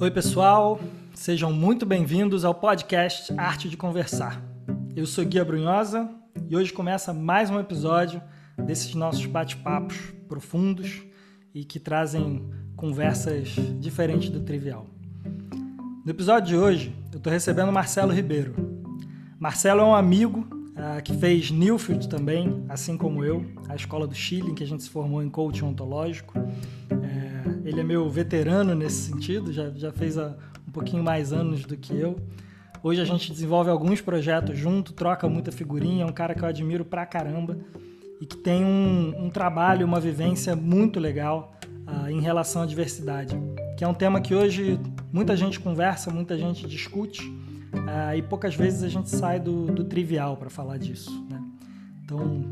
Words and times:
Oi, 0.00 0.10
pessoal, 0.10 0.80
sejam 1.12 1.52
muito 1.52 1.84
bem-vindos 1.84 2.42
ao 2.42 2.54
podcast 2.54 3.34
Arte 3.36 3.68
de 3.68 3.76
Conversar. 3.76 4.42
Eu 4.96 5.04
sou 5.04 5.22
Guia 5.26 5.44
Brunhosa 5.44 6.08
e 6.48 6.56
hoje 6.56 6.72
começa 6.72 7.12
mais 7.12 7.50
um 7.50 7.60
episódio 7.60 8.22
desses 8.56 8.94
nossos 8.94 9.26
bate-papos 9.26 9.98
profundos 10.26 11.02
e 11.52 11.66
que 11.66 11.78
trazem 11.78 12.48
conversas 12.74 13.50
diferentes 13.78 14.30
do 14.30 14.40
trivial. 14.40 14.86
No 16.02 16.10
episódio 16.10 16.48
de 16.48 16.56
hoje, 16.56 16.96
eu 17.12 17.18
estou 17.18 17.30
recebendo 17.30 17.70
Marcelo 17.70 18.10
Ribeiro. 18.10 18.54
Marcelo 19.38 19.82
é 19.82 19.84
um 19.84 19.94
amigo 19.94 20.48
uh, 20.70 21.02
que 21.04 21.12
fez 21.12 21.50
Newfield 21.50 22.08
também, 22.08 22.64
assim 22.70 22.96
como 22.96 23.22
eu, 23.22 23.44
a 23.68 23.76
escola 23.76 24.06
do 24.06 24.14
Chile, 24.14 24.50
em 24.50 24.54
que 24.54 24.64
a 24.64 24.66
gente 24.66 24.82
se 24.82 24.88
formou 24.88 25.22
em 25.22 25.28
coaching 25.28 25.66
ontológico. 25.66 26.32
Ele 27.70 27.82
é 27.82 27.84
meu 27.84 28.10
veterano 28.10 28.74
nesse 28.74 29.12
sentido, 29.12 29.52
já, 29.52 29.70
já 29.70 29.92
fez 29.92 30.18
um 30.18 30.72
pouquinho 30.72 31.04
mais 31.04 31.32
anos 31.32 31.64
do 31.64 31.76
que 31.76 31.96
eu. 31.96 32.16
Hoje 32.82 33.00
a 33.00 33.04
gente 33.04 33.30
desenvolve 33.30 33.70
alguns 33.70 34.00
projetos 34.00 34.58
junto, 34.58 34.92
troca 34.92 35.28
muita 35.28 35.52
figurinha, 35.52 36.02
é 36.02 36.06
um 36.06 36.12
cara 36.12 36.34
que 36.34 36.42
eu 36.42 36.48
admiro 36.48 36.84
pra 36.84 37.06
caramba 37.06 37.56
e 38.20 38.26
que 38.26 38.36
tem 38.36 38.64
um, 38.64 39.26
um 39.26 39.30
trabalho, 39.30 39.86
uma 39.86 40.00
vivência 40.00 40.56
muito 40.56 40.98
legal 40.98 41.52
uh, 41.86 42.10
em 42.10 42.20
relação 42.20 42.62
à 42.62 42.66
diversidade, 42.66 43.40
que 43.78 43.84
é 43.84 43.86
um 43.86 43.94
tema 43.94 44.20
que 44.20 44.34
hoje 44.34 44.76
muita 45.12 45.36
gente 45.36 45.60
conversa, 45.60 46.10
muita 46.10 46.36
gente 46.36 46.66
discute 46.66 47.24
uh, 47.28 48.16
e 48.16 48.22
poucas 48.22 48.52
vezes 48.52 48.82
a 48.82 48.88
gente 48.88 49.08
sai 49.08 49.38
do, 49.38 49.66
do 49.66 49.84
trivial 49.84 50.36
para 50.36 50.50
falar 50.50 50.76
disso. 50.76 51.24
Né? 51.30 51.40
Então, 52.04 52.44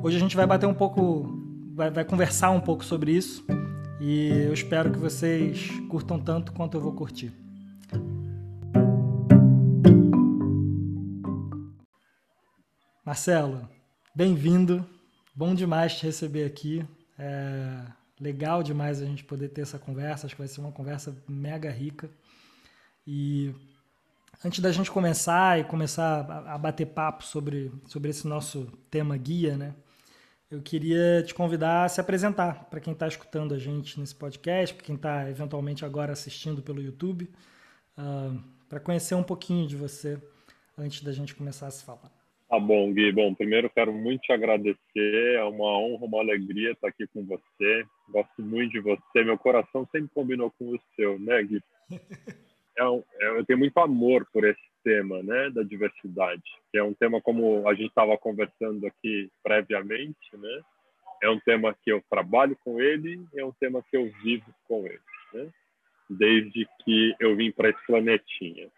hoje 0.00 0.16
a 0.16 0.20
gente 0.20 0.36
vai 0.36 0.46
bater 0.46 0.66
um 0.66 0.74
pouco, 0.74 1.42
vai, 1.74 1.90
vai 1.90 2.04
conversar 2.04 2.50
um 2.50 2.60
pouco 2.60 2.84
sobre 2.84 3.10
isso 3.10 3.44
e 4.00 4.28
eu 4.46 4.52
espero 4.52 4.92
que 4.92 4.98
vocês 4.98 5.70
curtam 5.88 6.18
tanto 6.18 6.52
quanto 6.52 6.76
eu 6.76 6.80
vou 6.80 6.92
curtir. 6.92 7.32
Marcelo, 13.04 13.68
bem-vindo. 14.14 14.84
Bom 15.34 15.54
demais 15.54 15.96
te 15.96 16.06
receber 16.06 16.44
aqui. 16.44 16.86
É 17.18 17.84
legal 18.20 18.62
demais 18.62 19.02
a 19.02 19.04
gente 19.04 19.24
poder 19.24 19.48
ter 19.48 19.62
essa 19.62 19.78
conversa. 19.78 20.26
Acho 20.26 20.34
que 20.34 20.40
vai 20.40 20.48
ser 20.48 20.60
uma 20.60 20.72
conversa 20.72 21.16
mega 21.28 21.70
rica. 21.70 22.10
E 23.06 23.54
antes 24.44 24.60
da 24.60 24.72
gente 24.72 24.90
começar 24.90 25.60
e 25.60 25.64
começar 25.64 26.20
a 26.46 26.56
bater 26.56 26.86
papo 26.86 27.24
sobre, 27.24 27.72
sobre 27.86 28.10
esse 28.10 28.26
nosso 28.26 28.66
tema 28.90 29.16
guia, 29.16 29.56
né? 29.56 29.74
Eu 30.54 30.62
queria 30.62 31.20
te 31.26 31.34
convidar 31.34 31.84
a 31.84 31.88
se 31.88 32.00
apresentar 32.00 32.66
para 32.70 32.78
quem 32.78 32.92
está 32.92 33.08
escutando 33.08 33.54
a 33.54 33.58
gente 33.58 33.98
nesse 33.98 34.14
podcast, 34.14 34.72
para 34.72 34.84
quem 34.84 34.94
está 34.94 35.28
eventualmente 35.28 35.84
agora 35.84 36.12
assistindo 36.12 36.62
pelo 36.62 36.80
YouTube, 36.80 37.24
uh, 37.24 37.28
ah, 37.98 38.36
para 38.68 38.78
conhecer 38.78 39.16
um 39.16 39.22
pouquinho 39.24 39.66
de 39.66 39.74
você 39.74 40.16
antes 40.78 41.02
da 41.02 41.10
gente 41.10 41.34
começar 41.34 41.66
a 41.66 41.72
se 41.72 41.84
falar. 41.84 42.08
Tá 42.48 42.60
bom, 42.60 42.92
Gui. 42.92 43.10
Bom, 43.10 43.34
primeiro 43.34 43.68
quero 43.68 43.92
muito 43.92 44.20
te 44.20 44.32
agradecer. 44.32 45.34
É 45.34 45.42
uma 45.42 45.76
honra, 45.76 46.04
uma 46.04 46.20
alegria 46.20 46.70
estar 46.70 46.86
aqui 46.86 47.04
com 47.08 47.24
você. 47.24 47.84
Gosto 48.08 48.40
muito 48.40 48.74
de 48.74 48.80
você. 48.80 49.24
Meu 49.24 49.36
coração 49.36 49.88
sempre 49.90 50.10
combinou 50.14 50.52
com 50.56 50.66
o 50.66 50.80
seu, 50.94 51.18
né, 51.18 51.42
Gui? 51.42 51.60
É 52.76 52.84
um, 52.88 53.04
é, 53.20 53.38
eu 53.38 53.44
tenho 53.46 53.60
muito 53.60 53.78
amor 53.78 54.26
por 54.32 54.42
esse 54.44 54.60
tema, 54.84 55.22
né, 55.22 55.50
da 55.50 55.62
diversidade, 55.62 56.42
que 56.70 56.78
é 56.78 56.82
um 56.82 56.94
tema 56.94 57.20
como 57.20 57.66
a 57.66 57.74
gente 57.74 57.88
estava 57.88 58.16
conversando 58.18 58.86
aqui 58.86 59.30
previamente, 59.42 60.36
né? 60.36 60.60
É 61.22 61.30
um 61.30 61.40
tema 61.40 61.74
que 61.82 61.90
eu 61.90 62.02
trabalho 62.10 62.56
com 62.62 62.80
ele, 62.80 63.24
é 63.34 63.44
um 63.44 63.52
tema 63.52 63.82
que 63.90 63.96
eu 63.96 64.10
vivo 64.22 64.54
com 64.68 64.86
ele, 64.86 65.00
né? 65.32 65.50
Desde 66.08 66.68
que 66.84 67.14
eu 67.18 67.34
vim 67.34 67.50
para 67.50 67.70
esse 67.70 67.86
planetinha. 67.86 68.68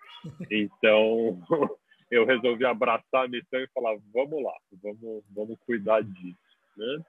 Então, 0.50 1.41
eu 2.11 2.25
resolvi 2.25 2.65
abraçar 2.65 3.25
a 3.25 3.28
missão 3.28 3.59
e 3.61 3.69
falar: 3.75 3.97
vamos 4.15 4.43
lá, 4.43 4.55
vamos, 4.83 5.25
vamos 5.34 5.59
cuidar 5.66 6.03
disso. 6.03 6.39
Né? 6.77 7.05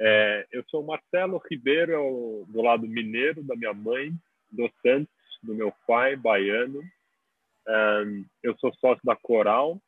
É, 0.00 0.46
eu 0.52 0.64
sou 0.68 0.82
Marcelo 0.82 1.40
Ribeiro, 1.50 2.44
do 2.48 2.62
lado 2.62 2.86
mineiro 2.86 3.42
da 3.42 3.56
minha 3.56 3.72
mãe, 3.72 4.12
do 4.50 4.70
Santos, 4.82 5.08
do 5.42 5.54
meu 5.54 5.72
pai, 5.86 6.14
baiano. 6.16 6.80
Eu 8.42 8.56
sou 8.58 8.72
sócio 8.74 9.02
da 9.04 9.14
Coral, 9.14 9.80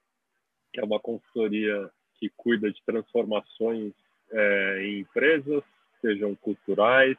que 0.73 0.81
é 0.81 0.85
uma 0.85 1.01
consultoria 1.01 1.91
que 2.19 2.31
cuida 2.37 2.71
de 2.71 2.83
transformações 2.85 3.95
é, 4.31 4.83
em 4.83 5.01
empresas, 5.01 5.63
sejam 6.01 6.35
culturais, 6.37 7.17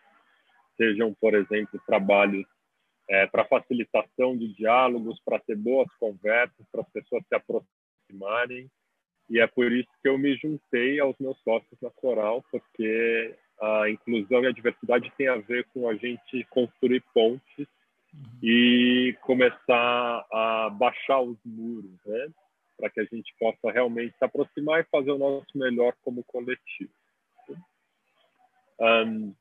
sejam, 0.78 1.14
por 1.16 1.34
exemplo, 1.34 1.82
trabalhos 1.86 2.46
é, 3.10 3.26
para 3.28 3.46
facilitação 3.46 4.38
de 4.38 4.54
diálogos, 4.54 5.20
para 5.26 5.40
ter 5.40 5.56
boas 5.56 5.92
conversas, 6.00 6.66
para 6.72 6.82
as 6.82 6.90
pessoas 6.92 7.24
se 7.28 7.36
aproximarem. 7.36 8.70
E 9.30 9.40
é 9.40 9.48
por 9.48 9.72
isso 9.72 9.90
que 10.02 10.10
eu 10.10 10.18
me 10.18 10.36
juntei 10.36 11.00
aos 11.00 11.18
meus 11.20 11.40
sócios 11.42 11.80
na 11.82 11.90
Coral, 11.90 12.44
porque 12.52 13.36
a 13.60 13.90
inclusão 13.90 14.44
e 14.44 14.48
a 14.48 14.52
diversidade 14.52 15.12
tem 15.18 15.28
a 15.28 15.38
ver 15.38 15.66
com 15.74 15.90
a 15.90 15.96
gente 15.96 16.44
construir 16.50 17.04
pontes 17.14 17.68
uhum. 18.14 18.40
e 18.42 19.16
começar 19.22 20.26
a 20.32 20.70
baixar 20.70 21.22
os 21.22 21.38
muros, 21.46 22.00
né? 22.06 22.28
Para 22.78 22.90
que 22.90 23.00
a 23.00 23.06
gente 23.06 23.34
possa 23.40 23.72
realmente 23.72 24.18
se 24.18 24.26
aproximar 24.26 24.82
e 24.82 24.90
fazer 24.90 25.12
o 25.12 25.18
nosso 25.18 25.56
melhor 25.56 25.94
como 26.04 26.24
coletivo. 26.24 26.92
Um, 28.80 29.36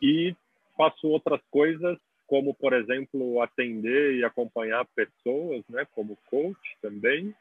e 0.00 0.36
faço 0.76 1.08
outras 1.08 1.40
coisas 1.50 1.98
como, 2.26 2.54
por 2.54 2.72
exemplo, 2.72 3.40
atender 3.42 4.16
e 4.16 4.24
acompanhar 4.24 4.86
pessoas, 4.94 5.62
né, 5.68 5.86
como 5.92 6.18
coach 6.30 6.76
também, 6.80 7.34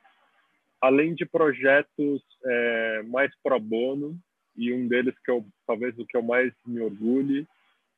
além 0.82 1.14
de 1.14 1.26
projetos 1.26 2.22
é, 2.46 3.04
mais 3.04 3.32
pro 3.42 3.60
bono, 3.60 4.20
e 4.56 4.74
um 4.74 4.88
deles 4.88 5.16
que 5.24 5.32
eu, 5.32 5.46
talvez 5.66 5.98
o 5.98 6.06
que 6.06 6.16
eu 6.16 6.22
mais 6.22 6.54
me 6.66 6.82
orgulhe, 6.82 7.48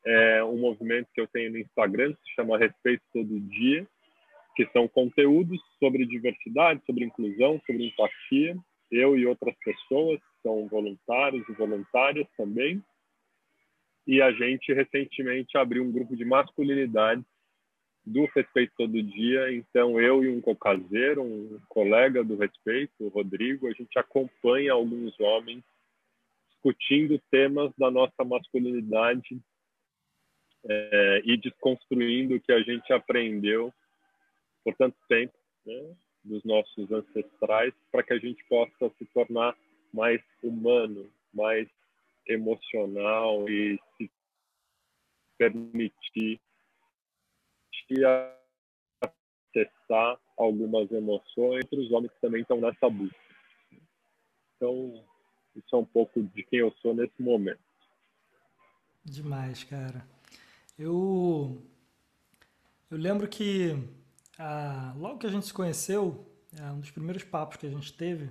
é 0.05 0.43
um 0.43 0.57
movimento 0.57 1.09
que 1.13 1.19
eu 1.19 1.27
tenho 1.27 1.51
no 1.51 1.57
Instagram, 1.57 2.13
que 2.13 2.21
se 2.29 2.35
chama 2.35 2.57
Respeito 2.57 3.03
Todo 3.11 3.39
Dia, 3.39 3.88
que 4.55 4.66
são 4.67 4.88
conteúdos 4.88 5.59
sobre 5.79 6.05
diversidade, 6.05 6.81
sobre 6.85 7.05
inclusão, 7.05 7.61
sobre 7.66 7.88
empatia, 7.88 8.55
eu 8.91 9.17
e 9.17 9.25
outras 9.25 9.55
pessoas, 9.63 10.19
são 10.41 10.67
voluntários 10.67 11.47
e 11.49 11.53
voluntárias 11.53 12.27
também, 12.38 12.81
e 14.07 14.21
a 14.21 14.31
gente 14.31 14.71
recentemente 14.71 15.57
abriu 15.57 15.83
um 15.83 15.91
grupo 15.91 16.15
de 16.15 16.23
masculinidade 16.23 17.25
do 18.05 18.25
Respeito 18.35 18.71
Todo 18.77 19.01
Dia. 19.01 19.51
Então, 19.51 19.99
eu 19.99 20.23
e 20.23 20.29
um 20.29 20.39
cocaseiro, 20.39 21.23
um 21.23 21.59
colega 21.67 22.23
do 22.23 22.38
Respeito, 22.38 22.94
o 22.99 23.07
Rodrigo, 23.07 23.67
a 23.67 23.71
gente 23.71 23.97
acompanha 23.97 24.73
alguns 24.73 25.19
homens 25.19 25.63
discutindo 26.49 27.19
temas 27.31 27.71
da 27.77 27.89
nossa 27.89 28.23
masculinidade 28.23 29.41
é, 30.67 31.21
e 31.23 31.37
desconstruindo 31.37 32.35
o 32.35 32.41
que 32.41 32.51
a 32.51 32.61
gente 32.61 32.91
aprendeu 32.91 33.73
por 34.63 34.75
tanto 34.75 34.97
tempo, 35.07 35.37
né, 35.65 35.95
dos 36.23 36.43
nossos 36.43 36.91
ancestrais, 36.91 37.73
para 37.91 38.01
que 38.01 38.13
a 38.13 38.17
gente 38.17 38.43
possa 38.45 38.89
se 38.97 39.05
tornar 39.13 39.55
mais 39.93 40.21
humano, 40.41 41.09
mais 41.31 41.69
emocional 42.27 43.47
e 43.47 43.79
se 43.95 44.11
permitir 45.37 46.41
acessar 49.01 50.19
algumas 50.35 50.91
emoções, 50.91 51.63
os 51.71 51.91
homens 51.91 52.11
também 52.19 52.41
estão 52.41 52.59
nessa 52.59 52.89
busca. 52.89 53.15
Então, 54.56 55.06
isso 55.56 55.75
é 55.75 55.77
um 55.77 55.85
pouco 55.85 56.23
de 56.23 56.44
quem 56.44 56.59
eu 56.59 56.71
sou 56.81 56.95
nesse 56.95 57.21
momento. 57.21 57.59
Demais, 59.03 59.63
cara. 59.63 60.14
Eu 60.77 61.62
eu 62.92 62.98
lembro 62.98 63.27
que 63.27 63.77
ah, 64.38 64.94
logo 64.98 65.19
que 65.19 65.27
a 65.27 65.31
gente 65.31 65.45
se 65.45 65.54
conheceu, 65.54 66.30
ah, 66.60 66.74
um 66.74 66.80
dos 66.80 66.92
primeiros 66.92 67.24
papos 67.24 67.57
que 67.57 67.66
a 67.66 67.69
gente 67.69 67.94
teve, 67.94 68.30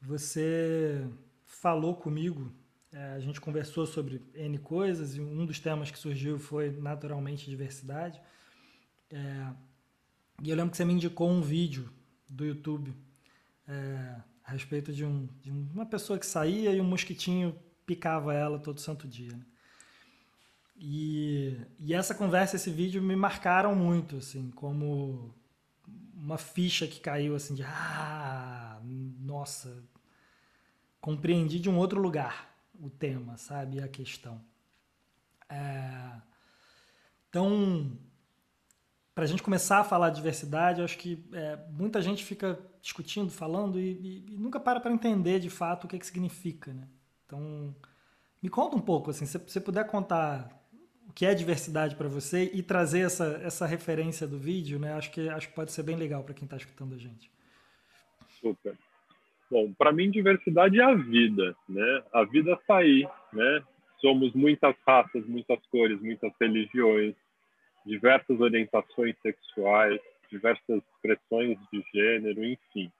você 0.00 1.06
falou 1.44 1.96
comigo 1.96 2.52
é, 2.96 3.12
a 3.12 3.20
gente 3.20 3.40
conversou 3.42 3.84
sobre 3.84 4.22
N 4.34 4.56
coisas 4.58 5.16
e 5.16 5.20
um 5.20 5.44
dos 5.44 5.60
temas 5.60 5.90
que 5.90 5.98
surgiu 5.98 6.38
foi 6.38 6.70
naturalmente 6.70 7.50
diversidade. 7.50 8.18
É, 9.10 9.52
e 10.42 10.48
eu 10.48 10.56
lembro 10.56 10.70
que 10.70 10.78
você 10.78 10.84
me 10.84 10.94
indicou 10.94 11.28
um 11.28 11.42
vídeo 11.42 11.92
do 12.26 12.46
YouTube 12.46 12.94
é, 13.68 14.16
a 14.42 14.52
respeito 14.52 14.94
de, 14.94 15.04
um, 15.04 15.28
de, 15.42 15.50
uma 15.50 15.84
pessoa 15.84 16.18
que 16.18 16.24
saía 16.24 16.72
e 16.72 16.80
um 16.80 16.84
mosquitinho 16.84 17.54
picava 17.84 18.32
ela 18.32 18.58
todo 18.58 18.80
santo 18.80 19.06
dia. 19.06 19.32
Né? 19.32 19.44
E, 20.78 21.56
e 21.78 21.94
essa 21.94 22.14
conversa, 22.14 22.56
esse 22.56 22.70
vídeo 22.70 23.02
me 23.02 23.16
marcaram 23.16 23.74
muito, 23.74 24.18
assim, 24.18 24.50
como 24.50 25.34
uma 26.14 26.36
ficha 26.36 26.86
que 26.86 27.00
caiu 27.00 27.34
assim 27.34 27.54
de 27.54 27.62
ah, 27.62 28.80
nossa, 29.20 29.84
compreendi 31.00 31.58
de 31.58 31.70
um 31.70 31.78
outro 31.78 32.00
lugar 32.00 32.54
o 32.78 32.90
tema, 32.90 33.36
sabe? 33.36 33.80
A 33.80 33.88
questão. 33.88 34.40
É... 35.48 36.20
Então, 37.28 37.98
para 39.14 39.24
a 39.24 39.26
gente 39.26 39.42
começar 39.42 39.80
a 39.80 39.84
falar 39.84 40.10
de 40.10 40.16
diversidade, 40.16 40.80
eu 40.80 40.84
acho 40.84 40.98
que 40.98 41.26
é, 41.32 41.56
muita 41.70 42.02
gente 42.02 42.24
fica 42.24 42.58
discutindo, 42.82 43.30
falando 43.30 43.80
e, 43.80 43.92
e, 43.92 44.34
e 44.34 44.36
nunca 44.36 44.60
para 44.60 44.80
para 44.80 44.92
entender 44.92 45.40
de 45.40 45.48
fato 45.50 45.84
o 45.84 45.88
que, 45.88 45.98
que 45.98 46.06
significa. 46.06 46.72
Né? 46.72 46.88
Então, 47.24 47.74
me 48.42 48.48
conta 48.48 48.76
um 48.76 48.80
pouco, 48.80 49.10
assim, 49.10 49.26
se 49.26 49.38
você 49.38 49.60
puder 49.60 49.86
contar 49.86 50.55
o 51.08 51.12
que 51.12 51.24
é 51.24 51.34
diversidade 51.34 51.94
para 51.94 52.08
você 52.08 52.50
e 52.52 52.62
trazer 52.62 53.00
essa, 53.00 53.40
essa 53.42 53.66
referência 53.66 54.26
do 54.26 54.38
vídeo, 54.38 54.78
né? 54.78 54.92
Acho 54.94 55.10
que 55.10 55.28
acho 55.28 55.48
que 55.48 55.54
pode 55.54 55.72
ser 55.72 55.82
bem 55.82 55.96
legal 55.96 56.22
para 56.22 56.34
quem 56.34 56.44
está 56.44 56.56
escutando 56.56 56.94
a 56.94 56.98
gente. 56.98 57.30
Super. 58.40 58.76
Bom, 59.50 59.72
para 59.72 59.92
mim 59.92 60.10
diversidade 60.10 60.80
é 60.80 60.84
a 60.84 60.94
vida, 60.94 61.56
né? 61.68 62.02
A 62.12 62.24
vida 62.24 62.52
está 62.52 62.78
aí, 62.78 63.08
né? 63.32 63.62
Somos 64.00 64.34
muitas 64.34 64.74
raças, 64.86 65.24
muitas 65.26 65.64
cores, 65.66 66.00
muitas 66.00 66.32
religiões, 66.40 67.14
diversas 67.86 68.40
orientações 68.40 69.14
sexuais, 69.22 70.00
diversas 70.30 70.82
expressões 70.92 71.56
de 71.72 71.84
gênero, 71.94 72.44
enfim. 72.44 72.90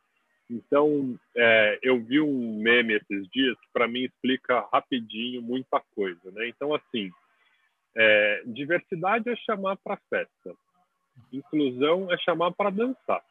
Então, 0.48 1.18
é, 1.34 1.78
eu 1.82 2.00
vi 2.00 2.20
um 2.20 2.58
meme 2.60 2.94
esses 2.94 3.28
dias 3.30 3.58
que 3.58 3.68
para 3.72 3.88
mim 3.88 4.04
explica 4.04 4.64
rapidinho 4.72 5.42
muita 5.42 5.82
coisa, 5.94 6.30
né? 6.30 6.48
Então, 6.48 6.72
assim, 6.72 7.10
é, 7.96 8.42
diversidade 8.46 9.28
é 9.28 9.36
chamar 9.36 9.76
para 9.76 9.98
festa, 10.10 10.54
inclusão 11.32 12.12
é 12.12 12.18
chamar 12.18 12.52
para 12.52 12.70
dançar. 12.70 13.24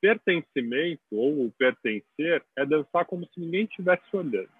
Pertencimento 0.00 1.02
ou 1.12 1.50
pertencer 1.52 2.44
é 2.56 2.66
dançar 2.66 3.06
como 3.06 3.26
se 3.26 3.40
ninguém 3.40 3.64
estivesse 3.64 4.04
olhando. 4.14 4.50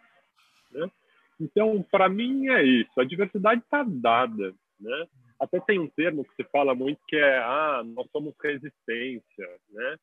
Né? 0.70 0.90
Então, 1.38 1.82
para 1.90 2.08
mim 2.08 2.49
é 2.49 2.62
isso. 2.62 2.99
A 2.99 3.05
diversidade 3.05 3.61
está 3.61 3.84
dada, 3.87 4.55
né? 4.81 5.06
Até 5.38 5.60
tem 5.60 5.78
um 5.78 5.88
termo 5.88 6.25
que 6.25 6.34
se 6.37 6.44
fala 6.50 6.75
muito 6.75 7.00
que 7.06 7.17
é 7.17 7.38
ah, 7.38 7.82
nós 7.84 8.08
somos 8.10 8.34
resistência, 8.43 9.49
né? 9.70 9.96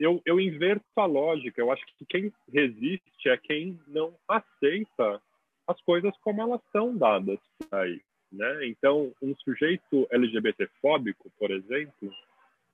Eu, 0.00 0.20
eu 0.26 0.40
inverto 0.40 0.84
a 0.96 1.04
lógica. 1.04 1.60
Eu 1.60 1.70
acho 1.70 1.84
que 1.86 2.04
quem 2.06 2.32
resiste 2.52 3.28
é 3.28 3.36
quem 3.36 3.78
não 3.86 4.16
aceita 4.26 5.22
as 5.66 5.80
coisas 5.82 6.16
como 6.18 6.42
elas 6.42 6.60
são 6.72 6.96
dadas 6.96 7.38
aí, 7.70 8.00
né? 8.30 8.66
Então, 8.66 9.12
um 9.22 9.34
sujeito 9.36 10.06
LGBTfóbico, 10.10 11.30
por 11.38 11.50
exemplo, 11.50 12.10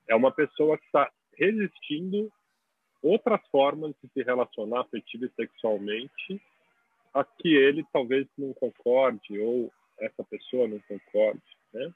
é 0.08 0.14
uma 0.14 0.32
pessoa 0.32 0.76
que 0.76 0.86
está 0.86 1.10
resistindo 1.36 2.30
outras 3.02 3.40
formas 3.48 3.94
de 4.02 4.10
se 4.12 4.22
relacionar 4.22 4.80
afetiva 4.80 5.26
e 5.26 5.32
sexualmente 5.34 6.40
a 7.14 7.24
que 7.24 7.54
ele 7.54 7.84
talvez 7.92 8.26
não 8.36 8.52
concorde 8.54 9.38
ou 9.38 9.72
essa 9.98 10.22
pessoa 10.24 10.68
não 10.68 10.80
concorde. 10.80 11.42
Né? 11.72 11.92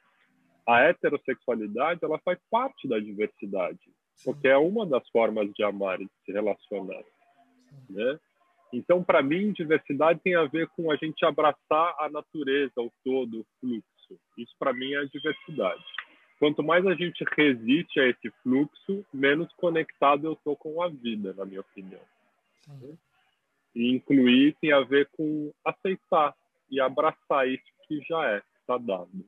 A 0.66 0.80
heterossexualidade 0.80 2.00
ela 2.02 2.18
faz 2.18 2.38
parte 2.50 2.88
da 2.88 2.98
diversidade, 2.98 3.92
porque 4.24 4.48
é 4.48 4.56
uma 4.56 4.86
das 4.86 5.08
formas 5.10 5.52
de 5.52 5.62
amar 5.62 6.00
e 6.00 6.06
de 6.06 6.12
se 6.24 6.32
relacionar. 6.32 7.04
Né? 7.88 8.18
Então, 8.74 9.04
para 9.04 9.22
mim, 9.22 9.52
diversidade 9.52 10.20
tem 10.20 10.34
a 10.34 10.44
ver 10.44 10.68
com 10.68 10.90
a 10.90 10.96
gente 10.96 11.24
abraçar 11.24 11.94
a 11.98 12.08
natureza, 12.10 12.72
o 12.78 12.90
todo, 13.04 13.40
o 13.40 13.46
fluxo. 13.60 14.20
Isso, 14.36 14.54
para 14.58 14.72
mim, 14.72 14.92
é 14.94 15.04
diversidade. 15.06 15.84
Quanto 16.40 16.62
mais 16.62 16.84
a 16.84 16.94
gente 16.94 17.24
resiste 17.36 18.00
a 18.00 18.08
esse 18.08 18.30
fluxo, 18.42 19.06
menos 19.14 19.52
conectado 19.54 20.26
eu 20.26 20.32
estou 20.32 20.56
com 20.56 20.82
a 20.82 20.88
vida, 20.88 21.32
na 21.34 21.44
minha 21.44 21.60
opinião. 21.60 22.00
Sim. 22.62 22.98
E 23.74 23.92
incluir 23.92 24.56
tem 24.60 24.72
a 24.72 24.80
ver 24.80 25.08
com 25.12 25.52
aceitar 25.64 26.34
e 26.68 26.80
abraçar 26.80 27.48
isso 27.48 27.64
que 27.86 28.00
já 28.02 28.28
é, 28.28 28.42
está 28.60 28.76
dado. 28.76 29.24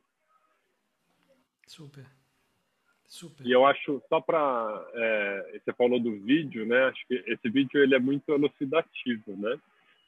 Super. 1.66 2.06
Super. 3.08 3.46
E 3.46 3.52
eu 3.52 3.64
acho, 3.64 4.02
só 4.08 4.20
para. 4.20 4.84
É, 4.94 5.60
você 5.64 5.72
falou 5.72 6.00
do 6.00 6.18
vídeo, 6.20 6.66
né? 6.66 6.84
Acho 6.84 7.06
que 7.06 7.14
esse 7.26 7.48
vídeo 7.48 7.82
ele 7.82 7.94
é 7.94 7.98
muito 7.98 8.30
elucidativo, 8.30 9.36
né? 9.36 9.58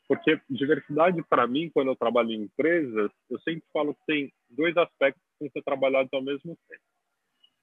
Porque 0.08 0.40
diversidade, 0.48 1.22
para 1.22 1.46
mim, 1.46 1.70
quando 1.72 1.88
eu 1.88 1.96
trabalho 1.96 2.30
em 2.30 2.42
empresas, 2.42 3.10
eu 3.30 3.38
sempre 3.40 3.62
falo 3.72 3.94
que 3.94 4.06
tem 4.06 4.32
dois 4.50 4.76
aspectos 4.76 5.22
que 5.22 5.38
têm 5.38 5.48
que 5.48 5.52
ser 5.52 5.62
trabalhados 5.62 6.12
ao 6.12 6.22
mesmo 6.22 6.56
tempo. 6.68 6.82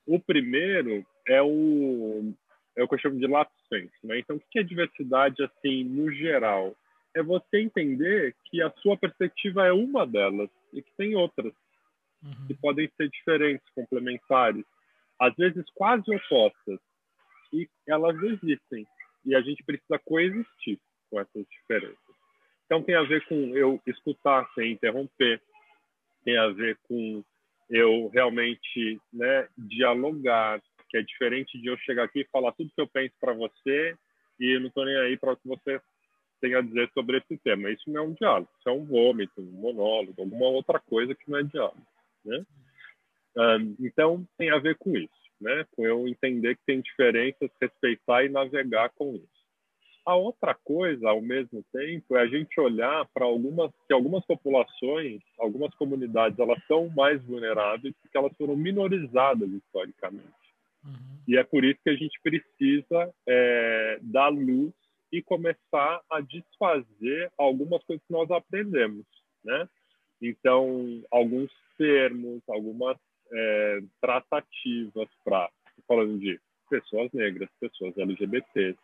O 0.06 0.20
primeiro 0.20 1.04
é 1.28 1.42
o, 1.42 2.31
é 2.78 2.84
o 2.84 2.88
que 2.88 2.94
eu 2.94 3.00
chamo 3.00 3.20
de 3.20 3.26
lato 3.26 3.52
senso, 3.68 3.96
né? 4.04 4.20
Então, 4.20 4.36
o 4.36 4.42
que 4.52 4.60
é 4.60 4.64
diversidade, 4.64 5.44
assim, 5.44 5.84
no 5.84 6.12
geral? 6.12 6.76
É 7.16 7.24
você 7.24 7.60
entender 7.60 8.36
que 8.46 8.62
a 8.62 8.70
sua 8.81 8.96
perspectiva 8.96 9.66
é 9.66 9.72
uma 9.72 10.06
delas 10.06 10.50
e 10.72 10.84
que 10.84 10.92
tem 10.96 11.16
outras 11.16 11.54
uhum. 12.22 12.48
que 12.48 12.54
podem 12.54 12.90
ser 12.96 13.10
diferentes, 13.10 13.68
complementares, 13.74 14.66
às 15.20 15.36
vezes 15.36 15.64
quase 15.74 16.04
opostas, 16.14 16.80
e 17.54 17.68
elas 17.88 18.16
existem. 18.22 18.86
E 19.26 19.36
a 19.36 19.42
gente 19.42 19.64
precisa 19.64 20.00
coexistir 20.00 20.80
com 21.10 21.20
essas 21.20 21.46
diferenças. 21.48 21.98
Então 22.66 22.84
tem 22.84 22.96
a 22.96 23.04
ver 23.04 23.26
com 23.28 23.36
eu 23.56 23.82
escutar 23.86 24.48
sem 24.54 24.72
interromper, 24.72 25.42
tem 26.24 26.38
a 26.38 26.48
ver 26.50 26.78
com 26.84 27.24
eu 27.70 28.10
realmente 28.10 29.00
né, 29.14 29.48
dialogar, 29.58 30.62
que 30.90 30.98
é 30.98 31.02
diferente 31.02 31.60
de 31.60 31.68
eu 31.68 31.78
chegar 31.78 32.04
aqui 32.04 32.22
e 32.22 32.30
falar 32.32 32.52
tudo 32.54 32.72
que 32.74 32.82
eu 32.82 32.88
penso 32.88 33.14
para 33.20 33.34
você 33.34 33.96
e 34.40 34.60
não 34.60 34.68
estou 34.68 34.86
nem 34.86 34.98
aí 34.98 35.18
para 35.18 35.34
o 35.34 35.38
que 35.38 35.48
você 35.48 35.82
tem 36.42 36.54
a 36.54 36.62
dizer 36.62 36.90
sobre 36.94 37.18
esse 37.18 37.38
tema. 37.38 37.70
Isso 37.72 37.90
não 37.90 38.02
é 38.02 38.06
um 38.06 38.14
diálogo, 38.14 38.50
isso 38.60 38.70
é 38.70 38.72
um 38.72 38.86
vômito, 38.86 39.42
um 39.42 39.62
monólogo, 39.62 40.22
alguma 40.22 40.48
outra 40.48 40.80
coisa 40.80 41.16
que 41.16 41.30
não 41.30 41.40
é 41.40 41.44
diálogo. 41.44 41.86
Né? 42.24 42.46
Um, 43.38 43.76
então, 43.80 44.26
tem 44.38 44.50
a 44.50 44.60
ver 44.60 44.78
com 44.78 44.96
isso, 44.96 45.12
né? 45.42 45.66
com 45.72 45.86
eu 45.86 46.08
entender 46.08 46.56
que 46.56 46.66
tem 46.66 46.82
diferenças, 46.82 47.50
respeitar 47.62 48.24
e 48.24 48.30
navegar 48.30 48.90
com 48.90 49.16
isso. 49.16 49.36
A 50.06 50.16
outra 50.16 50.54
coisa, 50.54 51.10
ao 51.10 51.20
mesmo 51.20 51.64
tempo, 51.74 52.16
é 52.16 52.22
a 52.22 52.28
gente 52.28 52.60
olhar 52.60 53.08
para 53.12 53.26
algumas 53.26 53.72
que 53.88 53.94
algumas 53.94 54.24
populações, 54.26 55.20
algumas 55.40 55.74
comunidades, 55.74 56.38
elas 56.38 56.64
são 56.68 56.88
mais 56.90 57.24
vulneráveis 57.24 57.94
porque 58.02 58.16
elas 58.16 58.36
foram 58.38 58.56
minorizadas 58.56 59.50
historicamente. 59.50 60.46
Uhum. 60.84 61.20
E 61.28 61.36
é 61.38 61.44
por 61.44 61.66
isso 61.66 61.80
que 61.84 61.90
a 61.90 61.96
gente 61.96 62.20
precisa 62.22 63.12
é, 63.28 64.00
dar 64.04 64.30
luz 64.30 64.71
e 65.12 65.24
começar 65.24 66.02
a 66.12 66.21
desfazer 66.21 67.31
algumas 67.36 67.83
coisas 67.83 68.06
que 68.06 68.14
nós 68.14 68.30
aprendemos, 68.30 69.06
né? 69.44 69.68
Então, 70.21 71.04
alguns 71.12 71.52
termos, 71.78 72.42
algumas 72.48 72.98
é, 73.35 73.80
tratativas 74.01 75.09
para, 75.23 75.49
falando 75.87 76.18
de 76.18 76.39
pessoas 76.69 77.11
negras, 77.11 77.49
pessoas 77.59 77.97
LGBTs, 77.97 78.80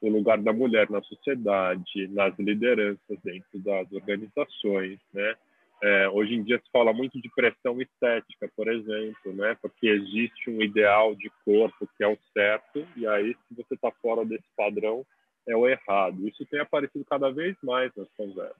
o 0.00 0.08
lugar 0.08 0.38
da 0.38 0.52
mulher 0.52 0.88
na 0.88 1.02
sociedade, 1.02 2.08
nas 2.08 2.36
lideranças 2.38 3.18
dentro 3.22 3.58
das 3.58 3.90
organizações, 3.92 4.98
né? 5.12 5.34
É, 5.82 6.08
hoje 6.10 6.34
em 6.34 6.42
dia 6.42 6.58
se 6.58 6.70
fala 6.70 6.92
muito 6.92 7.18
de 7.20 7.30
pressão 7.34 7.80
estética, 7.80 8.50
por 8.54 8.68
exemplo, 8.68 9.32
né? 9.34 9.56
Porque 9.62 9.88
existe 9.88 10.50
um 10.50 10.60
ideal 10.60 11.14
de 11.14 11.30
corpo 11.44 11.88
que 11.96 12.04
é 12.04 12.08
o 12.08 12.18
certo 12.34 12.86
e 12.96 13.06
aí 13.06 13.34
se 13.48 13.54
você 13.54 13.74
está 13.74 13.90
fora 14.02 14.24
desse 14.24 14.44
padrão 14.56 15.06
é 15.46 15.56
o 15.56 15.66
errado. 15.66 16.28
Isso 16.28 16.44
tem 16.46 16.60
aparecido 16.60 17.04
cada 17.04 17.30
vez 17.30 17.56
mais 17.62 17.90
nas 17.96 18.08
conversas, 18.10 18.56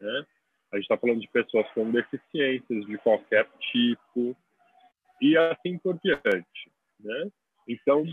né? 0.00 0.26
A 0.72 0.76
gente 0.76 0.84
está 0.84 0.96
falando 0.96 1.20
de 1.20 1.28
pessoas 1.28 1.68
com 1.72 1.90
deficiências 1.90 2.86
de 2.86 2.96
qualquer 2.98 3.46
tipo 3.72 4.36
e 5.20 5.36
assim 5.36 5.78
por 5.78 5.98
diante, 6.02 6.72
né? 6.98 7.30
Então, 7.68 8.04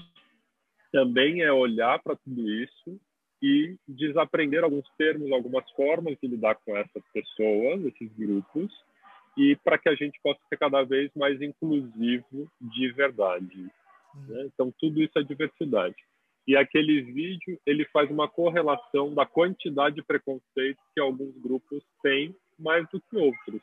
também 0.92 1.42
é 1.42 1.52
olhar 1.52 2.00
para 2.00 2.16
tudo 2.16 2.50
isso 2.50 3.00
e 3.42 3.76
desaprender 3.88 4.64
alguns 4.64 4.88
termos, 4.98 5.32
algumas 5.32 5.70
formas 5.72 6.18
de 6.22 6.28
lidar 6.28 6.56
com 6.56 6.76
essas 6.76 7.04
pessoas, 7.14 7.86
esses 7.86 8.12
grupos, 8.14 8.72
e 9.38 9.56
para 9.58 9.78
que 9.78 9.90
a 9.90 9.96
gente 9.96 10.20
possa 10.22 10.40
ser 10.50 10.58
cada 10.58 10.84
vez 10.84 11.12
mais 11.16 11.40
inclusivo 11.42 12.52
de 12.60 12.92
verdade. 12.92 13.70
Né? 14.28 14.50
Então, 14.54 14.74
tudo 14.80 15.02
isso 15.02 15.18
é 15.20 15.24
diversidade. 15.24 15.96
E 16.48 16.56
aquele 16.56 17.02
vídeo 17.02 17.60
ele 17.66 17.86
faz 17.86 18.10
uma 18.10 18.28
correlação 18.28 19.14
da 19.14 19.26
quantidade 19.26 19.96
de 19.98 20.02
preconceitos 20.02 20.84
que 20.94 21.00
alguns 21.00 21.38
grupos 21.38 21.84
têm 22.02 22.36
mais 22.58 22.88
do 22.90 23.02
que 23.02 23.18
outros. 23.18 23.62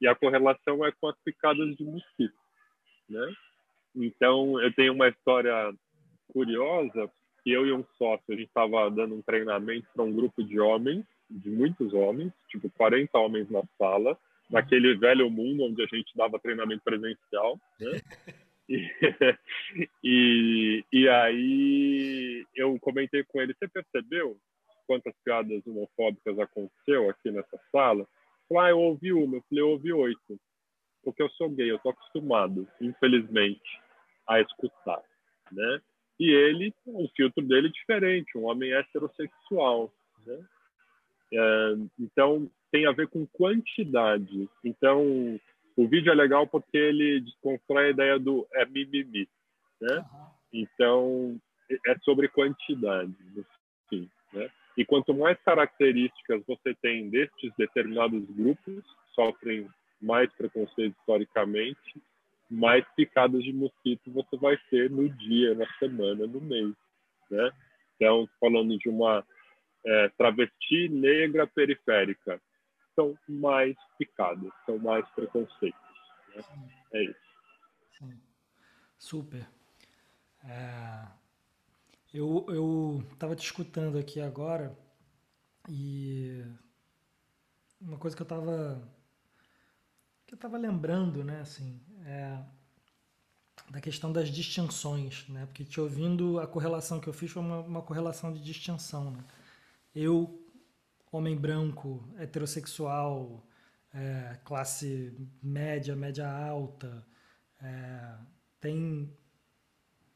E 0.00 0.06
a 0.06 0.14
correlação 0.14 0.84
é 0.86 0.92
com 0.92 1.08
as 1.08 1.16
picadas 1.24 1.76
de 1.76 1.84
mosquito, 1.84 2.34
né? 3.08 3.32
Então, 3.94 4.60
eu 4.60 4.72
tenho 4.74 4.92
uma 4.92 5.08
história 5.08 5.72
curiosa 6.32 7.10
que 7.42 7.50
eu 7.50 7.66
e 7.66 7.72
um 7.72 7.84
sócio, 7.98 8.24
a 8.30 8.32
gente 8.32 8.46
estava 8.46 8.90
dando 8.90 9.16
um 9.16 9.22
treinamento 9.22 9.86
para 9.92 10.04
um 10.04 10.12
grupo 10.12 10.42
de 10.42 10.60
homens, 10.60 11.04
de 11.28 11.50
muitos 11.50 11.92
homens, 11.92 12.32
tipo 12.48 12.70
40 12.70 13.18
homens 13.18 13.50
na 13.50 13.62
sala, 13.78 14.16
naquele 14.48 14.94
velho 14.96 15.28
mundo 15.30 15.64
onde 15.64 15.82
a 15.82 15.86
gente 15.86 16.16
dava 16.16 16.38
treinamento 16.38 16.82
presencial, 16.84 17.58
né? 17.80 18.00
E, 18.68 18.78
e, 20.04 20.84
e, 20.92 21.08
aí 21.08 22.46
eu 22.54 22.78
comentei 22.78 23.24
com 23.24 23.40
ele, 23.40 23.54
você 23.54 23.68
percebeu 23.68 24.38
quantas 24.86 25.12
piadas 25.24 25.66
homofóbicas 25.66 26.38
aconteceu 26.38 27.10
aqui 27.10 27.30
nessa 27.30 27.58
sala? 27.70 28.06
Falei, 28.48 28.64
ah, 28.64 28.70
eu 28.70 28.78
ouvi 28.78 29.12
uma. 29.12 29.36
Eu 29.36 29.42
falei, 29.48 29.64
eu 29.64 29.68
ouvi 29.70 29.92
oito. 29.92 30.40
Porque 31.02 31.22
eu 31.22 31.30
sou 31.30 31.50
gay, 31.50 31.70
eu 31.70 31.78
tô 31.78 31.90
acostumado, 31.90 32.66
infelizmente, 32.80 33.80
a 34.26 34.40
escutar, 34.40 35.02
né? 35.50 35.80
E 36.18 36.30
ele, 36.30 36.74
o 36.86 37.08
filtro 37.16 37.44
dele 37.44 37.68
é 37.68 37.70
diferente, 37.70 38.38
um 38.38 38.44
homem 38.44 38.72
heterossexual, 38.72 39.92
né? 40.26 40.44
É, 41.32 41.74
então, 41.98 42.50
tem 42.70 42.86
a 42.86 42.92
ver 42.92 43.08
com 43.08 43.26
quantidade. 43.26 44.48
Então, 44.64 45.40
o 45.76 45.88
vídeo 45.88 46.12
é 46.12 46.14
legal 46.14 46.46
porque 46.46 46.76
ele 46.76 47.20
desconstrói 47.20 47.86
a 47.86 47.90
ideia 47.90 48.18
do 48.18 48.46
é 48.52 48.64
mimimi, 48.66 49.28
né? 49.80 49.96
Uhum. 49.96 50.26
Então, 50.52 51.40
é 51.86 51.98
sobre 52.00 52.28
quantidade, 52.28 53.14
sim, 53.88 54.08
né? 54.32 54.50
E 54.76 54.84
quanto 54.84 55.12
mais 55.14 55.38
características 55.42 56.42
você 56.46 56.74
tem 56.80 57.10
destes 57.10 57.52
determinados 57.58 58.24
grupos, 58.30 58.84
sofrem 59.14 59.68
mais 60.02 60.30
preconceito 60.32 60.96
historicamente, 60.98 62.02
mais 62.50 62.84
picadas 62.94 63.42
de 63.42 63.52
mosquito 63.52 64.12
você 64.12 64.36
vai 64.36 64.58
ter 64.68 64.90
no 64.90 65.08
dia, 65.08 65.54
na 65.54 65.66
semana, 65.78 66.26
no 66.26 66.40
mês, 66.40 66.74
né? 67.30 67.50
Então, 67.96 68.28
falando 68.40 68.76
de 68.78 68.88
uma 68.88 69.24
é, 69.86 70.08
travesti 70.10 70.88
negra 70.88 71.46
periférica, 71.46 72.40
são 72.94 73.16
mais 73.28 73.76
picadas, 73.98 74.52
são 74.66 74.78
mais 74.78 75.08
preconceitos. 75.10 75.80
Né? 76.34 76.42
É 76.92 77.04
isso. 77.04 77.20
Sim. 77.98 78.20
Super. 78.98 79.48
É... 80.44 81.22
Eu 82.12 83.02
estava 83.12 83.34
te 83.34 83.42
escutando 83.44 83.96
aqui 83.96 84.20
agora 84.20 84.76
e 85.66 86.44
uma 87.80 87.96
coisa 87.96 88.14
que 88.14 88.22
eu 88.22 88.24
estava 88.24 88.86
eu 90.32 90.36
estava 90.36 90.56
lembrando, 90.56 91.22
né, 91.22 91.40
assim, 91.40 91.80
é 92.04 92.38
da 93.70 93.80
questão 93.80 94.12
das 94.12 94.28
distinções, 94.28 95.26
né? 95.28 95.46
Porque 95.46 95.64
te 95.64 95.80
ouvindo, 95.80 96.38
a 96.40 96.46
correlação 96.46 97.00
que 97.00 97.08
eu 97.08 97.12
fiz 97.12 97.30
foi 97.30 97.42
uma, 97.42 97.60
uma 97.60 97.82
correlação 97.82 98.32
de 98.32 98.42
distinção, 98.42 99.10
né? 99.10 99.24
Eu, 99.94 100.46
homem 101.10 101.36
branco, 101.36 102.02
heterossexual, 102.18 103.46
é, 103.94 104.38
classe 104.44 105.14
média, 105.42 105.94
média 105.94 106.30
alta, 106.30 107.06
é, 107.62 108.14
tem 108.60 109.10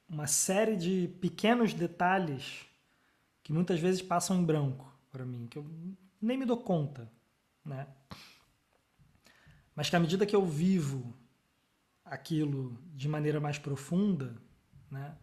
uma 0.09 0.27
série 0.27 0.77
de 0.77 1.09
pequenos 1.21 1.73
detalhes 1.75 2.67
que 3.43 3.53
muitas 3.53 3.79
vezes 3.81 4.03
passam 4.03 4.41
em 4.41 4.45
branco 4.45 4.93
para 5.11 5.25
mim, 5.25 5.47
que 5.47 5.59
eu 5.59 5.67
nem 6.21 6.37
me 6.37 6.45
dou 6.45 6.59
conta, 6.59 7.11
né? 7.65 7.87
Mas 9.77 9.89
que 9.89 9.95
à 9.95 10.01
medida 10.01 10.27
que 10.27 10.35
eu 10.35 10.45
vivo 10.45 11.15
aquilo 12.05 12.77
de 12.95 13.09
maneira 13.09 13.39
mais 13.39 13.59
profunda, 13.59 14.35
né, 14.91 15.15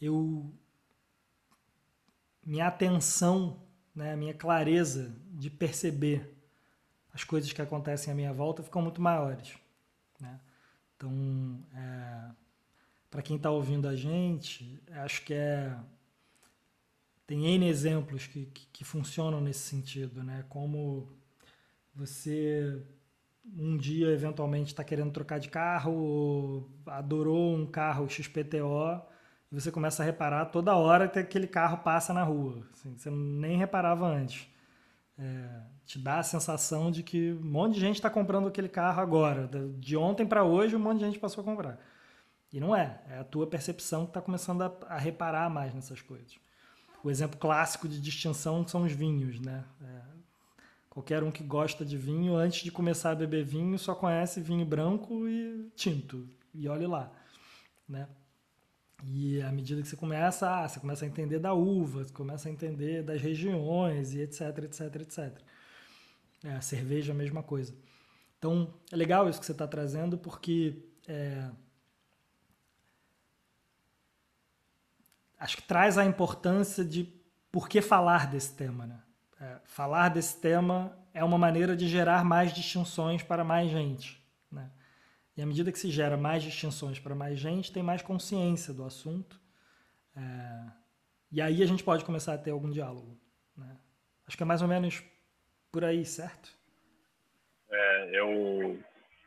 eu 0.00 0.54
minha 2.44 2.68
atenção 2.68 3.66
né, 3.94 4.14
minha 4.14 4.34
clareza 4.34 5.12
de 5.32 5.50
perceber 5.50 6.32
as 7.12 7.24
coisas 7.24 7.52
que 7.52 7.60
acontecem 7.60 8.12
à 8.12 8.14
minha 8.14 8.32
volta 8.32 8.62
ficam 8.62 8.80
muito 8.80 9.00
maiores. 9.02 9.58
Né? 10.20 10.38
Então, 10.96 11.64
é, 11.74 12.30
para 13.10 13.22
quem 13.22 13.36
está 13.36 13.50
ouvindo 13.50 13.88
a 13.88 13.96
gente, 13.96 14.80
acho 14.90 15.24
que 15.24 15.34
é 15.34 15.76
tem 17.26 17.44
N 17.44 17.68
exemplos 17.68 18.26
que, 18.26 18.46
que, 18.46 18.66
que, 18.72 18.84
funcionam 18.84 19.38
nesse 19.38 19.60
sentido, 19.60 20.22
né? 20.24 20.46
Como 20.48 21.12
você 21.94 22.82
um 23.44 23.76
dia 23.76 24.08
eventualmente 24.08 24.68
está 24.68 24.84
querendo 24.84 25.10
trocar 25.10 25.38
de 25.38 25.48
carro, 25.48 26.70
adorou 26.86 27.54
um 27.54 27.66
carro 27.66 28.08
XPTO 28.08 29.00
e 29.50 29.54
você 29.54 29.72
começa 29.72 30.02
a 30.02 30.06
reparar 30.06 30.46
toda 30.46 30.76
hora 30.76 31.08
que 31.08 31.18
aquele 31.18 31.46
carro 31.46 31.78
passa 31.78 32.12
na 32.12 32.22
rua. 32.22 32.66
Assim, 32.72 32.96
você 32.96 33.10
nem 33.10 33.56
reparava 33.56 34.06
antes. 34.06 34.46
É, 35.18 35.62
te 35.84 35.98
dá 35.98 36.18
a 36.18 36.22
sensação 36.22 36.90
de 36.90 37.02
que 37.02 37.32
um 37.32 37.50
monte 37.50 37.74
de 37.74 37.80
gente 37.80 37.96
está 37.96 38.10
comprando 38.10 38.46
aquele 38.46 38.68
carro 38.68 39.00
agora. 39.00 39.48
De 39.78 39.96
ontem 39.96 40.26
para 40.26 40.44
hoje, 40.44 40.76
um 40.76 40.78
monte 40.78 40.98
de 40.98 41.06
gente 41.06 41.18
passou 41.18 41.42
a 41.42 41.44
comprar. 41.44 41.80
E 42.52 42.60
não 42.60 42.76
é. 42.76 43.00
É 43.08 43.18
a 43.18 43.24
tua 43.24 43.46
percepção 43.46 44.04
que 44.04 44.10
está 44.10 44.20
começando 44.20 44.62
a, 44.62 44.72
a, 44.88 44.98
reparar 44.98 45.50
mais 45.50 45.74
nessas 45.74 46.00
coisas. 46.00 46.38
O 47.02 47.10
exemplo 47.10 47.38
clássico 47.38 47.88
de 47.88 48.00
distinção 48.00 48.66
são 48.66 48.82
os 48.82 48.92
vinhos. 48.92 49.40
Né? 49.40 49.64
É, 49.80 50.02
qualquer 50.98 51.22
um 51.22 51.30
que 51.30 51.44
gosta 51.44 51.84
de 51.84 51.96
vinho, 51.96 52.34
antes 52.34 52.64
de 52.64 52.72
começar 52.72 53.12
a 53.12 53.14
beber 53.14 53.44
vinho, 53.44 53.78
só 53.78 53.94
conhece 53.94 54.40
vinho 54.40 54.66
branco 54.66 55.28
e 55.28 55.70
tinto. 55.76 56.28
E 56.52 56.68
olhe 56.68 56.88
lá. 56.88 57.12
Né? 57.88 58.08
E 59.04 59.40
à 59.42 59.52
medida 59.52 59.80
que 59.80 59.86
você 59.86 59.96
começa, 59.96 60.50
ah, 60.50 60.68
você 60.68 60.80
começa 60.80 61.04
a 61.04 61.08
entender 61.08 61.38
da 61.38 61.54
uva, 61.54 62.02
você 62.02 62.12
começa 62.12 62.48
a 62.48 62.52
entender 62.52 63.04
das 63.04 63.22
regiões 63.22 64.12
e 64.12 64.22
etc, 64.22 64.40
etc, 64.64 64.96
etc. 64.96 65.38
É, 66.42 66.54
a 66.54 66.60
cerveja 66.60 67.12
a 67.12 67.16
mesma 67.16 67.44
coisa. 67.44 67.72
Então, 68.36 68.74
é 68.90 68.96
legal 68.96 69.28
isso 69.28 69.38
que 69.38 69.46
você 69.46 69.52
está 69.52 69.68
trazendo, 69.68 70.18
porque 70.18 70.82
é, 71.06 71.48
acho 75.38 75.56
que 75.58 75.62
traz 75.62 75.96
a 75.96 76.04
importância 76.04 76.84
de 76.84 77.04
por 77.52 77.68
que 77.68 77.80
falar 77.80 78.28
desse 78.28 78.52
tema. 78.56 78.84
Né? 78.84 79.00
É, 79.40 79.60
falar 79.64 80.08
desse 80.08 80.40
tema 80.40 80.96
é 81.14 81.22
uma 81.22 81.38
maneira 81.38 81.76
de 81.76 81.86
gerar 81.86 82.24
mais 82.24 82.52
distinções 82.52 83.22
para 83.22 83.44
mais 83.44 83.70
gente. 83.70 84.20
Né? 84.50 84.70
E 85.36 85.42
à 85.42 85.46
medida 85.46 85.70
que 85.70 85.78
se 85.78 85.90
gera 85.90 86.16
mais 86.16 86.42
distinções 86.42 86.98
para 86.98 87.14
mais 87.14 87.38
gente, 87.38 87.72
tem 87.72 87.82
mais 87.82 88.02
consciência 88.02 88.74
do 88.74 88.84
assunto. 88.84 89.40
É... 90.16 90.72
E 91.30 91.40
aí 91.40 91.62
a 91.62 91.66
gente 91.66 91.84
pode 91.84 92.04
começar 92.04 92.34
a 92.34 92.38
ter 92.38 92.50
algum 92.50 92.70
diálogo. 92.70 93.16
Né? 93.56 93.76
Acho 94.26 94.36
que 94.36 94.42
é 94.42 94.46
mais 94.46 94.62
ou 94.62 94.68
menos 94.68 95.02
por 95.70 95.84
aí, 95.84 96.04
certo? 96.04 96.56
É, 97.70 98.10
eu 98.18 98.78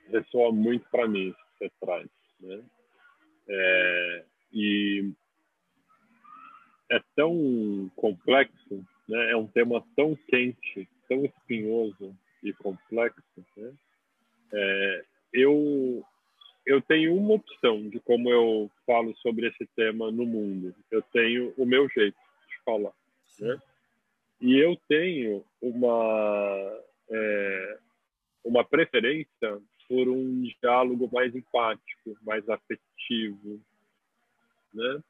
ressoa 0.09 0.51
muito 0.51 0.89
para 0.89 1.07
mim 1.07 1.29
isso 1.29 1.37
que 1.37 1.57
você 1.59 1.71
traz. 1.79 2.09
Né? 2.39 2.61
É, 3.47 4.25
e 4.51 5.13
é 6.89 6.99
tão 7.15 7.89
complexo, 7.95 8.85
né? 9.07 9.31
é 9.31 9.35
um 9.35 9.47
tema 9.47 9.83
tão 9.95 10.15
quente, 10.27 10.87
tão 11.07 11.25
espinhoso 11.25 12.15
e 12.43 12.53
complexo. 12.53 13.45
Né? 13.57 13.73
É, 14.53 15.05
eu 15.33 16.05
eu 16.65 16.79
tenho 16.81 17.15
uma 17.15 17.35
opção 17.35 17.89
de 17.89 17.99
como 18.01 18.29
eu 18.29 18.69
falo 18.85 19.15
sobre 19.17 19.47
esse 19.47 19.65
tema 19.75 20.11
no 20.11 20.25
mundo. 20.25 20.75
Eu 20.91 21.01
tenho 21.01 21.53
o 21.57 21.65
meu 21.65 21.89
jeito 21.89 22.17
de 22.47 22.63
falar, 22.63 22.93
né? 23.39 23.59
E 24.39 24.57
eu 24.57 24.75
tenho 24.87 25.43
uma 25.61 26.79
é, 27.09 27.79
uma 28.43 28.63
preferência 28.63 29.59
por 29.87 30.07
um 30.07 30.43
diálogo 30.61 31.09
mais 31.11 31.35
empático, 31.35 32.15
mais 32.21 32.47
afetivo, 32.47 33.59
né? 34.73 35.03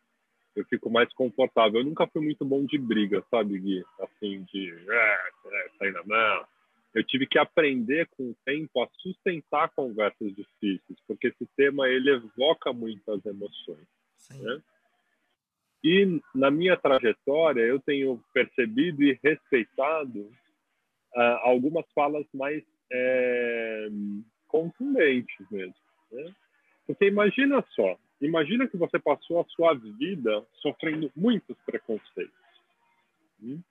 Eu 0.55 0.65
fico 0.65 0.89
mais 0.89 1.11
confortável. 1.13 1.79
Eu 1.79 1.85
nunca 1.85 2.07
fui 2.07 2.21
muito 2.21 2.43
bom 2.43 2.65
de 2.65 2.77
briga, 2.77 3.23
sabe, 3.29 3.57
Gui? 3.57 3.83
Assim, 3.99 4.43
de 4.51 4.73
ah, 4.89 5.31
sair 5.77 5.91
na 5.93 6.03
mão, 6.03 6.45
eu 6.93 7.03
tive 7.05 7.25
que 7.25 7.39
aprender 7.39 8.07
com 8.11 8.31
o 8.31 8.35
tempo 8.45 8.81
a 8.81 8.89
sustentar 8.99 9.69
conversas 9.69 10.35
difíceis, 10.35 10.99
porque 11.07 11.27
esse 11.27 11.45
tema 11.55 11.87
ele 11.87 12.09
evoca 12.09 12.73
muitas 12.73 13.25
emoções. 13.25 13.87
Né? 14.29 14.61
E 15.83 16.21
na 16.35 16.51
minha 16.51 16.75
trajetória 16.77 17.61
eu 17.61 17.79
tenho 17.79 18.21
percebido 18.33 19.03
e 19.03 19.17
respeitado 19.23 20.19
uh, 21.15 21.39
algumas 21.43 21.85
falas 21.93 22.25
mais 22.33 22.61
é, 22.91 23.87
contundentes 24.47 25.49
mesmo. 25.49 25.73
Né? 26.11 26.33
Porque 26.85 27.07
imagina 27.07 27.65
só, 27.73 27.97
imagina 28.21 28.67
que 28.67 28.77
você 28.77 28.99
passou 28.99 29.41
a 29.41 29.45
sua 29.45 29.73
vida 29.73 30.45
sofrendo 30.61 31.11
muitos 31.15 31.57
preconceitos. 31.65 32.33
Hum? 33.41 33.61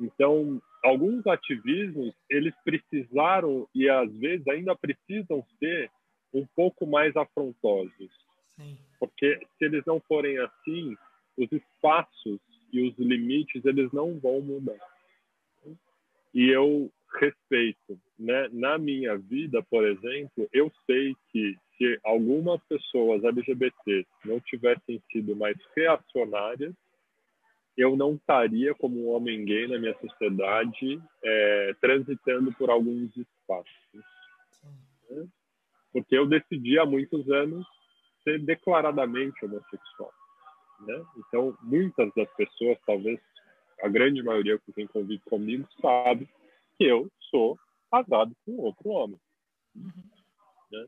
Então, 0.00 0.62
alguns 0.84 1.26
ativismos, 1.26 2.14
eles 2.30 2.54
precisaram 2.64 3.68
e 3.74 3.88
às 3.88 4.12
vezes 4.16 4.46
ainda 4.46 4.76
precisam 4.76 5.44
ser 5.58 5.90
um 6.32 6.46
pouco 6.54 6.86
mais 6.86 7.16
afrontosos. 7.16 8.10
Sim. 8.54 8.78
Porque 9.00 9.40
se 9.58 9.64
eles 9.64 9.84
não 9.84 10.00
forem 10.00 10.38
assim, 10.38 10.96
os 11.36 11.50
espaços 11.50 12.40
e 12.72 12.88
os 12.88 12.96
limites, 12.98 13.64
eles 13.64 13.90
não 13.92 14.18
vão 14.18 14.40
mudar. 14.40 14.78
E 16.34 16.48
eu 16.48 16.90
respeito, 17.20 17.98
né? 18.18 18.48
Na 18.52 18.78
minha 18.78 19.16
vida, 19.16 19.62
por 19.70 19.84
exemplo, 19.84 20.48
eu 20.52 20.70
sei 20.86 21.14
que 21.30 21.56
se 21.76 21.98
algumas 22.04 22.60
pessoas 22.64 23.24
LGBT 23.24 24.06
não 24.24 24.40
tivessem 24.40 25.02
sido 25.10 25.34
mais 25.36 25.56
reacionárias, 25.76 26.74
eu 27.76 27.96
não 27.96 28.14
estaria 28.14 28.74
como 28.74 29.06
um 29.06 29.10
homem 29.10 29.44
gay 29.44 29.68
na 29.68 29.78
minha 29.78 29.96
sociedade 29.98 31.00
é, 31.22 31.74
transitando 31.80 32.52
por 32.54 32.70
alguns 32.70 33.16
espaços. 33.16 34.04
Né? 35.10 35.26
porque 35.92 36.16
eu 36.16 36.26
decidi 36.26 36.78
há 36.78 36.86
muitos 36.86 37.28
anos 37.30 37.66
ser 38.22 38.38
declaradamente 38.40 39.44
homossexual. 39.44 40.12
Né? 40.80 41.02
Então, 41.16 41.56
muitas 41.62 42.12
das 42.14 42.28
pessoas, 42.34 42.78
talvez 42.86 43.18
a 43.82 43.88
grande 43.88 44.22
maioria 44.22 44.58
que 44.58 44.72
tem 44.72 44.86
convive 44.86 45.22
comigo, 45.28 45.66
sabe 45.80 46.28
que 46.78 46.84
eu 46.84 47.10
sou 47.30 47.58
casado 47.90 48.32
com 48.46 48.56
outro 48.58 48.88
homem. 48.90 49.18
Uhum. 49.74 49.92
Né? 50.72 50.86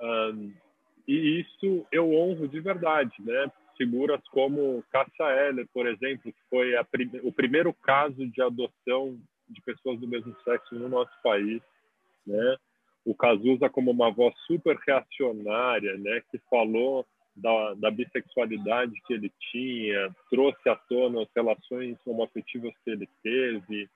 Um, 0.00 0.54
e 1.06 1.40
isso 1.40 1.86
eu 1.92 2.12
honro 2.12 2.48
de 2.48 2.58
verdade, 2.60 3.14
né? 3.20 3.50
Figuras 3.76 4.26
como 4.28 4.82
Cássia 4.90 5.48
Eller, 5.48 5.68
por 5.72 5.86
exemplo, 5.86 6.32
que 6.32 6.42
foi 6.48 6.72
prim 6.90 7.10
o 7.22 7.30
primeiro 7.30 7.72
caso 7.74 8.26
de 8.26 8.42
adoção 8.42 9.18
de 9.48 9.60
pessoas 9.62 10.00
do 10.00 10.08
mesmo 10.08 10.34
sexo 10.42 10.74
no 10.74 10.88
nosso 10.88 11.12
país, 11.22 11.62
né? 12.26 12.56
O 13.04 13.14
Cazuza 13.14 13.68
como 13.68 13.90
uma 13.90 14.10
voz 14.10 14.34
super 14.46 14.76
reacionária, 14.76 15.96
né? 15.98 16.22
Que 16.30 16.38
falou 16.50 17.06
da, 17.36 17.74
da 17.74 17.90
bissexualidade 17.90 19.00
que 19.06 19.12
ele 19.12 19.30
tinha, 19.52 20.10
trouxe 20.30 20.68
à 20.68 20.74
tona 20.74 21.22
as 21.22 21.28
relações 21.36 21.98
homoafetivas 22.06 22.74
que 22.82 22.90
ele 22.90 23.08
teve, 23.22 23.88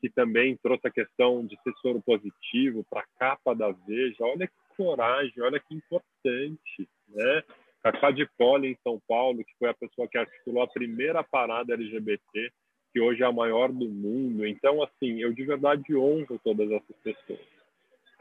que 0.00 0.10
também 0.10 0.56
trouxe 0.56 0.86
a 0.86 0.90
questão 0.90 1.44
de 1.46 1.56
ser 1.62 1.72
soro 1.80 2.02
positivo 2.02 2.84
para 2.90 3.00
a 3.00 3.18
capa 3.18 3.54
da 3.54 3.70
Veja. 3.70 4.24
Olha 4.24 4.46
que 4.46 4.76
coragem, 4.76 5.42
olha 5.42 5.60
que 5.60 5.74
importante, 5.74 6.88
né? 7.08 7.42
Cacá 7.82 8.10
de 8.10 8.26
Poli, 8.38 8.68
em 8.68 8.78
São 8.82 9.00
Paulo, 9.06 9.44
que 9.44 9.54
foi 9.58 9.68
a 9.68 9.74
pessoa 9.74 10.08
que 10.08 10.16
articulou 10.16 10.62
a 10.62 10.68
primeira 10.68 11.22
parada 11.22 11.74
LGBT, 11.74 12.50
que 12.92 13.00
hoje 13.00 13.22
é 13.22 13.26
a 13.26 13.32
maior 13.32 13.70
do 13.70 13.88
mundo. 13.88 14.46
Então, 14.46 14.82
assim, 14.82 15.20
eu 15.20 15.32
de 15.32 15.44
verdade 15.44 15.94
honro 15.94 16.40
todas 16.42 16.70
essas 16.70 16.96
pessoas. 17.02 17.54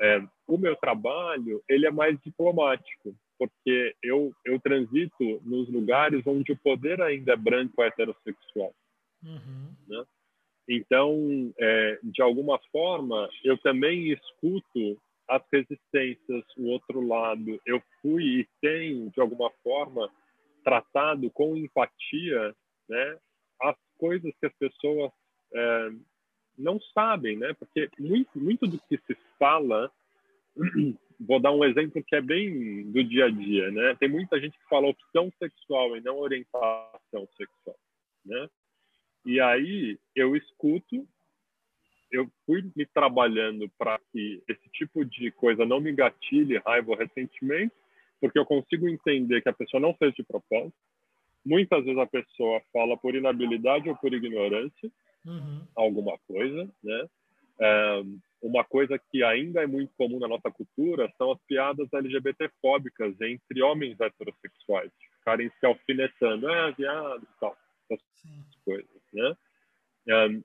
É, 0.02 0.22
o 0.48 0.58
meu 0.58 0.76
trabalho, 0.76 1.64
ele 1.70 1.86
é 1.86 1.92
mais 1.92 2.20
diplomático, 2.22 3.16
porque 3.40 3.96
eu, 4.04 4.34
eu 4.44 4.60
transito 4.60 5.42
nos 5.46 5.70
lugares 5.70 6.26
onde 6.26 6.52
o 6.52 6.58
poder 6.58 7.02
ainda 7.02 7.34
é 7.34 7.38
branco 7.38 7.82
heterossexual. 7.82 8.74
Uhum. 9.24 9.74
Né? 9.88 10.04
Então, 10.68 11.54
é, 11.60 12.00
de 12.04 12.22
alguma 12.22 12.60
forma, 12.72 13.30
eu 13.44 13.58
também 13.58 14.12
escuto 14.12 14.98
as 15.28 15.42
resistências, 15.52 16.44
o 16.58 16.68
outro 16.68 17.06
lado. 17.06 17.60
Eu 17.66 17.82
fui 18.02 18.24
e 18.24 18.48
tenho, 18.62 19.10
de 19.10 19.20
alguma 19.20 19.50
forma, 19.64 20.10
tratado 20.64 21.30
com 21.32 21.58
empatia 21.58 22.56
né, 22.88 23.18
as 23.62 23.76
coisas 23.98 24.34
que 24.40 24.46
as 24.46 24.54
pessoas 24.54 25.12
é, 25.54 25.90
não 26.58 26.80
sabem, 26.94 27.38
né? 27.38 27.54
Porque 27.54 27.90
muito, 28.00 28.38
muito 28.40 28.68
do 28.68 28.80
que 28.80 28.98
se 28.98 29.18
fala, 29.40 29.92
vou 31.20 31.40
dar 31.40 31.52
um 31.52 31.64
exemplo 31.64 32.04
que 32.04 32.16
é 32.16 32.22
bem 32.22 32.92
do 32.92 33.04
dia 33.04 33.26
a 33.26 33.30
dia, 33.30 33.72
né? 33.72 33.96
Tem 34.00 34.10
muita 34.10 34.40
gente 34.40 34.58
que 34.58 34.70
fala 34.70 34.88
opção 34.88 35.32
sexual 35.40 35.96
e 35.98 36.02
não 36.02 36.18
orientação 36.20 37.28
sexual, 37.38 37.78
né? 38.26 38.50
E 39.26 39.40
aí 39.40 39.98
eu 40.16 40.36
escuto 40.36 41.08
eu 42.14 42.30
fui 42.46 42.64
me 42.76 42.86
trabalhando 42.86 43.68
para 43.78 44.00
que 44.12 44.42
esse 44.48 44.70
tipo 44.70 45.04
de 45.04 45.32
coisa 45.32 45.66
não 45.66 45.80
me 45.80 45.92
gatilhe 45.92 46.60
raiva 46.60 46.92
ou 46.92 46.98
ressentimento, 46.98 47.74
porque 48.22 48.38
eu 48.38 48.46
consigo 48.46 48.88
entender 48.88 49.42
que 49.42 49.50
a 49.50 49.54
pessoa 49.54 49.82
não 49.82 49.96
fez 49.96 50.14
de 50.14 50.24
propósito. 50.24 50.78
Muitas 51.44 51.84
vezes 51.84 52.00
a 52.00 52.06
pessoa 52.06 52.62
fala 52.72 52.96
por 52.96 53.16
inabilidade 53.16 53.90
ou 53.90 53.98
por 53.98 54.14
ignorância 54.14 54.92
uhum. 55.26 55.66
alguma 55.76 56.18
coisa, 56.28 56.70
né? 56.84 57.10
É, 57.60 58.04
uma 58.42 58.64
coisa 58.64 59.00
que 59.12 59.24
ainda 59.24 59.64
é 59.64 59.68
muito 59.68 59.94
comum 59.98 60.20
na 60.20 60.28
nossa 60.28 60.52
cultura 60.52 61.12
são 61.18 61.32
as 61.32 61.40
piadas 61.48 61.92
LGBT-fóbicas 61.92 63.20
entre 63.22 63.62
homens 63.62 64.00
heterossexuais, 64.00 64.92
ficarem 65.18 65.50
se 65.60 65.66
alfinetando, 65.66 66.50
é 66.50 66.72
viado 66.74 67.24
e 67.24 67.40
tal, 67.40 67.58
essas 67.94 68.22
Sim. 68.22 68.44
coisas, 68.66 69.02
né? 69.14 69.36
Um, 70.08 70.44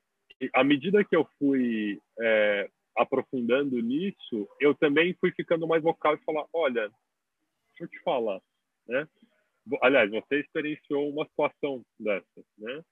à 0.55 0.63
medida 0.63 1.05
que 1.05 1.17
eu 1.17 1.29
fui 1.39 2.01
é, 2.21 2.71
aprofundando 2.97 3.81
nisso, 3.81 4.49
eu 4.61 4.75
também 4.75 5.15
fui 5.15 5.33
ficando 5.33 5.67
mais 5.67 5.83
vocal 5.83 6.15
e 6.15 6.25
falar, 6.25 6.47
olha, 6.53 6.91
deixa 7.71 7.85
eu 7.85 7.89
te 7.89 8.01
falar, 8.03 8.41
né? 8.87 9.09
Aliás, 9.83 10.11
você 10.11 10.41
experienciou 10.41 11.11
uma 11.11 11.27
situação 11.27 11.85
dessa, 12.01 12.43
né? 12.57 12.83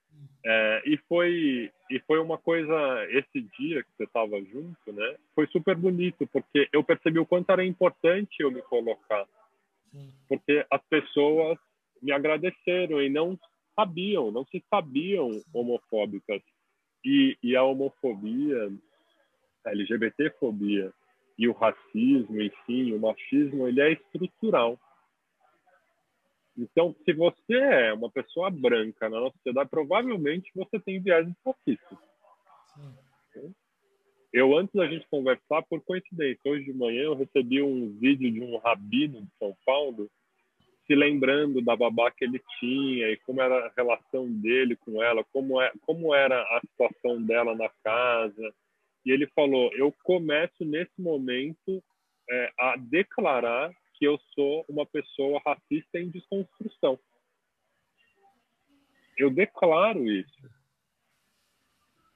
É, 0.45 0.83
e 0.85 0.97
foi 1.09 1.71
e 1.89 1.99
foi 2.01 2.19
uma 2.19 2.37
coisa 2.37 2.75
esse 3.09 3.41
dia 3.57 3.83
que 3.83 3.89
você 3.97 4.03
estava 4.03 4.39
junto, 4.43 4.93
né? 4.93 5.15
Foi 5.33 5.47
super 5.47 5.75
bonito 5.75 6.27
porque 6.27 6.69
eu 6.71 6.83
percebi 6.83 7.17
o 7.17 7.25
quanto 7.25 7.49
era 7.49 7.65
importante 7.65 8.39
eu 8.39 8.51
me 8.51 8.61
colocar, 8.61 9.25
porque 10.27 10.65
as 10.69 10.81
pessoas 10.87 11.57
me 12.01 12.11
agradeceram 12.11 13.01
e 13.01 13.09
não 13.09 13.37
sabiam, 13.77 14.31
não 14.31 14.45
se 14.45 14.63
sabiam 14.69 15.29
homofóbicas 15.53 16.41
e, 17.05 17.37
e 17.43 17.55
a 17.55 17.63
homofobia, 17.63 18.71
a 19.65 19.71
LGBTfobia 19.71 20.91
e 21.37 21.47
o 21.47 21.53
racismo, 21.53 22.41
enfim, 22.41 22.93
o 22.93 22.99
machismo, 22.99 23.67
ele 23.67 23.81
é 23.81 23.91
estrutural. 23.93 24.79
Então, 26.57 26.95
se 27.05 27.13
você 27.13 27.53
é 27.53 27.93
uma 27.93 28.09
pessoa 28.09 28.49
branca 28.49 29.07
na 29.07 29.19
nossa 29.19 29.37
sociedade, 29.37 29.69
provavelmente 29.69 30.51
você 30.55 30.79
tem 30.79 30.99
viés 30.99 31.27
racistas. 31.45 31.97
Eu, 34.33 34.57
antes 34.57 34.73
da 34.73 34.87
gente 34.87 35.07
conversar, 35.07 35.61
por 35.69 35.81
coincidência, 35.81 36.41
hoje 36.45 36.65
de 36.65 36.73
manhã 36.73 37.03
eu 37.03 37.15
recebi 37.15 37.61
um 37.61 37.95
vídeo 37.97 38.31
de 38.31 38.41
um 38.41 38.57
rabino 38.57 39.21
de 39.21 39.31
São 39.37 39.55
Paulo 39.63 40.09
se 40.87 40.95
lembrando 40.95 41.61
da 41.61 41.75
babá 41.75 42.09
que 42.09 42.23
ele 42.23 42.41
tinha 42.59 43.09
e 43.09 43.17
como 43.17 43.41
era 43.41 43.67
a 43.67 43.71
relação 43.75 44.31
dele 44.31 44.75
com 44.77 45.03
ela, 45.03 45.23
como, 45.25 45.61
é, 45.61 45.71
como 45.85 46.15
era 46.15 46.41
a 46.41 46.61
situação 46.61 47.21
dela 47.21 47.53
na 47.53 47.69
casa. 47.83 48.53
E 49.05 49.11
ele 49.11 49.27
falou: 49.27 49.69
Eu 49.73 49.93
começo 50.03 50.63
nesse 50.63 50.99
momento 50.99 51.83
é, 52.29 52.51
a 52.57 52.77
declarar 52.77 53.71
que 53.95 54.05
eu 54.05 54.17
sou 54.33 54.65
uma 54.69 54.85
pessoa 54.85 55.41
racista 55.45 55.99
em 55.99 56.09
desconstrução. 56.09 56.97
Eu 59.17 59.29
declaro 59.29 60.09
isso. 60.09 60.57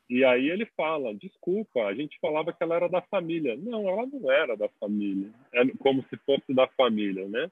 E 0.09 0.23
aí 0.23 0.49
ele 0.49 0.65
fala: 0.77 1.13
desculpa, 1.13 1.85
a 1.85 1.93
gente 1.93 2.19
falava 2.19 2.53
que 2.53 2.63
ela 2.63 2.75
era 2.75 2.87
da 2.87 3.01
família. 3.01 3.57
Não, 3.57 3.87
ela 3.89 4.05
não 4.05 4.31
era 4.31 4.55
da 4.55 4.69
família. 4.79 5.29
É 5.53 5.65
como 5.79 6.03
se 6.09 6.17
fosse 6.17 6.53
da 6.53 6.67
família, 6.67 7.27
né? 7.27 7.51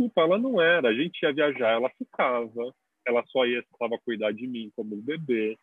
Desculpa, 0.00 0.22
ela 0.22 0.38
não 0.38 0.60
era. 0.60 0.88
A 0.88 0.94
gente 0.94 1.22
ia 1.22 1.32
viajar, 1.32 1.72
ela 1.72 1.90
ficava. 1.90 2.74
Ela 3.06 3.24
só 3.26 3.44
ia 3.46 3.60
estava 3.60 3.98
cuidar 3.98 4.32
de 4.32 4.46
mim 4.46 4.72
como 4.74 4.96
bebê, 4.96 5.58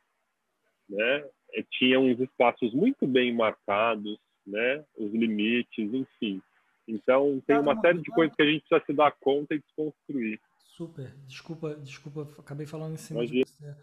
né? 0.90 1.26
E 1.54 1.64
tinha 1.64 2.00
uns 2.00 2.20
espaços 2.20 2.74
muito 2.74 3.08
bem 3.08 3.34
marcados, 3.34 4.18
né? 4.46 4.84
Os 4.98 5.12
limites, 5.12 5.94
enfim. 5.94 6.42
Então 6.88 7.42
tem 7.46 7.58
uma 7.58 7.80
série 7.82 8.02
de 8.02 8.12
coisas 8.12 8.36
que 8.36 8.42
a 8.42 8.46
gente 8.46 8.62
precisa 8.68 8.86
se 8.86 8.94
dar 8.94 9.12
conta 9.20 9.56
e 9.56 9.60
desconstruir. 9.60 10.40
Super. 10.60 11.12
Desculpa, 11.26 11.76
desculpa, 11.76 12.28
acabei 12.40 12.66
falando 12.66 12.94
em 12.94 12.98
cima 12.98 13.24
Imagina. 13.24 13.46
de 13.46 13.52
você. 13.52 13.78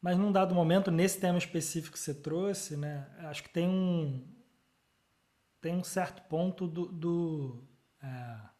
Mas 0.00 0.18
num 0.18 0.30
dado 0.30 0.54
momento, 0.54 0.90
nesse 0.90 1.20
tema 1.20 1.38
específico 1.38 1.94
que 1.94 1.98
você 1.98 2.14
trouxe, 2.14 2.76
né? 2.76 3.08
Acho 3.20 3.42
que 3.42 3.50
tem 3.50 3.68
um 3.68 4.34
tem 5.60 5.74
um 5.74 5.82
certo 5.82 6.22
ponto 6.28 6.68
do, 6.68 6.86
do 6.92 7.64
é, 8.02 8.55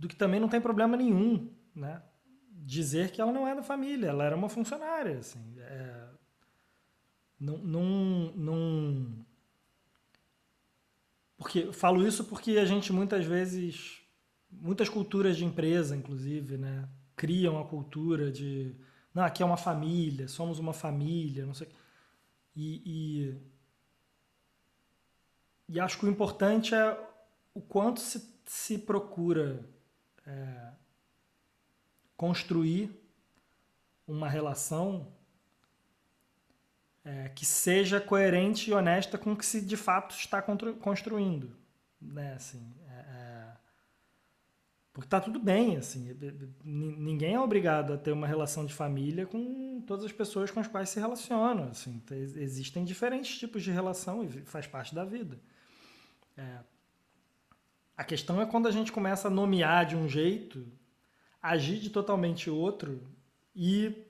do 0.00 0.08
que 0.08 0.16
também 0.16 0.40
não 0.40 0.48
tem 0.48 0.62
problema 0.62 0.96
nenhum, 0.96 1.52
né? 1.74 2.02
Dizer 2.50 3.10
que 3.10 3.20
ela 3.20 3.30
não 3.30 3.46
é 3.46 3.54
da 3.54 3.62
família, 3.62 4.06
ela 4.08 4.24
era 4.24 4.34
uma 4.34 4.48
funcionária, 4.48 5.18
assim. 5.18 5.54
É, 5.58 6.08
não, 7.38 7.58
não, 7.58 8.32
não... 8.34 9.26
Porque, 11.36 11.70
falo 11.70 12.06
isso 12.06 12.24
porque 12.24 12.52
a 12.52 12.64
gente 12.64 12.94
muitas 12.94 13.26
vezes, 13.26 14.00
muitas 14.50 14.88
culturas 14.88 15.36
de 15.36 15.44
empresa, 15.44 15.94
inclusive, 15.94 16.56
né? 16.56 16.88
Criam 17.14 17.60
a 17.60 17.66
cultura 17.66 18.32
de, 18.32 18.74
não, 19.14 19.22
aqui 19.22 19.42
é 19.42 19.46
uma 19.46 19.58
família, 19.58 20.28
somos 20.28 20.58
uma 20.58 20.72
família, 20.72 21.44
não 21.44 21.52
sei 21.52 21.68
e, 22.56 23.36
e, 25.68 25.74
e 25.74 25.78
acho 25.78 25.98
que 25.98 26.06
o 26.06 26.08
importante 26.08 26.74
é 26.74 26.98
o 27.52 27.60
quanto 27.60 28.00
se, 28.00 28.34
se 28.46 28.78
procura 28.78 29.68
é, 30.26 30.72
construir 32.16 32.90
uma 34.06 34.28
relação 34.28 35.06
é, 37.04 37.28
que 37.30 37.46
seja 37.46 38.00
coerente 38.00 38.70
e 38.70 38.74
honesta 38.74 39.16
com 39.16 39.32
o 39.32 39.36
que 39.36 39.46
se 39.46 39.60
de 39.60 39.76
fato 39.76 40.14
está 40.14 40.42
construindo, 40.42 41.56
né? 42.00 42.34
Assim, 42.34 42.74
é, 42.88 42.92
é, 42.92 43.52
porque 44.92 45.08
tá 45.08 45.20
tudo 45.20 45.38
bem, 45.38 45.76
assim, 45.76 46.14
ninguém 46.62 47.34
é 47.34 47.40
obrigado 47.40 47.92
a 47.92 47.98
ter 47.98 48.12
uma 48.12 48.26
relação 48.26 48.66
de 48.66 48.74
família 48.74 49.26
com 49.26 49.80
todas 49.86 50.04
as 50.04 50.12
pessoas 50.12 50.50
com 50.50 50.60
as 50.60 50.66
quais 50.66 50.90
se 50.90 51.00
relacionam, 51.00 51.68
assim, 51.68 52.02
existem 52.36 52.84
diferentes 52.84 53.38
tipos 53.38 53.62
de 53.62 53.70
relação 53.70 54.24
e 54.24 54.28
faz 54.42 54.66
parte 54.66 54.94
da 54.94 55.04
vida. 55.04 55.40
É, 56.36 56.58
a 58.00 58.04
questão 58.04 58.40
é 58.40 58.46
quando 58.46 58.66
a 58.66 58.70
gente 58.70 58.90
começa 58.90 59.28
a 59.28 59.30
nomear 59.30 59.84
de 59.84 59.94
um 59.94 60.08
jeito, 60.08 60.66
agir 61.42 61.78
de 61.78 61.90
totalmente 61.90 62.48
outro 62.48 63.06
e 63.54 64.06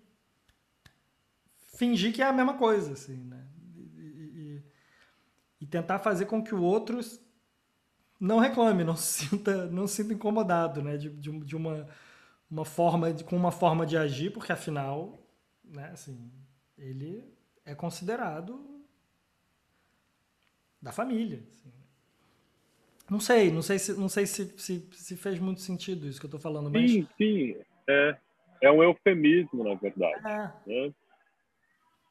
fingir 1.76 2.12
que 2.14 2.22
é 2.22 2.26
a 2.26 2.33
mesma 2.33 2.57
coisa, 2.57 2.92
assim, 2.92 3.16
né? 3.16 3.44
E, 3.66 3.83
e, 3.83 4.62
e 5.62 5.66
tentar 5.66 5.98
fazer 5.98 6.26
com 6.26 6.40
que 6.40 6.55
o 6.55 6.62
outro 6.62 7.00
não 8.20 8.38
reclame, 8.38 8.85
não 8.85 8.94
se 8.94 9.26
sinta, 9.26 9.66
não 9.66 9.88
se 9.88 10.05
sinta 10.05 10.14
incomodado, 10.14 10.81
né? 10.81 10.96
De, 10.96 11.11
de, 11.11 11.40
de 11.40 11.57
uma, 11.57 11.88
uma 12.48 12.64
forma, 12.64 13.12
de, 13.12 13.24
com 13.24 13.37
uma 13.37 13.50
forma 13.50 13.85
de 13.85 13.96
agir, 13.96 14.33
porque 14.33 14.53
afinal, 14.53 15.20
né? 15.64 15.90
Assim, 15.90 16.31
ele 16.79 17.29
é 17.64 17.74
considerado 17.74 18.85
da 20.81 20.92
família. 20.92 21.44
Assim. 21.50 21.80
Não 23.11 23.20
sei, 23.20 23.51
não 23.51 23.62
sei 23.62 23.79
se, 23.79 23.99
não 23.99 24.09
sei 24.09 24.27
se, 24.27 24.59
se, 24.59 24.88
se 24.92 25.16
fez 25.16 25.38
muito 25.40 25.61
sentido 25.61 26.07
isso 26.07 26.20
que 26.20 26.27
eu 26.27 26.29
estou 26.29 26.40
falando, 26.40 26.70
mas... 26.70 26.90
Sim, 26.90 27.09
sim, 27.18 27.57
é, 27.88 28.16
é 28.62 28.70
um 28.70 28.83
eufemismo, 28.83 29.64
na 29.64 29.75
verdade. 29.75 30.27
É. 30.27 30.53
Né? 30.66 30.94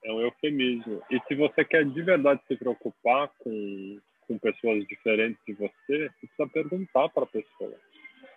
é 0.03 0.11
um 0.11 0.21
eufemismo. 0.21 1.01
E 1.09 1.19
se 1.27 1.35
você 1.35 1.65
quer 1.65 1.85
de 1.85 2.01
verdade 2.01 2.41
se 2.47 2.55
preocupar 2.55 3.29
com, 3.39 3.99
com 4.27 4.39
pessoas 4.39 4.85
diferentes 4.87 5.39
de 5.45 5.53
você, 5.53 5.71
você 5.87 6.09
precisa 6.19 6.47
perguntar 6.47 7.09
para 7.09 7.23
a 7.23 7.27
pessoa: 7.27 7.75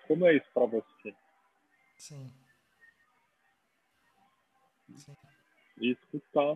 como 0.06 0.26
é 0.26 0.36
isso 0.36 0.46
para 0.52 0.66
você? 0.66 1.14
Sim. 1.96 2.32
Sim. 4.96 5.16
E 5.80 5.92
escutar. 5.92 6.54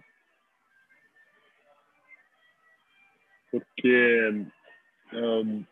Porque 3.50 4.46
um, 5.12 5.64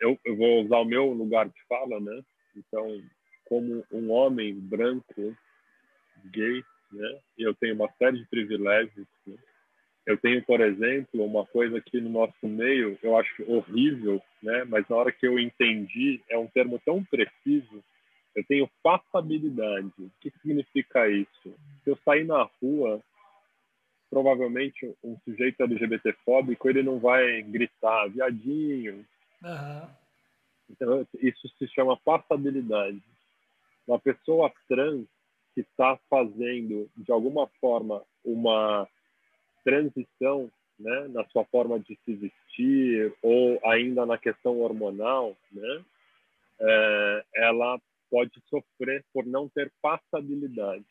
eu, 0.00 0.18
eu 0.24 0.36
vou 0.36 0.64
usar 0.64 0.78
o 0.78 0.84
meu 0.84 1.12
lugar 1.12 1.48
de 1.48 1.62
fala, 1.68 2.00
né? 2.00 2.22
Então, 2.56 3.02
como 3.46 3.84
um 3.92 4.10
homem 4.10 4.54
branco, 4.54 5.36
gay, 6.32 6.62
né? 6.92 7.20
Eu 7.38 7.54
tenho 7.54 7.74
uma 7.74 7.90
série 7.98 8.18
de 8.18 8.26
privilégios. 8.26 9.06
Né? 9.26 9.36
Eu 10.06 10.16
tenho, 10.16 10.42
por 10.44 10.60
exemplo, 10.60 11.24
uma 11.24 11.44
coisa 11.46 11.80
que 11.80 12.00
no 12.00 12.10
nosso 12.10 12.46
meio 12.46 12.98
eu 13.02 13.16
acho 13.16 13.50
horrível, 13.50 14.22
né? 14.42 14.64
Mas 14.64 14.88
na 14.88 14.96
hora 14.96 15.12
que 15.12 15.26
eu 15.26 15.38
entendi, 15.38 16.22
é 16.28 16.38
um 16.38 16.46
termo 16.46 16.80
tão 16.84 17.04
preciso. 17.04 17.82
Eu 18.34 18.44
tenho 18.44 18.70
passabilidade. 18.82 19.92
O 19.98 20.10
que 20.20 20.30
significa 20.42 21.08
isso? 21.08 21.56
Se 21.82 21.90
eu 21.90 21.98
sair 22.04 22.24
na 22.24 22.48
rua, 22.62 23.02
provavelmente 24.10 24.94
um 25.02 25.16
sujeito 25.24 25.62
LGBTfóbico 25.62 26.68
ele 26.68 26.82
não 26.82 26.98
vai 26.98 27.42
gritar 27.42 28.08
viadinho. 28.08 29.04
Uhum. 29.46 29.88
Então 30.68 31.06
isso 31.14 31.48
se 31.56 31.68
chama 31.68 31.96
passabilidade. 31.96 33.00
Uma 33.86 34.00
pessoa 34.00 34.52
trans 34.68 35.06
que 35.54 35.60
está 35.60 35.96
fazendo, 36.10 36.90
de 36.96 37.12
alguma 37.12 37.46
forma, 37.60 38.02
uma 38.24 38.88
transição 39.64 40.50
né, 40.78 41.08
na 41.08 41.24
sua 41.28 41.44
forma 41.46 41.78
de 41.78 41.98
se 42.04 42.14
vestir 42.14 43.14
ou 43.22 43.58
ainda 43.64 44.04
na 44.04 44.18
questão 44.18 44.60
hormonal, 44.60 45.36
né, 45.52 45.84
é, 46.60 47.24
ela 47.36 47.80
pode 48.10 48.42
sofrer 48.50 49.04
por 49.12 49.24
não 49.24 49.48
ter 49.48 49.72
passabilidade. 49.80 50.84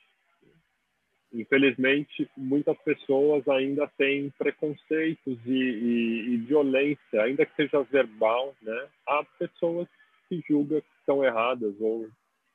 Infelizmente, 1.36 2.30
muitas 2.38 2.78
pessoas 2.78 3.46
ainda 3.50 3.88
têm 3.98 4.30
preconceitos 4.38 5.38
e, 5.46 5.52
e, 5.52 6.30
e 6.30 6.38
violência, 6.38 7.22
ainda 7.22 7.46
que 7.46 7.54
seja 7.58 7.84
verbal, 7.84 8.56
né? 8.62 8.88
Há 9.06 9.22
pessoas 9.38 9.86
que 10.30 10.42
julgam 10.48 10.80
que 10.80 10.88
estão 11.00 11.26
erradas 11.26 11.76
ou 11.82 12.08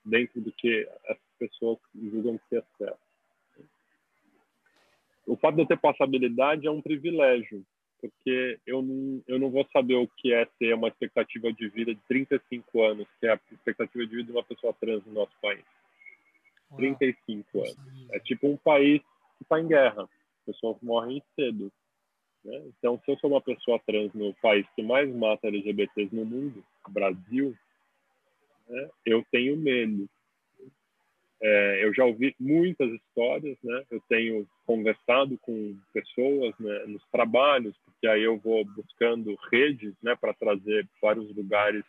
dentro 0.02 0.40
do 0.40 0.50
que 0.52 0.88
as 1.08 1.18
pessoas 1.38 1.78
julgam 1.94 2.40
que 2.48 2.56
é 2.56 2.62
certo. 2.78 2.98
O 5.26 5.36
fato 5.36 5.56
de 5.56 5.62
eu 5.62 5.66
ter 5.66 5.78
passabilidade 5.78 6.66
é 6.66 6.70
um 6.70 6.80
privilégio, 6.80 7.62
porque 8.00 8.58
eu 8.66 8.80
não, 8.80 9.22
eu 9.28 9.38
não 9.38 9.50
vou 9.50 9.68
saber 9.74 9.96
o 9.96 10.08
que 10.08 10.32
é 10.32 10.46
ter 10.58 10.74
uma 10.74 10.88
expectativa 10.88 11.52
de 11.52 11.68
vida 11.68 11.94
de 11.94 12.00
35 12.08 12.82
anos, 12.82 13.06
que 13.20 13.26
é 13.26 13.32
a 13.32 13.40
expectativa 13.52 14.06
de 14.06 14.16
vida 14.16 14.24
de 14.24 14.32
uma 14.32 14.42
pessoa 14.42 14.72
trans 14.80 15.04
no 15.04 15.12
nosso 15.12 15.32
país. 15.42 15.62
Uau. 16.70 16.78
35 16.78 17.58
anos. 17.58 17.76
É 18.12 18.18
tipo 18.20 18.48
um 18.48 18.56
país 18.56 19.00
que 19.38 19.42
está 19.42 19.60
em 19.60 19.68
guerra. 19.68 20.08
Pessoas 20.46 20.76
morrem 20.82 21.22
cedo. 21.34 21.72
Né? 22.44 22.62
Então, 22.78 23.00
se 23.04 23.10
eu 23.10 23.18
sou 23.18 23.30
uma 23.30 23.40
pessoa 23.40 23.80
trans 23.86 24.12
no 24.14 24.34
país 24.34 24.66
que 24.74 24.82
mais 24.82 25.12
mata 25.14 25.48
LGBTs 25.48 26.14
no 26.14 26.24
mundo, 26.24 26.64
Brasil, 26.88 27.54
né, 28.68 28.90
eu 29.04 29.24
tenho 29.30 29.56
medo. 29.56 30.08
É, 31.42 31.84
eu 31.84 31.94
já 31.94 32.04
ouvi 32.04 32.34
muitas 32.38 32.90
histórias, 32.92 33.56
né? 33.62 33.82
Eu 33.90 33.98
tenho 34.10 34.46
conversado 34.66 35.38
com 35.38 35.74
pessoas 35.90 36.54
né, 36.58 36.84
nos 36.86 37.02
trabalhos, 37.10 37.74
porque 37.82 38.06
aí 38.06 38.22
eu 38.22 38.38
vou 38.38 38.62
buscando 38.62 39.34
redes, 39.50 39.94
né, 40.02 40.14
para 40.14 40.34
trazer 40.34 40.86
vários 41.00 41.34
lugares 41.34 41.82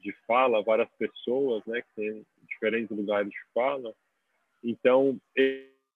de 0.00 0.12
fala, 0.26 0.64
várias 0.64 0.90
pessoas, 0.98 1.64
né, 1.64 1.80
que 1.82 1.94
têm 1.94 2.26
diferentes 2.48 2.90
lugares 2.96 3.30
de 3.30 3.38
fala. 3.54 3.94
Então, 4.62 5.18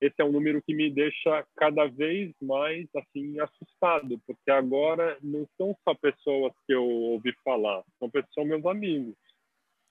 esse 0.00 0.14
é 0.18 0.24
um 0.24 0.32
número 0.32 0.62
que 0.62 0.74
me 0.74 0.90
deixa 0.90 1.46
cada 1.56 1.86
vez 1.86 2.34
mais 2.40 2.86
assim 2.96 3.38
assustado, 3.40 4.20
porque 4.26 4.50
agora 4.50 5.16
não 5.22 5.46
são 5.56 5.76
só 5.84 5.94
pessoas 5.94 6.52
que 6.66 6.74
eu 6.74 6.84
ouvi 6.84 7.32
falar, 7.44 7.82
são 7.98 8.10
pessoas 8.10 8.46
meus 8.46 8.66
amigos. 8.66 9.16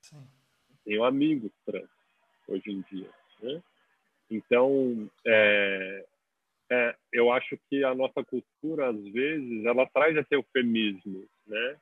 Sim. 0.01 0.27
Tenho 0.83 1.03
amigos 1.03 1.51
trans 1.65 1.89
hoje 2.47 2.71
em 2.71 2.81
dia. 2.91 3.09
Né? 3.41 3.63
Então, 4.29 5.09
é, 5.25 6.05
é, 6.71 6.95
eu 7.11 7.31
acho 7.31 7.57
que 7.69 7.83
a 7.83 7.93
nossa 7.95 8.23
cultura, 8.23 8.89
às 8.89 9.03
vezes, 9.11 9.65
ela 9.65 9.88
traz 9.88 10.15
esse 10.15 10.35
eufemismo, 10.35 11.27
né? 11.47 11.77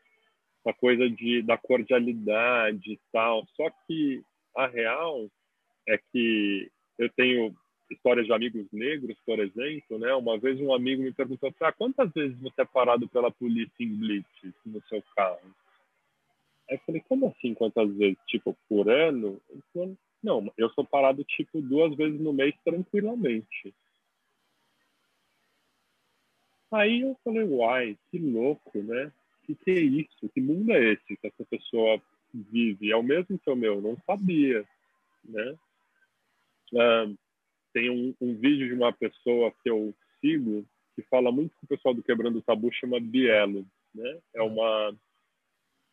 Uma 0.66 0.74
coisa 0.74 1.10
de, 1.10 1.42
da 1.42 1.58
cordialidade 1.58 2.94
e 2.94 3.00
tal. 3.12 3.46
Só 3.56 3.70
que 3.86 4.24
a 4.56 4.68
real 4.68 5.30
é 5.88 5.98
que 6.12 6.72
eu 6.98 7.10
tenho 7.10 7.56
histórias 7.90 8.26
de 8.26 8.34
amigos 8.34 8.66
negros, 8.72 9.16
por 9.26 9.40
exemplo, 9.40 10.00
né? 10.00 10.14
Uma 10.14 10.38
vez 10.38 10.60
um 10.60 10.74
amigo 10.74 11.04
me 11.04 11.12
perguntou, 11.12 11.54
ah, 11.62 11.72
quantas 11.72 12.12
vezes 12.12 12.38
você 12.40 12.62
é 12.62 12.66
parado 12.66 13.08
pela 13.08 13.32
polícia 13.32 13.72
em 13.80 13.96
blitz 13.96 14.28
no 14.66 14.82
seu 14.88 15.02
carro? 15.16 15.56
Aí 16.70 16.76
eu 16.76 16.80
falei, 16.86 17.02
como 17.08 17.28
assim 17.28 17.54
quantas 17.54 17.94
vezes? 17.96 18.18
Tipo, 18.28 18.58
por 18.68 18.90
ano? 18.90 19.40
Não, 20.24 20.52
eu 20.58 20.70
sou 20.70 20.86
parado 20.86 21.24
tipo 21.24 21.62
duas 21.62 21.96
vezes 21.96 22.20
no 22.20 22.34
mês 22.34 22.56
tranquilamente. 22.64 23.74
Aí 26.72 27.02
eu 27.02 27.16
falei, 27.24 27.44
uai, 27.44 27.98
que 28.10 28.18
louco, 28.18 28.82
né? 28.82 29.12
Que 29.44 29.54
que 29.54 29.72
é 29.72 29.80
isso? 29.80 30.30
Que 30.34 30.42
mundo 30.42 30.72
é 30.72 30.94
esse 30.94 31.18
que 31.18 31.28
essa 31.28 31.46
pessoa 31.46 32.02
vive? 32.34 32.92
É 32.92 32.96
o 32.96 33.04
mesmo 33.04 33.38
que 33.38 33.50
o 33.50 33.56
meu, 33.56 33.80
não 33.80 33.96
sabia, 34.08 34.66
né? 35.24 35.56
Ah, 36.78 37.12
tem 37.74 37.90
um, 37.90 38.16
um, 38.22 38.36
vídeo 38.36 38.68
de 38.68 38.74
uma 38.74 38.94
pessoa 38.94 39.52
que 39.64 39.70
eu 39.70 39.94
sigo 40.22 40.66
que 40.96 41.02
fala 41.04 41.32
muito 41.32 41.56
com 41.56 41.66
o 41.66 41.70
pessoal 41.70 41.94
do 41.94 42.04
Quebrando 42.04 42.38
o 42.38 42.42
Tabu, 42.42 42.72
chama 42.72 43.00
Bielo, 43.00 43.66
né? 43.94 44.20
É 44.36 44.42
uma 44.42 44.96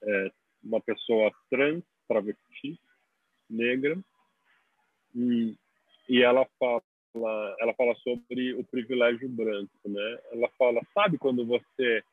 é, 0.03 0.33
uma 0.63 0.81
pessoa 0.81 1.33
trans, 1.51 1.83
travesti, 2.07 2.79
negra, 3.49 3.99
e, 5.15 5.55
e 6.09 6.23
ela 6.23 6.47
fala 6.59 6.83
ela 7.59 7.75
fala 7.75 7.95
sobre 7.97 8.55
o 8.55 8.63
privilégio 8.63 9.29
branco, 9.29 9.73
né? 9.85 10.19
Ela 10.31 10.49
fala, 10.57 10.81
sabe 10.95 11.19
quando 11.19 11.45
você 11.45 12.05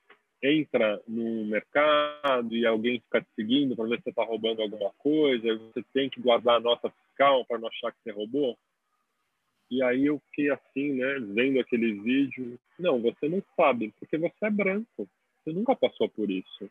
entra 0.41 1.01
no 1.08 1.45
mercado 1.45 2.56
e 2.56 2.65
alguém 2.65 2.99
fica 3.01 3.21
te 3.21 3.27
seguindo 3.36 3.75
para 3.75 3.86
ver 3.86 3.97
se 3.97 4.03
você 4.03 4.10
está 4.10 4.23
roubando 4.23 4.62
alguma 4.62 4.91
coisa, 4.97 5.56
você 5.56 5.84
tem 5.93 6.10
que 6.10 6.21
guardar 6.21 6.56
a 6.56 6.60
nota 6.60 6.91
para 7.17 7.60
não 7.60 7.67
achar 7.67 7.91
que 7.91 8.01
você 8.03 8.12
roubou? 8.12 8.58
E 9.69 9.84
aí 9.84 10.06
eu 10.06 10.19
fiquei 10.30 10.49
assim, 10.49 10.93
né, 10.93 11.19
vendo 11.19 11.60
aquele 11.60 11.93
vídeo. 11.93 12.60
Não, 12.80 13.01
você 13.01 13.27
não 13.27 13.43
sabe, 13.56 13.93
porque 13.99 14.17
você 14.17 14.45
é 14.45 14.49
branco. 14.49 15.10
Você 15.43 15.51
nunca 15.51 15.75
passou 15.75 16.08
por 16.10 16.30
isso. 16.30 16.69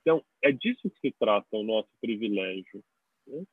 Então, 0.00 0.22
é 0.42 0.50
disso 0.50 0.90
que 0.90 1.00
se 1.00 1.10
trata 1.18 1.56
o 1.56 1.62
nosso 1.62 1.88
privilégio. 2.00 2.82
Né? 3.26 3.44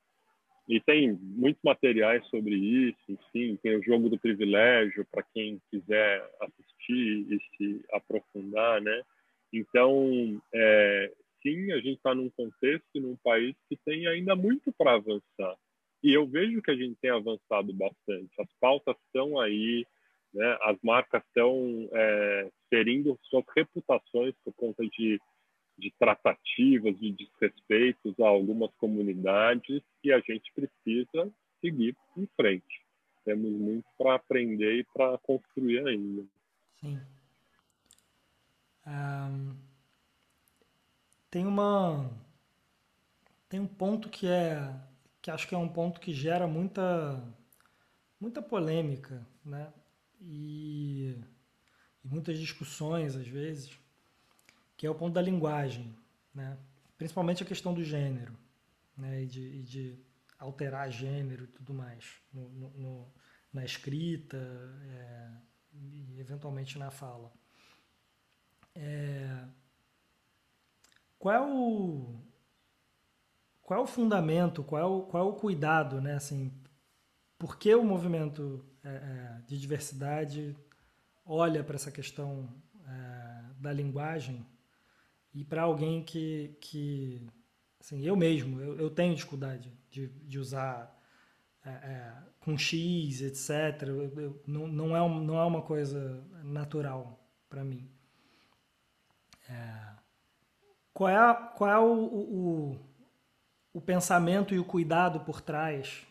E 0.67 0.79
tem 0.79 1.13
muitos 1.13 1.61
materiais 1.63 2.25
sobre 2.27 2.55
isso, 2.55 2.99
enfim, 3.09 3.55
tem 3.55 3.75
o 3.75 3.83
jogo 3.83 4.07
do 4.07 4.19
privilégio 4.19 5.03
para 5.11 5.23
quem 5.33 5.59
quiser 5.71 6.23
assistir 6.39 7.25
e 7.27 7.39
se 7.57 7.85
aprofundar, 7.91 8.79
né? 8.79 9.01
Então, 9.51 10.39
é, 10.53 11.11
sim, 11.41 11.71
a 11.71 11.77
gente 11.77 11.97
está 11.97 12.13
num 12.13 12.29
contexto, 12.29 12.85
num 12.95 13.15
país 13.15 13.55
que 13.67 13.75
tem 13.77 14.05
ainda 14.05 14.35
muito 14.35 14.71
para 14.73 14.93
avançar. 14.93 15.57
E 16.03 16.13
eu 16.13 16.25
vejo 16.27 16.61
que 16.61 16.71
a 16.71 16.75
gente 16.75 16.95
tem 17.01 17.11
avançado 17.11 17.73
bastante. 17.73 18.29
As 18.39 18.51
pautas 18.59 18.95
estão 19.05 19.39
aí, 19.39 19.85
né? 20.33 20.57
as 20.61 20.77
marcas 20.81 21.23
estão 21.25 21.89
é, 21.91 22.49
ferindo 22.69 23.19
suas 23.23 23.45
reputações 23.55 24.33
por 24.43 24.53
conta 24.53 24.83
de 24.87 25.19
de 25.79 25.91
tratativas, 25.97 26.99
de 26.99 27.11
desrespeitos 27.11 28.19
a 28.19 28.27
algumas 28.27 28.71
comunidades 28.75 29.81
e 30.03 30.11
a 30.11 30.19
gente 30.19 30.51
precisa 30.53 31.31
seguir 31.61 31.95
em 32.17 32.27
frente. 32.35 32.85
Temos 33.23 33.51
muito 33.51 33.85
para 33.97 34.15
aprender 34.15 34.79
e 34.79 34.83
para 34.93 35.17
construir 35.19 35.87
ainda. 35.87 36.25
Sim. 36.81 36.99
Um, 38.85 39.55
tem 41.29 41.45
uma 41.45 42.09
tem 43.47 43.59
um 43.59 43.67
ponto 43.67 44.09
que 44.09 44.27
é 44.27 44.59
que 45.21 45.31
acho 45.31 45.47
que 45.47 45.55
é 45.55 45.57
um 45.57 45.67
ponto 45.67 45.99
que 45.99 46.13
gera 46.13 46.47
muita 46.47 47.21
muita 48.19 48.41
polêmica, 48.41 49.25
né? 49.43 49.71
E, 50.21 51.17
e 52.03 52.07
muitas 52.07 52.37
discussões 52.37 53.15
às 53.15 53.27
vezes, 53.27 53.77
que 54.75 54.85
é 54.85 54.89
o 54.89 54.95
ponto 54.95 55.13
da 55.13 55.21
linguagem, 55.21 55.95
né? 56.33 56.57
Principalmente 56.97 57.43
a 57.43 57.45
questão 57.45 57.73
do 57.73 57.83
gênero, 57.83 58.37
né? 58.97 59.23
E 59.23 59.27
de, 59.27 59.41
e 59.41 59.63
de 59.63 59.99
alterar 60.37 60.91
gênero 60.91 61.45
e 61.45 61.47
tudo 61.47 61.73
mais 61.73 62.05
no, 62.33 62.49
no, 62.49 62.69
no 62.77 63.13
na 63.51 63.65
escrita 63.65 64.37
é, 64.37 65.31
e 65.73 66.19
eventualmente 66.19 66.77
na 66.77 66.91
fala. 66.91 67.31
É, 68.75 69.45
qual 71.17 71.35
é 71.35 71.41
o 71.41 72.21
qual 73.69 73.81
é 73.81 73.83
o 73.83 73.85
fundamento, 73.85 74.63
qual 74.63 74.81
é 74.81 74.85
o, 74.85 75.01
qual 75.03 75.23
é 75.23 75.29
o 75.29 75.33
cuidado, 75.33 76.01
né? 76.01 76.15
Assim, 76.15 76.51
por 77.37 77.55
que 77.55 77.75
o 77.75 77.83
movimento 77.83 78.65
é, 78.83 78.89
é 78.89 79.41
de 79.45 79.59
diversidade 79.59 80.57
olha 81.23 81.63
para 81.63 81.75
essa 81.75 81.91
questão 81.91 82.49
é, 82.87 83.43
da 83.59 83.71
linguagem 83.71 84.43
e 85.31 85.43
para 85.43 85.61
alguém 85.61 86.03
que, 86.03 86.57
que 86.59 87.21
assim, 87.79 88.03
eu 88.03 88.15
mesmo, 88.15 88.59
eu, 88.59 88.75
eu 88.79 88.89
tenho 88.89 89.13
dificuldade 89.13 89.71
de, 89.91 90.07
de 90.07 90.39
usar 90.39 90.99
é, 91.63 91.69
é, 91.69 92.13
com 92.39 92.57
X, 92.57 93.21
etc. 93.21 93.87
Eu, 93.87 94.19
eu, 94.19 94.43
não, 94.47 94.67
não, 94.67 94.97
é 94.97 95.23
não 95.23 95.37
é 95.37 95.45
uma 95.45 95.61
coisa 95.61 96.27
natural 96.43 97.23
para 97.47 97.63
mim. 97.63 97.87
É, 99.47 99.89
qual 100.91 101.07
é, 101.07 101.51
qual 101.55 101.69
é 101.69 101.77
o, 101.77 101.93
o, 101.93 102.88
o 103.73 103.81
pensamento 103.81 104.53
e 104.53 104.59
o 104.59 104.65
cuidado 104.65 105.19
por 105.21 105.41
trás 105.41 106.05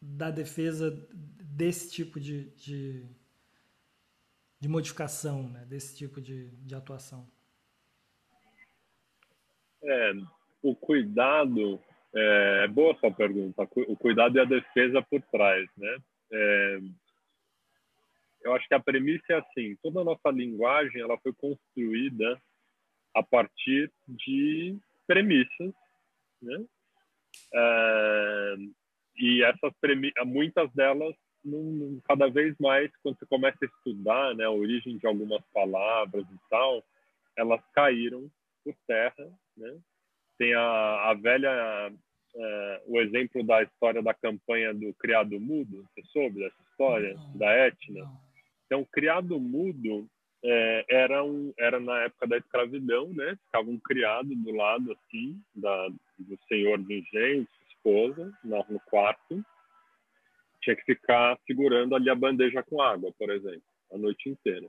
da 0.00 0.30
defesa 0.30 0.90
desse 1.12 1.90
tipo 1.90 2.20
de, 2.20 2.50
de, 2.56 3.06
de 4.60 4.68
modificação, 4.68 5.48
né? 5.48 5.64
desse 5.66 5.96
tipo 5.96 6.20
de, 6.20 6.50
de 6.56 6.74
atuação? 6.74 7.28
É, 9.82 10.12
o 10.62 10.74
cuidado 10.74 11.80
é, 12.14 12.64
é 12.64 12.68
boa 12.68 12.92
essa 12.92 13.10
pergunta. 13.10 13.68
O 13.88 13.96
cuidado 13.96 14.36
e 14.36 14.40
a 14.40 14.44
defesa 14.44 15.02
por 15.02 15.20
trás, 15.22 15.68
né? 15.76 15.96
É, 16.32 16.78
eu 18.42 18.54
acho 18.54 18.66
que 18.68 18.74
a 18.74 18.80
premissa 18.80 19.24
é 19.30 19.36
assim: 19.36 19.76
toda 19.82 20.00
a 20.00 20.04
nossa 20.04 20.30
linguagem 20.30 21.00
ela 21.00 21.18
foi 21.18 21.32
construída 21.32 22.40
a 23.14 23.22
partir 23.22 23.92
de 24.08 24.76
premissas, 25.06 25.74
né? 26.44 26.64
É, 27.52 28.54
e 29.16 29.42
essas 29.44 29.72
premissas, 29.80 30.26
muitas 30.26 30.72
delas, 30.72 31.14
cada 32.06 32.28
vez 32.28 32.54
mais, 32.58 32.90
quando 33.02 33.18
você 33.18 33.26
começa 33.26 33.58
a 33.62 33.66
estudar, 33.66 34.34
né, 34.34 34.44
a 34.44 34.50
origem 34.50 34.96
de 34.96 35.06
algumas 35.06 35.42
palavras 35.52 36.24
e 36.24 36.38
tal, 36.48 36.82
elas 37.36 37.60
caíram 37.74 38.30
por 38.64 38.74
terra, 38.86 39.30
né? 39.56 39.78
Tem 40.38 40.54
a, 40.54 41.10
a 41.10 41.14
velha, 41.14 41.92
é, 42.34 42.82
o 42.86 43.00
exemplo 43.00 43.44
da 43.44 43.62
história 43.62 44.02
da 44.02 44.14
campanha 44.14 44.72
do 44.72 44.92
criado 44.94 45.38
mudo, 45.38 45.86
você 45.94 46.02
soube 46.08 46.40
dessa 46.40 46.62
história 46.70 47.14
não, 47.14 47.38
da 47.38 47.52
Etna? 47.66 48.04
Não. 48.04 48.20
Então, 48.66 48.84
criado 48.90 49.38
mudo 49.38 50.08
é, 50.44 50.84
era, 50.90 51.24
um, 51.24 51.54
era 51.58 51.80
na 51.80 52.02
época 52.02 52.26
da 52.26 52.36
escravidão, 52.36 53.08
né? 53.08 53.36
Ficava 53.46 53.70
um 53.70 53.78
criado 53.78 54.28
do 54.34 54.52
lado, 54.52 54.92
assim, 54.92 55.40
da, 55.54 55.88
do 56.18 56.38
senhor 56.46 56.78
de 56.82 56.98
engenho, 56.98 57.48
esposa, 57.68 58.30
no 58.44 58.80
quarto. 58.80 59.42
Tinha 60.60 60.76
que 60.76 60.84
ficar 60.84 61.38
segurando 61.46 61.94
ali 61.94 62.10
a 62.10 62.14
bandeja 62.14 62.62
com 62.62 62.82
água, 62.82 63.10
por 63.18 63.30
exemplo, 63.30 63.62
a 63.92 63.96
noite 63.96 64.28
inteira. 64.28 64.68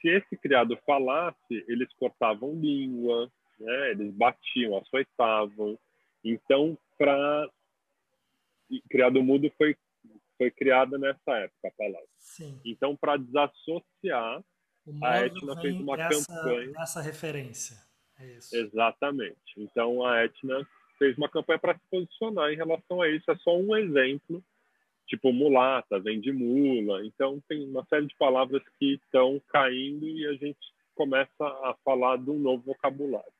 Se 0.00 0.08
esse 0.08 0.36
criado 0.36 0.78
falasse, 0.86 1.64
eles 1.68 1.92
cortavam 1.94 2.54
língua, 2.54 3.30
né? 3.58 3.90
Eles 3.90 4.14
batiam, 4.14 4.78
açoitavam. 4.78 5.76
Então, 6.24 6.78
para 6.96 7.48
criado 8.88 9.20
mudo 9.20 9.50
foi 9.58 9.76
foi 10.38 10.50
criada 10.50 10.96
nessa 10.96 11.36
época 11.36 11.68
a 11.68 11.70
palavra. 11.72 12.08
Sim. 12.16 12.58
Então, 12.64 12.96
para 12.96 13.18
desassociar, 13.18 14.42
a 15.02 15.26
Etna 15.26 15.60
fez 15.60 15.76
uma 15.76 15.96
dessa, 15.96 16.34
campanha. 16.34 16.72
Essa 16.78 17.00
referência. 17.00 17.76
É 18.18 18.26
isso. 18.26 18.56
Exatamente. 18.56 19.36
Então, 19.56 20.04
a 20.04 20.24
Etna 20.24 20.66
fez 20.98 21.16
uma 21.16 21.28
campanha 21.28 21.58
para 21.58 21.74
se 21.74 21.80
posicionar 21.90 22.52
em 22.52 22.56
relação 22.56 23.00
a 23.00 23.08
isso. 23.08 23.30
É 23.30 23.36
só 23.36 23.56
um 23.56 23.76
exemplo. 23.76 24.42
Tipo, 25.06 25.32
mulata, 25.32 25.98
vem 25.98 26.20
de 26.20 26.32
mula. 26.32 27.04
Então, 27.04 27.42
tem 27.48 27.68
uma 27.68 27.84
série 27.86 28.06
de 28.06 28.14
palavras 28.16 28.62
que 28.78 28.94
estão 28.94 29.40
caindo 29.48 30.06
e 30.06 30.26
a 30.26 30.34
gente 30.34 30.58
começa 30.94 31.44
a 31.44 31.74
falar 31.84 32.18
de 32.18 32.30
um 32.30 32.38
novo 32.38 32.62
vocabulário. 32.64 33.32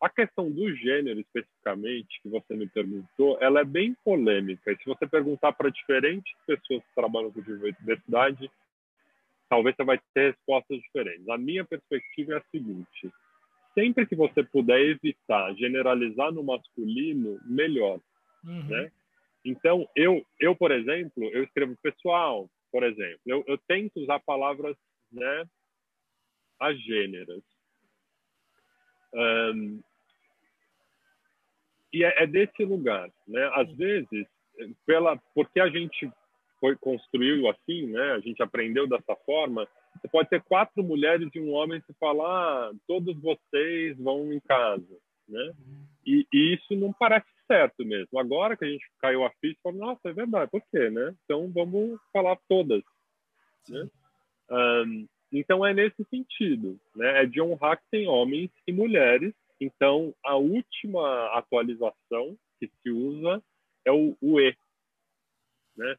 A 0.00 0.10
questão 0.10 0.50
do 0.50 0.74
gênero, 0.74 1.20
especificamente, 1.20 2.20
que 2.22 2.28
você 2.28 2.54
me 2.54 2.66
perguntou, 2.66 3.38
ela 3.40 3.60
é 3.60 3.64
bem 3.64 3.96
polêmica. 4.04 4.72
E 4.72 4.76
se 4.76 4.84
você 4.84 5.06
perguntar 5.06 5.52
para 5.52 5.70
diferentes 5.70 6.32
pessoas 6.46 6.82
que 6.82 6.94
trabalham 6.94 7.32
com 7.32 7.40
diversidade, 7.40 8.50
talvez 9.48 9.74
você 9.76 9.84
vai 9.84 10.00
ter 10.14 10.32
respostas 10.32 10.78
diferentes. 10.80 11.28
A 11.28 11.38
minha 11.38 11.64
perspectiva 11.64 12.34
é 12.34 12.36
a 12.38 12.44
seguinte: 12.50 13.10
sempre 13.74 14.06
que 14.06 14.16
você 14.16 14.42
puder 14.42 14.80
evitar 14.80 15.54
generalizar 15.54 16.32
no 16.32 16.42
masculino, 16.42 17.38
melhor, 17.44 18.00
uhum. 18.44 18.64
né? 18.68 18.90
Então, 19.44 19.88
eu, 19.94 20.26
eu, 20.40 20.56
por 20.56 20.72
exemplo, 20.72 21.22
eu 21.32 21.44
escrevo 21.44 21.76
pessoal, 21.80 22.50
por 22.72 22.82
exemplo, 22.82 23.20
eu, 23.26 23.44
eu 23.46 23.56
tento 23.68 24.00
usar 24.00 24.18
palavras, 24.20 24.76
né, 25.12 25.44
agêneras. 26.58 27.42
Um, 29.14 29.80
e 31.92 32.04
é, 32.04 32.24
é, 32.24 32.26
desse 32.26 32.64
lugar, 32.64 33.08
né? 33.26 33.50
Às 33.54 33.70
vezes, 33.76 34.26
pela 34.84 35.16
porque 35.34 35.60
a 35.60 35.68
gente 35.68 36.10
foi 36.60 36.76
construiu 36.76 37.48
assim, 37.48 37.86
né? 37.86 38.12
A 38.12 38.20
gente 38.20 38.42
aprendeu 38.42 38.86
dessa 38.86 39.14
forma. 39.24 39.66
Você 39.94 40.08
pode 40.08 40.28
ter 40.28 40.42
quatro 40.42 40.82
mulheres 40.82 41.28
e 41.34 41.40
um 41.40 41.52
homem 41.52 41.80
se 41.82 41.92
falar, 41.94 42.68
ah, 42.68 42.72
todos 42.86 43.16
vocês 43.20 43.96
vão 43.98 44.32
em 44.32 44.40
casa, 44.40 44.98
né? 45.28 45.52
E, 46.04 46.26
e, 46.32 46.54
isso 46.54 46.74
não 46.76 46.92
parece 46.92 47.26
certo 47.46 47.84
mesmo. 47.84 48.18
Agora 48.18 48.56
que 48.56 48.64
a 48.64 48.68
gente 48.68 48.84
caiu 49.00 49.24
a 49.24 49.30
ficha, 49.40 49.58
fala, 49.62 49.76
nossa, 49.76 50.00
é 50.08 50.12
verdade, 50.12 50.50
por 50.50 50.62
quê, 50.70 50.90
né? 50.90 51.14
Então 51.24 51.50
vamos 51.52 51.98
falar 52.12 52.38
todas, 52.48 52.82
né? 53.68 53.88
Um, 54.50 55.06
então 55.32 55.66
é 55.66 55.74
nesse 55.74 56.04
sentido, 56.04 56.78
né? 56.94 57.22
É 57.22 57.26
de 57.26 57.40
honrar 57.40 57.78
que 57.78 57.84
tem 57.90 58.06
homens 58.06 58.50
e 58.66 58.72
mulheres. 58.72 59.34
Então 59.60 60.14
a 60.24 60.36
última 60.36 61.36
atualização 61.36 62.36
que 62.58 62.68
se 62.82 62.90
usa 62.90 63.42
é 63.84 63.92
o, 63.92 64.16
o 64.20 64.40
e, 64.40 64.56
né? 65.76 65.96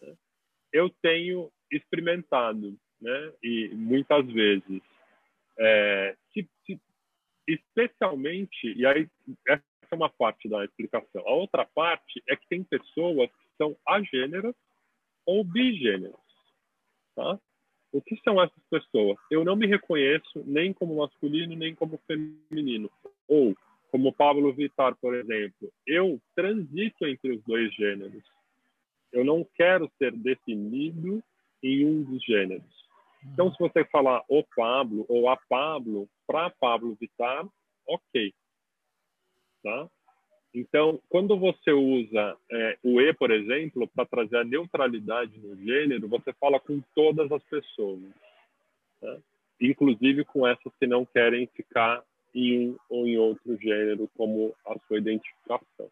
Né? 0.00 0.14
Eu 0.72 0.90
tenho 1.02 1.50
experimentado, 1.70 2.76
né? 3.00 3.32
E 3.42 3.68
muitas 3.74 4.26
vezes, 4.26 4.82
é, 5.58 6.16
se, 6.32 6.48
se, 6.64 6.80
especialmente, 7.46 8.72
e 8.76 8.86
aí 8.86 9.08
essa 9.46 9.62
é 9.90 9.94
uma 9.94 10.08
parte 10.08 10.48
da 10.48 10.64
explicação. 10.64 11.26
A 11.26 11.32
outra 11.32 11.66
parte 11.66 12.22
é 12.28 12.36
que 12.36 12.46
tem 12.48 12.62
pessoas 12.62 13.30
que 13.30 13.56
são 13.58 13.76
agêneras 13.86 14.54
ou 15.26 15.44
bigêneras, 15.44 16.20
tá? 17.14 17.38
O 17.92 18.00
que 18.00 18.16
são 18.22 18.40
essas 18.40 18.62
pessoas? 18.70 19.18
Eu 19.30 19.44
não 19.44 19.56
me 19.56 19.66
reconheço 19.66 20.44
nem 20.46 20.72
como 20.72 20.96
masculino 20.96 21.56
nem 21.56 21.74
como 21.74 22.00
feminino. 22.06 22.90
Ou, 23.26 23.56
como 23.90 24.12
Pablo 24.12 24.52
Vittar, 24.52 24.94
por 24.96 25.14
exemplo, 25.14 25.72
eu 25.86 26.20
transito 26.36 27.04
entre 27.06 27.32
os 27.32 27.42
dois 27.42 27.74
gêneros. 27.74 28.22
Eu 29.12 29.24
não 29.24 29.46
quero 29.54 29.90
ser 29.98 30.12
definido 30.12 31.22
em 31.62 31.84
um 31.84 32.02
dos 32.02 32.24
gêneros. 32.24 32.88
Então, 33.24 33.52
se 33.52 33.58
você 33.58 33.84
falar 33.84 34.24
o 34.28 34.42
Pablo 34.56 35.04
ou 35.08 35.28
a 35.28 35.36
Pablo 35.36 36.08
para 36.26 36.50
Pablo 36.50 36.96
Vittar, 36.98 37.46
ok. 37.86 38.32
Tá? 39.62 39.88
Então, 40.54 41.00
quando 41.08 41.38
você 41.38 41.70
usa 41.70 42.36
é, 42.50 42.78
o 42.82 43.00
E, 43.00 43.12
por 43.12 43.30
exemplo, 43.30 43.86
para 43.88 44.06
trazer 44.06 44.38
a 44.38 44.44
neutralidade 44.44 45.38
no 45.38 45.54
gênero, 45.56 46.08
você 46.08 46.32
fala 46.34 46.58
com 46.58 46.80
todas 46.94 47.30
as 47.30 47.42
pessoas. 47.44 48.00
Tá? 49.00 49.18
inclusive 49.60 50.24
com 50.24 50.46
essas 50.46 50.72
que 50.78 50.86
não 50.86 51.04
querem 51.04 51.46
ficar 51.48 52.02
em 52.34 52.70
um 52.70 52.76
ou 52.88 53.06
em 53.06 53.18
outro 53.18 53.56
gênero 53.58 54.08
como 54.16 54.54
a 54.66 54.78
sua 54.86 54.98
identificação. 54.98 55.90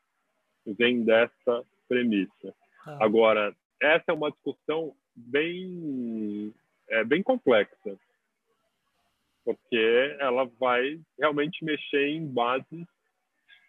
Vem 0.67 1.05
dessa 1.05 1.65
premissa. 1.89 2.55
Ah. 2.87 3.05
Agora, 3.05 3.55
essa 3.81 4.05
é 4.09 4.13
uma 4.13 4.31
discussão 4.31 4.95
bem, 5.15 6.55
é, 6.89 7.05
bem 7.05 7.23
complexa, 7.23 7.99
porque 9.45 10.17
ela 10.21 10.45
vai 10.59 11.01
realmente 11.19 11.65
mexer 11.65 12.09
em 12.09 12.27
bases 12.27 12.87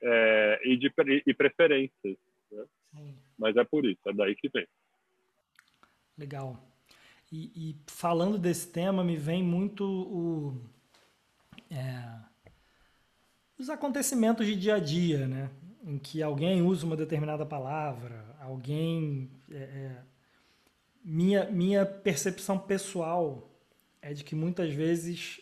é, 0.02 0.62
e, 0.64 0.78
de, 0.78 0.92
e 1.26 1.34
preferências. 1.34 2.18
Né? 2.52 2.66
Mas 3.38 3.56
é 3.56 3.64
por 3.64 3.86
isso, 3.86 4.02
é 4.08 4.14
daí 4.14 4.36
que 4.36 4.50
vem. 4.50 4.68
Legal. 6.18 6.60
E, 7.32 7.52
e 7.56 7.76
falando 7.88 8.38
desse 8.38 8.72
tema, 8.72 9.04
me 9.04 9.16
vem 9.16 9.44
muito 9.44 9.86
o, 9.86 10.62
é, 11.72 12.04
os 13.58 13.70
acontecimentos 13.70 14.46
de 14.46 14.56
dia 14.56 14.76
a 14.76 14.80
dia, 14.80 15.28
né? 15.28 15.50
Em 15.84 15.98
que 15.98 16.22
alguém 16.22 16.62
usa 16.62 16.86
uma 16.86 16.98
determinada 16.98 17.46
palavra, 17.46 18.26
alguém. 18.50 19.30
É, 19.52 19.56
é, 19.56 20.04
minha, 21.04 21.50
minha 21.50 21.86
percepção 21.86 22.58
pessoal 22.58 23.50
é 24.02 24.14
de 24.14 24.24
que 24.24 24.36
muitas 24.36 24.74
vezes, 24.74 25.40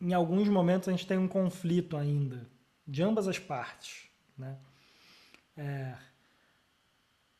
em 0.00 0.12
alguns 0.12 0.48
momentos, 0.48 0.88
a 0.88 0.92
gente 0.92 1.06
tem 1.06 1.18
um 1.18 1.28
conflito 1.28 1.96
ainda, 1.96 2.48
de 2.86 3.02
ambas 3.02 3.28
as 3.28 3.38
partes, 3.38 4.08
né? 4.36 4.58
É, 5.56 5.94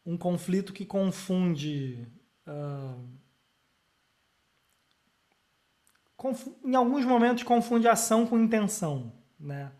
um 0.04 0.16
conflito 0.16 0.72
que 0.72 0.84
confunde. 0.84 2.06
Uh, 2.46 3.24
em 6.64 6.74
alguns 6.74 7.04
momentos 7.04 7.42
confunde 7.42 7.86
ação 7.86 8.26
com 8.26 8.38
intenção, 8.38 9.12
né? 9.38 9.70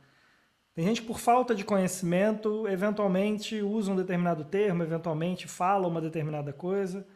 Tem 0.74 0.84
gente 0.84 1.02
que 1.02 1.06
por 1.06 1.20
falta 1.20 1.54
de 1.54 1.64
conhecimento, 1.64 2.66
eventualmente 2.66 3.62
usa 3.62 3.92
um 3.92 3.96
determinado 3.96 4.44
termo, 4.44 4.82
eventualmente 4.82 5.46
fala 5.46 5.87
uma 5.87 6.00
determinada 6.00 6.52
coisa, 6.52 7.06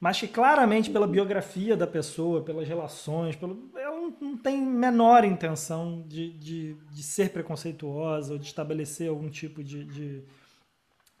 mas 0.00 0.18
que 0.18 0.26
claramente 0.26 0.90
pela 0.90 1.06
biografia 1.06 1.76
da 1.76 1.86
pessoa, 1.86 2.42
pelas 2.42 2.66
relações, 2.66 3.36
pelo, 3.36 3.70
ela 3.76 3.96
não, 3.96 4.16
não 4.20 4.36
tem 4.38 4.60
menor 4.62 5.24
intenção 5.24 6.04
de, 6.06 6.32
de, 6.32 6.74
de, 6.90 7.02
ser 7.02 7.30
preconceituosa 7.30 8.32
ou 8.32 8.38
de 8.38 8.46
estabelecer 8.46 9.10
algum 9.10 9.28
tipo 9.28 9.62
de, 9.62 9.84
de 9.84 10.24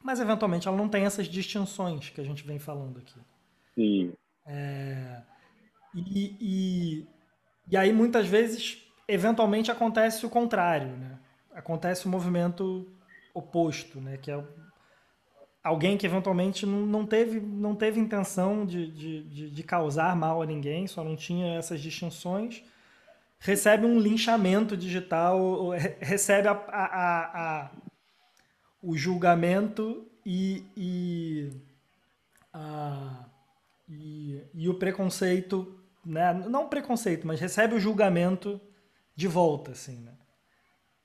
mas 0.02 0.20
eventualmente 0.20 0.68
ela 0.68 0.76
não 0.76 0.88
tem 0.88 1.04
essas 1.04 1.26
distinções 1.26 2.10
que 2.10 2.20
a 2.20 2.24
gente 2.24 2.46
vem 2.46 2.58
falando 2.58 2.98
aqui. 2.98 3.18
Sim. 3.74 4.12
É, 4.46 5.20
e, 5.94 6.36
e, 6.40 7.06
e, 7.70 7.76
aí 7.76 7.92
muitas 7.92 8.26
vezes, 8.28 8.86
eventualmente 9.08 9.70
acontece 9.70 10.24
o 10.24 10.30
contrário, 10.30 10.96
né? 10.96 11.18
Acontece 11.56 12.06
o 12.06 12.08
movimento 12.08 12.86
oposto, 13.34 14.00
né? 14.00 14.18
Que 14.18 14.30
é 14.30 14.44
alguém 15.64 15.98
que 15.98 16.06
eventualmente 16.06 16.64
não 16.64 17.04
teve, 17.04 17.40
não 17.40 17.74
teve 17.74 17.98
intenção 17.98 18.64
de, 18.64 18.90
de, 18.92 19.50
de, 19.50 19.62
causar 19.64 20.14
mal 20.14 20.40
a 20.40 20.46
ninguém, 20.46 20.86
só 20.86 21.02
não 21.02 21.16
tinha 21.16 21.54
essas 21.54 21.80
distinções, 21.80 22.62
recebe 23.38 23.84
um 23.84 23.98
linchamento 23.98 24.76
digital, 24.76 25.70
recebe 25.98 26.46
a, 26.46 26.52
a, 26.52 27.62
a 27.64 27.70
o 28.80 28.96
julgamento 28.96 30.06
e, 30.24 30.64
e, 30.76 31.52
e, 33.88 34.42
e, 34.54 34.68
o 34.68 34.74
preconceito, 34.74 35.80
né? 36.04 36.32
não 36.32 36.68
preconceito, 36.68 37.26
mas 37.26 37.40
recebe 37.40 37.74
o 37.74 37.80
julgamento 37.80 38.60
de 39.16 39.26
volta, 39.26 39.72
assim, 39.72 39.96
né? 40.00 40.15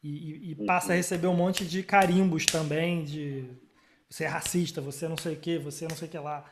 E, 0.03 0.51
e, 0.51 0.65
passa 0.65 0.93
a 0.93 0.95
receber 0.95 1.27
um 1.27 1.35
monte 1.35 1.65
de 1.65 1.83
carimbos 1.83 2.45
também, 2.45 3.03
de 3.03 3.45
você 4.09 4.23
é 4.23 4.27
racista, 4.27 4.81
você 4.81 5.07
não 5.07 5.17
sei 5.17 5.35
o 5.35 5.39
que, 5.39 5.59
você 5.59 5.87
não 5.87 5.95
sei 5.95 6.07
o 6.07 6.11
que 6.11 6.17
lá. 6.17 6.43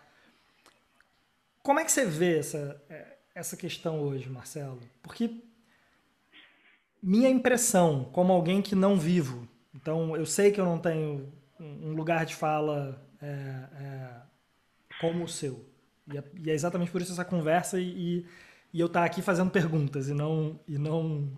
Como 1.63 1.79
é 1.79 1.85
que 1.85 1.91
você 1.91 2.05
vê 2.05 2.37
essa, 2.37 2.81
essa 3.33 3.57
questão 3.57 3.99
hoje, 4.01 4.29
Marcelo? 4.29 4.79
Porque 5.01 5.41
minha 7.01 7.29
impressão, 7.29 8.05
como 8.13 8.31
alguém 8.31 8.61
que 8.61 8.75
não 8.75 8.99
vivo 8.99 9.47
então, 9.73 10.15
eu 10.15 10.25
sei 10.25 10.51
que 10.51 10.59
eu 10.59 10.65
não 10.65 10.77
tenho 10.77 11.31
um 11.59 11.93
lugar 11.93 12.25
de 12.25 12.35
fala 12.35 13.01
é, 13.21 13.25
é, 13.27 14.09
como 14.99 15.23
o 15.23 15.27
seu. 15.27 15.65
E 16.11 16.17
é, 16.17 16.23
e 16.43 16.49
é, 16.49 16.53
exatamente 16.53 16.91
por 16.91 17.01
isso 17.01 17.11
essa 17.11 17.25
conversa 17.25 17.79
e, 17.79 18.25
e 18.73 18.79
eu 18.79 18.87
estar 18.87 19.01
tá 19.01 19.05
aqui 19.05 19.21
fazendo 19.21 19.51
perguntas 19.51 20.09
e 20.09 20.13
não, 20.13 20.59
e 20.67 20.77
não 20.77 21.31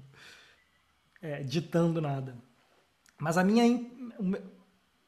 é, 1.21 1.43
ditando 1.43 2.01
nada. 2.01 2.35
Mas 3.17 3.37
a 3.37 3.43
minha 3.43 3.63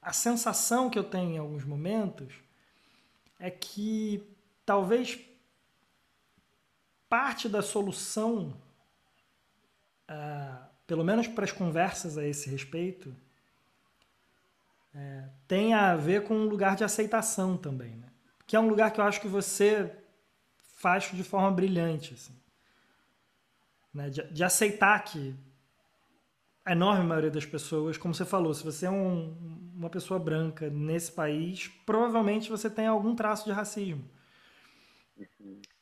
a 0.02 0.14
sensação 0.14 0.90
que 0.90 1.00
eu 1.00 1.04
tenho 1.04 1.32
em 1.32 1.38
alguns 1.38 1.64
momentos 1.64 2.34
é 3.40 3.50
que 3.50 4.24
talvez 4.66 5.20
parte 7.10 7.48
da 7.48 7.62
solução 7.62 8.54
uh, 10.10 10.74
pelo 10.86 11.04
menos 11.04 11.28
para 11.28 11.46
as 11.46 11.52
conversas 11.52 12.18
a 12.18 12.26
esse 12.26 12.50
respeito, 12.50 13.16
é, 14.94 15.28
tem 15.48 15.74
a 15.74 15.96
ver 15.96 16.24
com 16.24 16.36
um 16.36 16.46
lugar 16.46 16.76
de 16.76 16.84
aceitação 16.84 17.58
também, 17.58 17.96
né? 17.96 18.10
Que 18.46 18.56
é 18.56 18.60
um 18.60 18.68
lugar 18.68 18.92
que 18.92 19.00
eu 19.00 19.06
acho 19.06 19.20
que 19.22 19.28
você 19.28 19.92
faz 20.76 21.06
de 21.12 21.24
forma 21.24 21.50
brilhante, 21.52 22.14
assim. 22.14 22.36
Né? 23.94 24.10
De, 24.10 24.24
de 24.32 24.44
aceitar 24.44 25.04
que 25.04 25.36
a 26.66 26.72
enorme 26.72 27.06
maioria 27.06 27.32
das 27.32 27.46
pessoas, 27.46 27.98
como 27.98 28.14
você 28.14 28.26
falou, 28.26 28.54
se 28.54 28.64
você 28.64 28.86
é 28.86 28.90
um, 28.90 29.72
uma 29.76 29.90
pessoa 29.90 30.20
branca 30.20 30.70
nesse 30.70 31.12
país, 31.12 31.68
provavelmente 31.86 32.50
você 32.50 32.70
tem 32.70 32.88
algum 32.88 33.16
traço 33.16 33.46
de 33.46 33.52
racismo. 33.52 34.04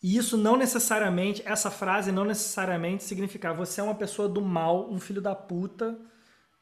E 0.02 0.18
isso 0.18 0.36
não 0.36 0.58
necessariamente, 0.58 1.44
essa 1.46 1.70
frase 1.70 2.12
não 2.12 2.26
necessariamente 2.26 3.04
significar 3.04 3.56
você 3.56 3.80
é 3.80 3.84
uma 3.84 3.96
pessoa 3.96 4.28
do 4.28 4.42
mal, 4.42 4.90
um 4.92 5.00
filho 5.00 5.22
da 5.22 5.36
puta, 5.36 5.98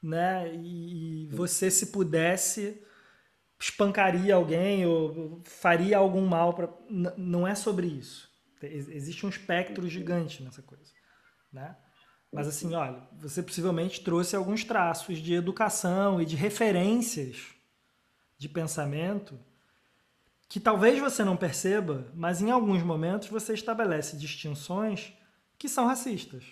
né? 0.04 0.54
E 0.54 1.30
você, 1.32 1.72
se 1.72 1.88
pudesse, 1.88 2.84
espancaria 3.60 4.36
alguém 4.36 4.86
ou 4.86 5.42
faria 5.46 5.98
algum 5.98 6.26
mal 6.26 6.54
para. 6.54 6.70
Não 7.18 7.48
é 7.48 7.56
sobre 7.56 7.88
isso. 7.88 8.30
Existe 8.62 9.26
um 9.26 9.30
espectro 9.30 9.88
gigante 9.88 10.44
nessa 10.44 10.62
coisa, 10.62 10.92
né? 11.52 11.78
Mas 12.32 12.48
assim, 12.48 12.74
olha, 12.76 13.02
você 13.13 13.42
possivelmente 13.42 14.02
trouxe 14.02 14.36
alguns 14.36 14.63
traços 14.63 15.18
de 15.18 15.34
educação 15.34 16.22
e 16.22 16.26
de 16.26 16.36
referências 16.36 17.48
de 18.38 18.48
pensamento 18.48 19.39
que 20.48 20.60
talvez 20.60 21.00
você 21.00 21.24
não 21.24 21.38
perceba, 21.38 22.08
mas 22.15 22.42
em 22.42 22.50
alguns 22.50 22.82
momentos 22.82 23.28
você 23.28 23.54
estabelece 23.54 24.18
distinções 24.18 25.13
que 25.60 25.70
são 25.70 25.86
racistas, 25.86 26.44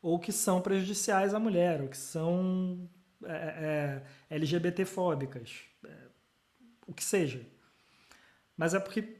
ou 0.00 0.20
que 0.20 0.30
são 0.30 0.60
prejudiciais 0.60 1.34
à 1.34 1.40
mulher, 1.40 1.80
ou 1.82 1.88
que 1.88 1.96
são 1.96 2.88
é, 3.24 4.02
é, 4.30 4.36
LGBT-fóbicas, 4.36 5.62
é, 5.84 5.96
o 6.86 6.94
que 6.94 7.02
seja. 7.02 7.44
Mas 8.56 8.74
é 8.74 8.78
porque, 8.78 9.17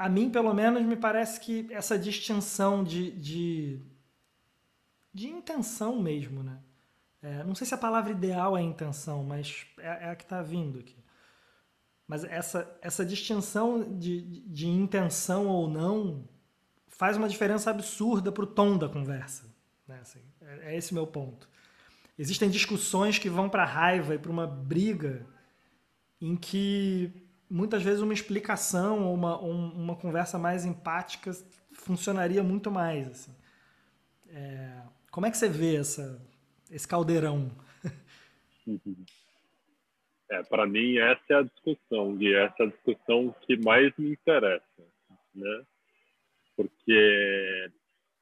a 0.00 0.08
mim, 0.08 0.30
pelo 0.30 0.54
menos, 0.54 0.82
me 0.82 0.96
parece 0.96 1.38
que 1.38 1.66
essa 1.70 1.98
distinção 1.98 2.82
de, 2.82 3.10
de, 3.10 3.82
de 5.12 5.28
intenção 5.28 6.00
mesmo, 6.00 6.42
né? 6.42 6.58
É, 7.20 7.44
não 7.44 7.54
sei 7.54 7.66
se 7.66 7.74
a 7.74 7.78
palavra 7.78 8.10
ideal 8.10 8.56
é 8.56 8.62
intenção, 8.62 9.22
mas 9.22 9.66
é, 9.76 10.06
é 10.06 10.10
a 10.10 10.16
que 10.16 10.22
está 10.22 10.40
vindo 10.40 10.78
aqui. 10.78 10.96
Mas 12.08 12.24
essa, 12.24 12.78
essa 12.80 13.04
distinção 13.04 13.98
de, 13.98 14.22
de 14.22 14.66
intenção 14.66 15.46
ou 15.46 15.68
não 15.68 16.26
faz 16.88 17.18
uma 17.18 17.28
diferença 17.28 17.68
absurda 17.68 18.32
para 18.32 18.44
o 18.44 18.46
tom 18.46 18.78
da 18.78 18.88
conversa. 18.88 19.54
Né? 19.86 19.98
Assim, 20.00 20.20
é, 20.40 20.72
é 20.72 20.76
esse 20.78 20.94
meu 20.94 21.06
ponto. 21.06 21.46
Existem 22.18 22.48
discussões 22.48 23.18
que 23.18 23.28
vão 23.28 23.50
para 23.50 23.66
raiva 23.66 24.14
e 24.14 24.18
para 24.18 24.32
uma 24.32 24.46
briga 24.46 25.26
em 26.18 26.36
que 26.36 27.12
muitas 27.50 27.82
vezes 27.82 28.00
uma 28.00 28.14
explicação 28.14 29.06
ou 29.06 29.14
uma, 29.14 29.42
um, 29.42 29.72
uma 29.72 29.96
conversa 29.96 30.38
mais 30.38 30.64
empática 30.64 31.32
funcionaria 31.72 32.42
muito 32.42 32.70
mais. 32.70 33.08
Assim. 33.08 33.34
É, 34.28 34.82
como 35.10 35.26
é 35.26 35.30
que 35.30 35.36
você 35.36 35.48
vê 35.48 35.76
essa, 35.76 36.20
esse 36.70 36.86
caldeirão? 36.86 37.50
É, 40.32 40.44
para 40.44 40.64
mim 40.64 40.96
essa 40.96 41.24
é 41.30 41.34
a 41.34 41.42
discussão 41.42 42.16
e 42.20 42.32
essa 42.32 42.54
é 42.60 42.66
a 42.66 42.68
discussão 42.68 43.34
que 43.40 43.56
mais 43.56 43.92
me 43.98 44.12
interessa, 44.12 44.62
né? 45.34 45.66
Porque 46.56 47.68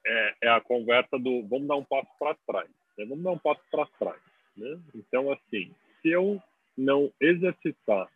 é, 0.07 0.35
é 0.41 0.49
a 0.49 0.59
conversa 0.59 1.19
do 1.19 1.47
vamos 1.47 1.69
dar 1.69 1.77
um 1.77 1.85
passo 1.85 2.09
para 2.19 2.35
trás, 2.47 2.71
né? 2.97 3.05
vamos 3.05 3.23
dar 3.23 3.33
um 3.33 3.39
passo 3.39 3.61
para 3.71 3.85
trás, 3.99 4.23
né? 4.57 4.81
Então 4.95 5.31
assim, 5.31 5.71
se 6.01 6.09
eu 6.09 6.43
não 6.79 7.13
exercitar 7.21 8.09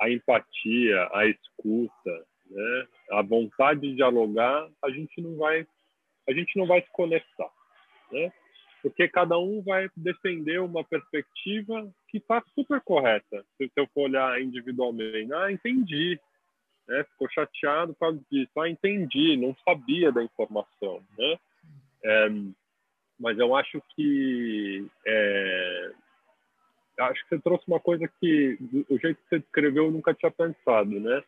a 0.00 0.10
empatia, 0.10 1.08
a 1.12 1.26
escuta, 1.26 2.26
né? 2.50 2.86
A 3.12 3.22
vontade 3.22 3.80
de 3.80 3.94
dialogar, 3.94 4.68
a 4.82 4.90
gente 4.90 5.20
não 5.20 5.36
vai, 5.36 5.66
a 6.28 6.32
gente 6.32 6.58
não 6.58 6.66
vai 6.66 6.80
se 6.82 6.90
conectar, 6.92 7.50
né? 8.10 8.32
Porque 8.82 9.06
cada 9.08 9.38
um 9.38 9.62
vai 9.62 9.90
defender 9.94 10.60
uma 10.60 10.82
perspectiva 10.82 11.92
que 12.08 12.16
está 12.16 12.42
super 12.54 12.80
correta. 12.80 13.44
Se 13.58 13.70
eu 13.76 13.86
for 13.88 14.04
olhar 14.04 14.40
individualmente, 14.40 15.32
ah, 15.34 15.52
entendi, 15.52 16.18
né? 16.88 17.04
Ficou 17.04 17.30
chateado 17.30 17.92
por 17.92 18.00
causa 18.00 18.20
disso, 18.30 18.58
ah, 18.58 18.68
entendi, 18.68 19.36
não 19.36 19.54
sabia 19.64 20.10
da 20.10 20.24
informação, 20.24 21.04
né? 21.18 21.38
É, 22.02 22.28
mas 23.18 23.38
eu 23.38 23.54
acho 23.54 23.82
que 23.94 24.86
é, 25.06 25.92
acho 27.00 27.22
que 27.22 27.28
você 27.30 27.42
trouxe 27.42 27.64
uma 27.66 27.80
coisa 27.80 28.08
que 28.20 28.58
o 28.88 28.98
jeito 28.98 29.16
que 29.22 29.28
você 29.28 29.38
descreveu 29.38 29.86
eu 29.86 29.90
nunca 29.90 30.14
tinha 30.14 30.30
pensado, 30.30 30.98
né? 31.00 31.22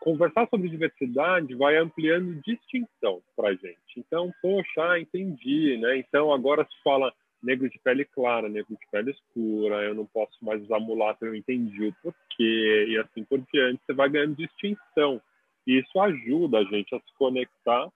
Conversar 0.00 0.48
sobre 0.48 0.68
diversidade 0.68 1.54
vai 1.54 1.76
ampliando 1.76 2.40
distinção 2.42 3.22
para 3.36 3.54
gente. 3.54 3.78
Então, 3.96 4.32
poxa, 4.42 4.92
ah, 4.92 5.00
entendi, 5.00 5.76
né? 5.78 5.96
Então 5.98 6.32
agora 6.32 6.64
se 6.64 6.82
fala 6.82 7.12
negro 7.42 7.68
de 7.68 7.78
pele 7.80 8.04
clara, 8.04 8.48
negro 8.48 8.76
de 8.76 8.90
pele 8.90 9.10
escura, 9.10 9.82
eu 9.82 9.94
não 9.94 10.06
posso 10.06 10.32
mais 10.44 10.62
usar 10.62 10.78
mulato, 10.78 11.24
eu 11.24 11.34
entendi 11.34 11.86
o 11.86 11.94
porquê 12.02 12.86
e 12.88 12.98
assim 12.98 13.24
por 13.24 13.40
diante. 13.52 13.82
Você 13.84 13.92
vai 13.92 14.08
ganhando 14.08 14.36
distinção 14.36 15.20
e 15.66 15.78
isso 15.78 16.00
ajuda 16.00 16.58
a 16.58 16.64
gente 16.64 16.94
a 16.94 16.98
se 16.98 17.14
conectar 17.18 17.88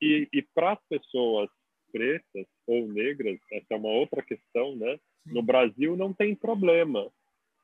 e, 0.00 0.28
e 0.32 0.42
para 0.54 0.72
as 0.72 0.80
pessoas 0.88 1.50
pretas 1.92 2.46
ou 2.66 2.86
negras, 2.88 3.38
essa 3.52 3.66
é 3.70 3.76
uma 3.76 3.88
outra 3.88 4.22
questão, 4.22 4.76
né? 4.76 4.98
No 5.26 5.42
Brasil 5.42 5.96
não 5.96 6.12
tem 6.12 6.34
problema, 6.34 7.10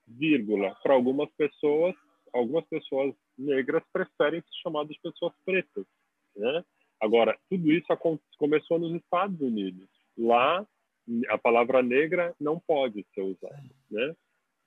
vírgula. 0.07 0.75
Para 0.83 0.95
algumas 0.95 1.31
pessoas, 1.33 1.95
algumas 2.33 2.65
pessoas 2.67 3.15
negras 3.37 3.83
preferem 3.93 4.41
ser 4.41 4.63
chamadas 4.63 4.95
de 4.95 5.01
pessoas 5.01 5.33
pretas, 5.45 5.85
né? 6.37 6.65
Agora, 7.01 7.39
tudo 7.51 7.71
isso 7.73 7.87
começou 8.39 8.79
nos 8.79 8.95
Estados 8.95 9.41
Unidos. 9.41 9.89
Lá, 10.17 10.67
a 11.29 11.39
palavra 11.39 11.83
negra 11.83 12.35
não 12.41 12.59
pode 12.59 13.07
ser 13.15 13.23
usada, 13.23 13.71
né? 13.91 14.17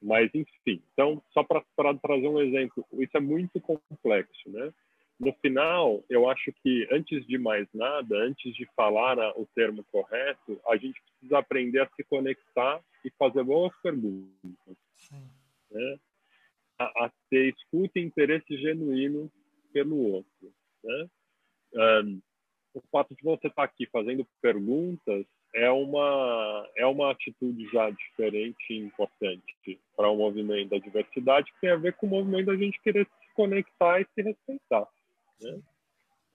Mas, 0.02 0.30
enfim. 0.34 0.82
Então, 0.94 1.22
só 1.32 1.44
para 1.44 1.64
trazer 2.02 2.28
um 2.28 2.40
exemplo, 2.40 2.86
isso 2.94 3.18
é 3.18 3.20
muito 3.20 3.60
complexo, 3.60 4.50
né? 4.50 4.72
No 5.20 5.34
final, 5.42 6.04
eu 6.10 6.30
acho 6.30 6.54
que 6.64 6.88
antes 6.92 7.28
de 7.28 7.38
mais 7.38 7.68
nada, 7.74 8.16
antes 8.16 8.56
de 8.56 8.66
falar 8.74 9.18
o 9.38 9.46
termo 9.54 9.84
correto, 9.92 10.60
a 10.68 10.78
gente 10.78 11.02
precisa 11.02 11.40
aprender 11.40 11.82
a 11.82 11.90
se 11.90 12.04
conectar 12.06 12.82
e 13.04 13.12
fazer 13.12 13.44
boas 13.44 13.74
perguntas. 13.82 14.32
Né? 15.70 16.00
A, 16.80 17.06
a, 17.06 17.12
ter 17.30 17.54
escuta 17.54 18.00
e 18.00 18.04
interesse 18.04 18.58
genuíno 18.58 19.30
pelo 19.74 19.98
outro. 19.98 20.54
Né? 20.84 21.10
Um, 21.74 22.22
o 22.74 22.82
fato 22.90 23.14
de 23.14 23.22
você 23.22 23.48
estar 23.48 23.64
aqui 23.64 23.86
fazendo 23.88 24.26
perguntas 24.42 25.26
é 25.54 25.70
uma 25.70 26.70
é 26.78 26.86
uma 26.86 27.12
atitude 27.12 27.68
já 27.74 27.90
diferente 27.90 28.72
e 28.72 28.78
importante 28.78 29.80
para 29.98 30.08
o 30.08 30.16
movimento 30.16 30.70
da 30.70 30.78
diversidade 30.78 31.52
que 31.52 31.60
tem 31.60 31.72
a 31.72 31.76
ver 31.76 31.94
com 31.94 32.06
o 32.06 32.10
movimento 32.10 32.46
da 32.46 32.56
gente 32.56 32.80
querer 32.82 33.06
se 33.06 33.34
conectar 33.34 34.00
e 34.00 34.08
se 34.14 34.22
respeitar. 34.22 34.88
Né? 35.42 35.62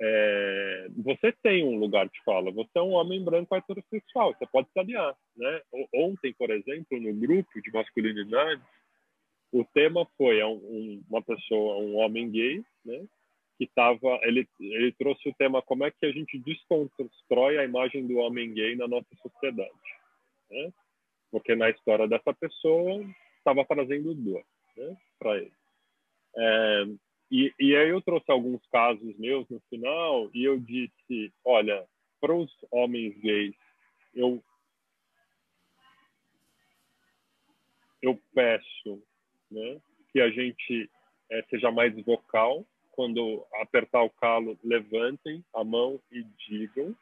É, 0.01 0.89
você 0.97 1.33
tem 1.43 1.65
um 1.65 1.79
lugar 1.79 2.09
de 2.09 2.23
fala, 2.25 2.51
você 2.51 2.79
é 2.79 2.83
um 2.83 2.93
homem 2.93 3.23
branco 3.23 3.55
heterossexual, 3.55 4.35
você 4.35 4.47
pode 4.47 4.69
se 4.73 4.79
aliar. 4.79 5.17
Né? 5.37 5.63
Ontem, 5.95 6.35
por 6.35 6.51
exemplo, 6.51 7.01
no 7.01 7.15
grupo 7.15 7.61
de 7.61 7.71
masculinidade, 7.73 8.63
o 9.53 9.65
tema 9.65 10.07
foi 10.17 10.43
um, 10.43 11.03
uma 11.09 11.23
pessoa, 11.23 11.79
um 11.79 11.97
homem 11.97 12.29
gay, 12.31 12.65
né? 12.85 13.07
que 13.57 13.65
estava, 13.65 14.19
ele, 14.23 14.49
ele 14.59 14.93
trouxe 14.93 15.29
o 15.29 15.35
tema 15.35 15.63
como 15.63 15.85
é 15.85 15.91
que 15.93 16.05
a 16.05 16.11
gente 16.11 16.39
desconstrói 16.41 17.59
a 17.59 17.65
imagem 17.65 18.05
do 18.07 18.17
homem 18.17 18.53
gay 18.53 18.75
na 18.75 18.89
nossa 18.89 19.15
sociedade. 19.23 19.71
Né? 20.51 20.73
Porque 21.31 21.55
na 21.55 21.71
história 21.71 22.09
dessa 22.09 22.35
pessoa 22.35 23.05
estava 23.39 23.65
trazendo 23.65 24.13
dor 24.15 24.45
né? 24.77 24.97
para 25.21 25.39
ele. 25.39 25.53
É, 26.37 26.85
e, 27.31 27.53
e 27.59 27.77
aí 27.77 27.89
eu 27.89 28.01
trouxe 28.01 28.31
alguns 28.31 28.65
casos 28.67 29.17
meus 29.19 29.49
no 29.49 29.61
final 29.71 30.31
e 30.35 30.45
eu 30.45 30.59
disse, 30.59 31.33
olha, 31.45 31.87
para 32.21 32.35
os 32.35 32.51
homens 32.71 33.17
gays, 33.19 33.55
eu 34.15 34.43
eu 38.03 38.21
peço 38.35 39.03
né, 39.51 39.81
que 40.13 40.21
a 40.21 40.31
gente 40.31 40.91
é, 41.31 41.43
seja 41.45 41.71
mais 41.71 41.95
vocal 42.05 42.67
quando 42.93 43.45
apertar 43.55 44.03
o 44.03 44.11
calo, 44.11 44.59
levantem 44.63 45.45
a 45.55 45.65
mão 45.65 46.01
e 46.13 46.23
digam, 46.49 46.95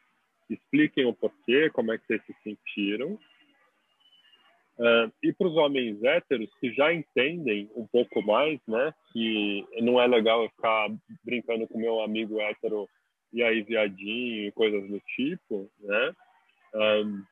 expliquem 0.48 1.04
o 1.04 1.12
porquê, 1.12 1.68
como 1.70 1.92
é 1.92 1.98
que 1.98 2.06
vocês 2.06 2.24
se 2.24 2.34
sentiram, 2.42 3.18
Uh, 4.78 5.12
e 5.22 5.32
para 5.32 5.46
os 5.46 5.56
homens 5.56 6.02
héteros 6.02 6.50
que 6.58 6.72
já 6.72 6.92
entendem 6.92 7.70
um 7.76 7.86
pouco 7.86 8.22
mais, 8.22 8.58
né, 8.66 8.92
que 9.12 9.66
não 9.82 10.00
é 10.00 10.06
legal 10.06 10.42
eu 10.42 10.48
ficar 10.50 10.88
brincando 11.22 11.68
com 11.68 11.78
meu 11.78 12.00
amigo 12.00 12.40
hétero 12.40 12.88
e 13.32 13.42
aí 13.42 13.62
viadinho 13.62 14.46
e 14.46 14.52
coisas 14.52 14.88
do 14.88 15.00
tipo, 15.00 15.70
né? 15.80 16.14
Um, 16.74 17.22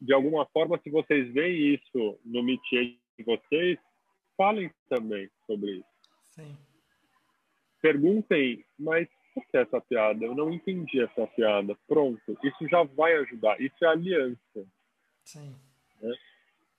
de 0.00 0.14
alguma 0.14 0.46
forma, 0.46 0.78
se 0.82 0.90
vocês 0.90 1.30
veem 1.32 1.74
isso 1.74 2.18
no 2.24 2.42
métier 2.42 2.96
de 3.18 3.24
vocês, 3.24 3.78
falem 4.36 4.70
também 4.88 5.28
sobre 5.46 5.72
isso. 5.72 5.84
Sim. 6.22 6.56
Perguntem, 7.82 8.64
mas 8.78 9.08
por 9.34 9.44
que 9.46 9.56
essa 9.56 9.80
piada? 9.80 10.24
Eu 10.24 10.34
não 10.34 10.50
entendi 10.50 11.00
essa 11.02 11.26
piada. 11.28 11.76
Pronto, 11.86 12.38
isso 12.42 12.68
já 12.68 12.82
vai 12.82 13.14
ajudar. 13.16 13.60
Isso 13.60 13.84
é 13.84 13.88
aliança. 13.88 14.66
Sim. 15.30 15.54
Né? 16.02 16.12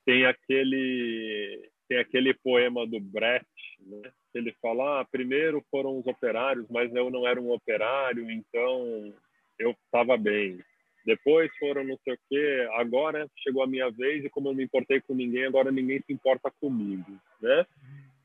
Tem 0.06 0.26
aquele 0.26 1.70
tem 1.88 2.00
aquele 2.00 2.34
poema 2.34 2.86
do 2.86 3.00
Brecht, 3.00 3.48
né? 3.80 4.12
Ele 4.34 4.54
fala: 4.62 5.02
ah, 5.02 5.06
primeiro 5.06 5.64
foram 5.72 5.98
os 5.98 6.06
operários, 6.06 6.66
mas 6.70 6.94
eu 6.94 7.10
não 7.10 7.26
era 7.26 7.40
um 7.40 7.52
operário, 7.52 8.30
então 8.30 9.14
eu 9.58 9.72
estava 9.72 10.18
bem. 10.18 10.60
Depois 11.06 11.50
foram 11.58 11.84
não 11.86 11.98
sei 12.04 12.14
o 12.14 12.20
quê, 12.30 12.68
agora 12.74 13.28
chegou 13.38 13.64
a 13.64 13.68
minha 13.68 13.90
vez 13.90 14.24
e 14.24 14.30
como 14.30 14.50
eu 14.50 14.52
não 14.52 14.58
me 14.58 14.66
importei 14.66 15.00
com 15.02 15.16
ninguém, 15.16 15.46
agora 15.46 15.72
ninguém 15.72 16.02
se 16.02 16.12
importa 16.12 16.52
comigo, 16.60 17.20
né? 17.42 17.66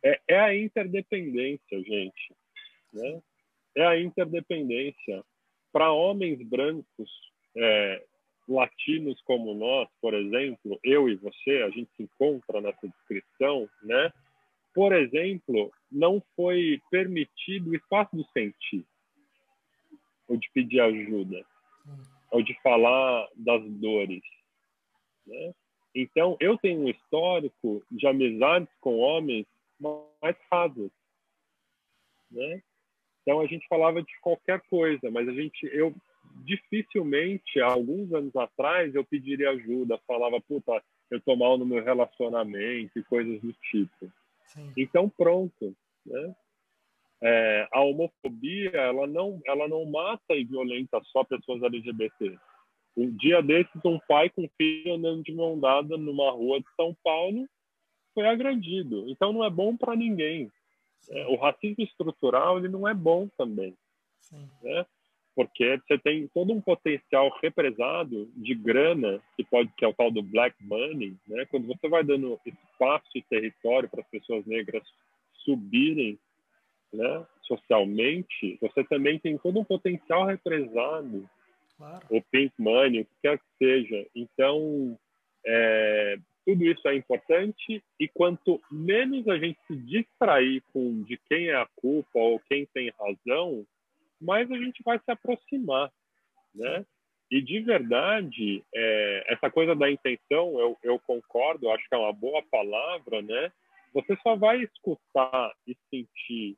É, 0.02 0.20
é 0.28 0.40
a 0.40 0.54
interdependência, 0.56 1.82
gente, 1.82 2.34
né? 2.92 3.22
É 3.76 3.86
a 3.86 4.00
interdependência. 4.00 5.24
Para 5.72 5.92
homens 5.92 6.40
brancos, 6.42 7.10
é, 7.56 8.02
latinos 8.48 9.20
como 9.22 9.54
nós, 9.54 9.88
por 10.00 10.14
exemplo, 10.14 10.78
eu 10.82 11.08
e 11.08 11.16
você, 11.16 11.62
a 11.62 11.70
gente 11.70 11.90
se 11.96 12.02
encontra 12.02 12.60
nessa 12.60 12.86
descrição, 12.88 13.68
né? 13.82 14.12
Por 14.74 14.92
exemplo, 14.92 15.72
não 15.90 16.22
foi 16.34 16.80
permitido 16.90 17.70
o 17.70 17.74
espaço 17.74 18.16
de 18.16 18.24
sentir, 18.32 18.86
ou 20.28 20.36
de 20.36 20.48
pedir 20.52 20.80
ajuda, 20.80 21.44
ou 22.30 22.42
de 22.42 22.54
falar 22.62 23.28
das 23.34 23.62
dores, 23.64 24.22
né? 25.26 25.54
Então, 25.94 26.36
eu 26.40 26.58
tenho 26.58 26.82
um 26.82 26.88
histórico 26.88 27.82
de 27.90 28.06
amizades 28.06 28.68
com 28.80 28.98
homens 28.98 29.46
mais 29.80 30.36
rasas, 30.52 30.90
né? 32.30 32.62
Então 33.22 33.40
a 33.40 33.46
gente 33.46 33.66
falava 33.66 34.00
de 34.00 34.20
qualquer 34.20 34.60
coisa, 34.70 35.10
mas 35.10 35.28
a 35.28 35.32
gente 35.32 35.66
eu 35.72 35.92
dificilmente, 36.44 37.60
há 37.60 37.66
alguns 37.66 38.12
anos 38.12 38.34
atrás, 38.36 38.94
eu 38.94 39.04
pediria 39.04 39.50
ajuda, 39.50 40.00
falava, 40.06 40.40
puta, 40.40 40.82
eu 41.10 41.20
tô 41.20 41.36
mal 41.36 41.56
no 41.56 41.66
meu 41.66 41.82
relacionamento 41.82 42.98
e 42.98 43.04
coisas 43.04 43.40
do 43.40 43.52
tipo. 43.70 44.12
Sim. 44.46 44.72
Então, 44.76 45.08
pronto, 45.08 45.76
né? 46.04 46.34
É, 47.22 47.68
a 47.72 47.80
homofobia, 47.80 48.70
ela 48.72 49.06
não, 49.06 49.40
ela 49.46 49.66
não 49.66 49.84
mata 49.86 50.34
e 50.34 50.44
violenta 50.44 51.00
só 51.04 51.24
pessoas 51.24 51.62
LGBT. 51.62 52.38
Um 52.96 53.10
dia 53.16 53.42
desses, 53.42 53.84
um 53.84 53.98
pai 54.06 54.28
com 54.30 54.48
filho 54.56 54.94
andando 54.94 55.22
de 55.22 55.32
mão 55.32 55.58
dada 55.58 55.96
numa 55.96 56.30
rua 56.30 56.60
de 56.60 56.66
São 56.76 56.94
Paulo 57.02 57.48
foi 58.14 58.26
agredido. 58.26 59.08
Então, 59.08 59.32
não 59.32 59.44
é 59.44 59.50
bom 59.50 59.76
para 59.76 59.96
ninguém. 59.96 60.50
É, 61.10 61.26
o 61.26 61.36
racismo 61.36 61.84
estrutural, 61.84 62.58
ele 62.58 62.68
não 62.68 62.86
é 62.86 62.94
bom 62.94 63.28
também. 63.36 63.76
Né? 64.62 64.86
Porque 65.36 65.78
você 65.86 65.98
tem 65.98 66.26
todo 66.28 66.50
um 66.50 66.62
potencial 66.62 67.30
represado 67.42 68.26
de 68.34 68.54
grana 68.54 69.20
que 69.36 69.44
pode 69.44 69.70
que 69.76 69.84
é 69.84 69.88
o 69.88 69.92
tal 69.92 70.10
do 70.10 70.22
black 70.22 70.56
money, 70.64 71.14
né? 71.28 71.44
Quando 71.44 71.66
você 71.66 71.86
vai 71.90 72.02
dando 72.02 72.40
espaço 72.46 73.10
e 73.14 73.22
território 73.22 73.86
para 73.86 74.00
as 74.00 74.08
pessoas 74.08 74.46
negras 74.46 74.82
subirem, 75.44 76.18
né? 76.90 77.26
Socialmente, 77.42 78.56
você 78.62 78.82
também 78.84 79.18
tem 79.18 79.36
todo 79.36 79.60
um 79.60 79.64
potencial 79.64 80.24
represado, 80.24 81.28
claro. 81.76 82.06
o 82.08 82.22
pink 82.22 82.54
money, 82.58 83.02
o 83.02 83.04
que 83.04 83.14
quer 83.22 83.38
que 83.38 83.44
seja. 83.58 84.06
Então, 84.14 84.98
é, 85.44 86.18
tudo 86.46 86.64
isso 86.64 86.88
é 86.88 86.94
importante 86.94 87.84
e 88.00 88.08
quanto 88.08 88.58
menos 88.70 89.28
a 89.28 89.36
gente 89.36 89.58
se 89.66 89.76
distrair 89.76 90.62
com 90.72 91.02
de 91.02 91.18
quem 91.28 91.48
é 91.48 91.56
a 91.56 91.68
culpa 91.76 92.18
ou 92.18 92.40
quem 92.48 92.64
tem 92.72 92.90
razão, 92.98 93.66
mais 94.20 94.50
a 94.50 94.56
gente 94.56 94.82
vai 94.82 94.98
se 94.98 95.10
aproximar, 95.10 95.92
né? 96.54 96.84
E 97.30 97.40
de 97.40 97.60
verdade, 97.60 98.64
é, 98.74 99.24
essa 99.32 99.50
coisa 99.50 99.74
da 99.74 99.90
intenção, 99.90 100.58
eu, 100.60 100.78
eu 100.82 100.98
concordo, 101.00 101.70
acho 101.70 101.88
que 101.88 101.94
é 101.94 101.98
uma 101.98 102.12
boa 102.12 102.42
palavra, 102.50 103.20
né? 103.20 103.52
Você 103.92 104.16
só 104.22 104.36
vai 104.36 104.62
escutar 104.62 105.52
e 105.66 105.76
sentir 105.90 106.56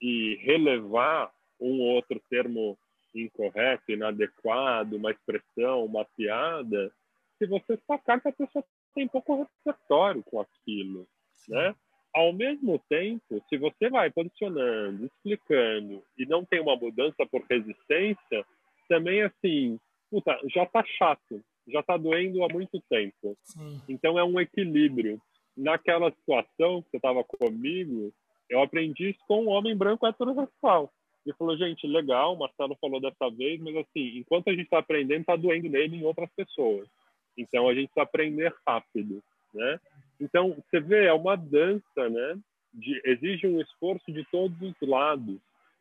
e 0.00 0.36
relevar 0.42 1.32
um 1.60 1.80
outro 1.80 2.20
termo 2.28 2.78
incorreto, 3.14 3.90
inadequado, 3.90 4.96
uma 4.96 5.10
expressão, 5.10 5.84
uma 5.84 6.04
piada, 6.04 6.92
se 7.38 7.46
você 7.46 7.78
sacar 7.86 8.20
que 8.20 8.28
a 8.28 8.32
pessoa 8.32 8.64
tem 8.94 9.06
pouco 9.06 9.48
repertório 9.64 10.22
com 10.24 10.40
aquilo, 10.40 11.06
né? 11.48 11.74
Ao 12.14 12.32
mesmo 12.32 12.78
tempo, 12.88 13.42
se 13.48 13.58
você 13.58 13.90
vai 13.90 14.10
posicionando, 14.10 15.06
explicando 15.06 16.02
e 16.18 16.26
não 16.26 16.44
tem 16.44 16.60
uma 16.60 16.76
mudança 16.76 17.26
por 17.26 17.44
resistência, 17.48 18.44
também 18.88 19.22
assim, 19.22 19.78
puta, 20.10 20.38
já 20.52 20.66
tá 20.66 20.82
chato, 20.96 21.42
já 21.68 21.82
tá 21.82 21.96
doendo 21.96 22.42
há 22.42 22.48
muito 22.48 22.80
tempo. 22.88 23.36
Sim. 23.44 23.80
Então 23.88 24.18
é 24.18 24.24
um 24.24 24.40
equilíbrio. 24.40 25.20
Naquela 25.56 26.10
situação 26.12 26.82
que 26.82 26.90
você 26.90 26.96
estava 26.96 27.22
comigo, 27.24 28.12
eu 28.48 28.62
aprendi 28.62 29.10
isso 29.10 29.20
com 29.26 29.44
um 29.44 29.48
homem 29.48 29.76
branco 29.76 30.06
heterossexual. 30.06 30.90
Ele 31.26 31.36
falou, 31.36 31.56
gente, 31.58 31.86
legal, 31.86 32.34
o 32.34 32.38
Marcelo 32.38 32.76
falou 32.80 33.00
dessa 33.00 33.28
vez, 33.30 33.60
mas 33.60 33.76
assim, 33.76 34.18
enquanto 34.18 34.48
a 34.48 34.52
gente 34.52 34.64
está 34.64 34.78
aprendendo, 34.78 35.20
está 35.20 35.36
doendo 35.36 35.68
nele 35.68 35.96
em 35.96 36.04
outras 36.04 36.30
pessoas. 36.34 36.88
Então 37.36 37.68
a 37.68 37.74
gente 37.74 37.88
precisa 37.88 38.02
aprender 38.02 38.54
rápido, 38.66 39.22
né? 39.52 39.78
Então 40.20 40.54
você 40.54 40.80
vê, 40.80 41.06
é 41.06 41.12
uma 41.12 41.36
dança, 41.36 42.08
né? 42.10 42.38
De, 42.72 43.00
exige 43.04 43.46
um 43.46 43.60
esforço 43.60 44.12
de 44.12 44.24
todos 44.30 44.56
os 44.60 44.88
lados, 44.88 45.38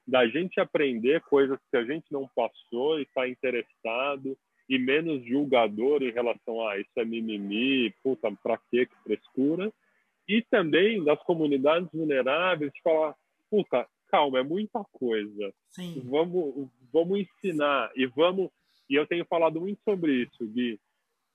da 0.08 0.26
gente 0.28 0.60
aprender 0.60 1.22
coisas 1.22 1.60
que 1.70 1.78
a 1.78 1.84
gente 1.84 2.06
não 2.12 2.30
passou 2.34 3.00
e 3.00 3.04
está 3.04 3.28
interessado 3.28 4.38
e 4.70 4.78
menos 4.78 5.26
julgador 5.26 6.04
em 6.04 6.12
relação 6.12 6.62
a 6.62 6.74
ah, 6.74 6.80
isso 6.80 6.92
é 6.98 7.06
mimimi, 7.06 7.94
puta, 8.04 8.32
pra 8.44 8.58
quê, 8.70 8.86
que 8.86 8.96
frescura. 9.04 9.72
E 10.28 10.42
também 10.42 11.04
das 11.04 11.22
comunidades 11.24 11.90
vulneráveis, 11.92 12.72
de 12.74 12.82
falar, 12.82 13.16
puta, 13.50 13.88
calma, 14.10 14.40
é 14.40 14.44
muita 14.44 14.84
coisa. 14.92 15.54
Sim. 15.72 16.02
Vamos, 16.06 16.70
vamos 16.92 17.20
ensinar 17.20 17.92
e 17.96 18.06
vamos. 18.06 18.50
E 18.90 18.96
eu 18.96 19.08
tenho 19.08 19.26
falado 19.26 19.60
muito 19.60 19.82
sobre 19.84 20.24
isso, 20.24 20.46
Gui 20.48 20.78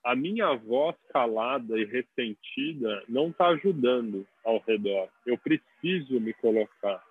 a 0.05 0.17
minha 0.17 0.53
voz 0.55 0.97
calada 1.11 1.79
e 1.79 1.85
ressentida 1.85 3.05
não 3.09 3.29
está 3.29 3.49
ajudando 3.49 4.27
ao 4.45 4.59
redor. 4.59 5.09
Eu 5.25 5.39
preciso 5.39 6.21
me 6.21 6.33
colocar. 6.35 7.03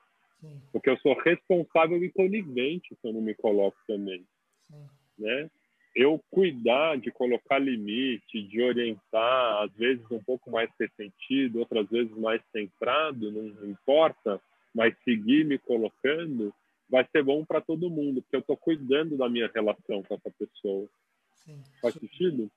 Sim. 0.42 0.62
Porque 0.72 0.90
eu 0.90 0.98
sou 0.98 1.14
responsável 1.20 2.04
e 2.04 2.12
conivente 2.12 2.96
se 2.96 3.08
eu 3.08 3.14
não 3.14 3.22
me 3.22 3.34
coloco 3.34 3.78
também. 3.88 4.26
Sim. 4.68 4.90
Né? 5.18 5.50
Eu 5.96 6.22
cuidar 6.30 6.98
de 6.98 7.12
colocar 7.12 7.60
limite, 7.60 8.44
de 8.44 8.62
orientar, 8.62 9.64
às 9.64 9.72
vezes 9.74 10.04
um 10.10 10.24
pouco 10.24 10.50
mais 10.50 10.70
ressentido, 10.80 11.60
outras 11.60 11.88
vezes 11.90 12.16
mais 12.18 12.42
centrado, 12.52 13.32
não 13.32 13.70
importa, 13.70 14.42
mas 14.74 14.96
seguir 15.04 15.46
me 15.46 15.58
colocando, 15.58 16.54
vai 16.90 17.06
ser 17.12 17.24
bom 17.24 17.46
para 17.46 17.62
todo 17.62 17.90
mundo, 17.90 18.22
porque 18.22 18.38
eu 18.38 18.42
estou 18.42 18.58
cuidando 18.58 19.18
da 19.18 19.30
minha 19.30 19.52
relação 19.54 20.02
com 20.04 20.16
essa 20.16 20.32
pessoa. 20.32 20.88
Sim. 21.36 21.62
Faz 21.82 21.94
sentido? 21.96 22.50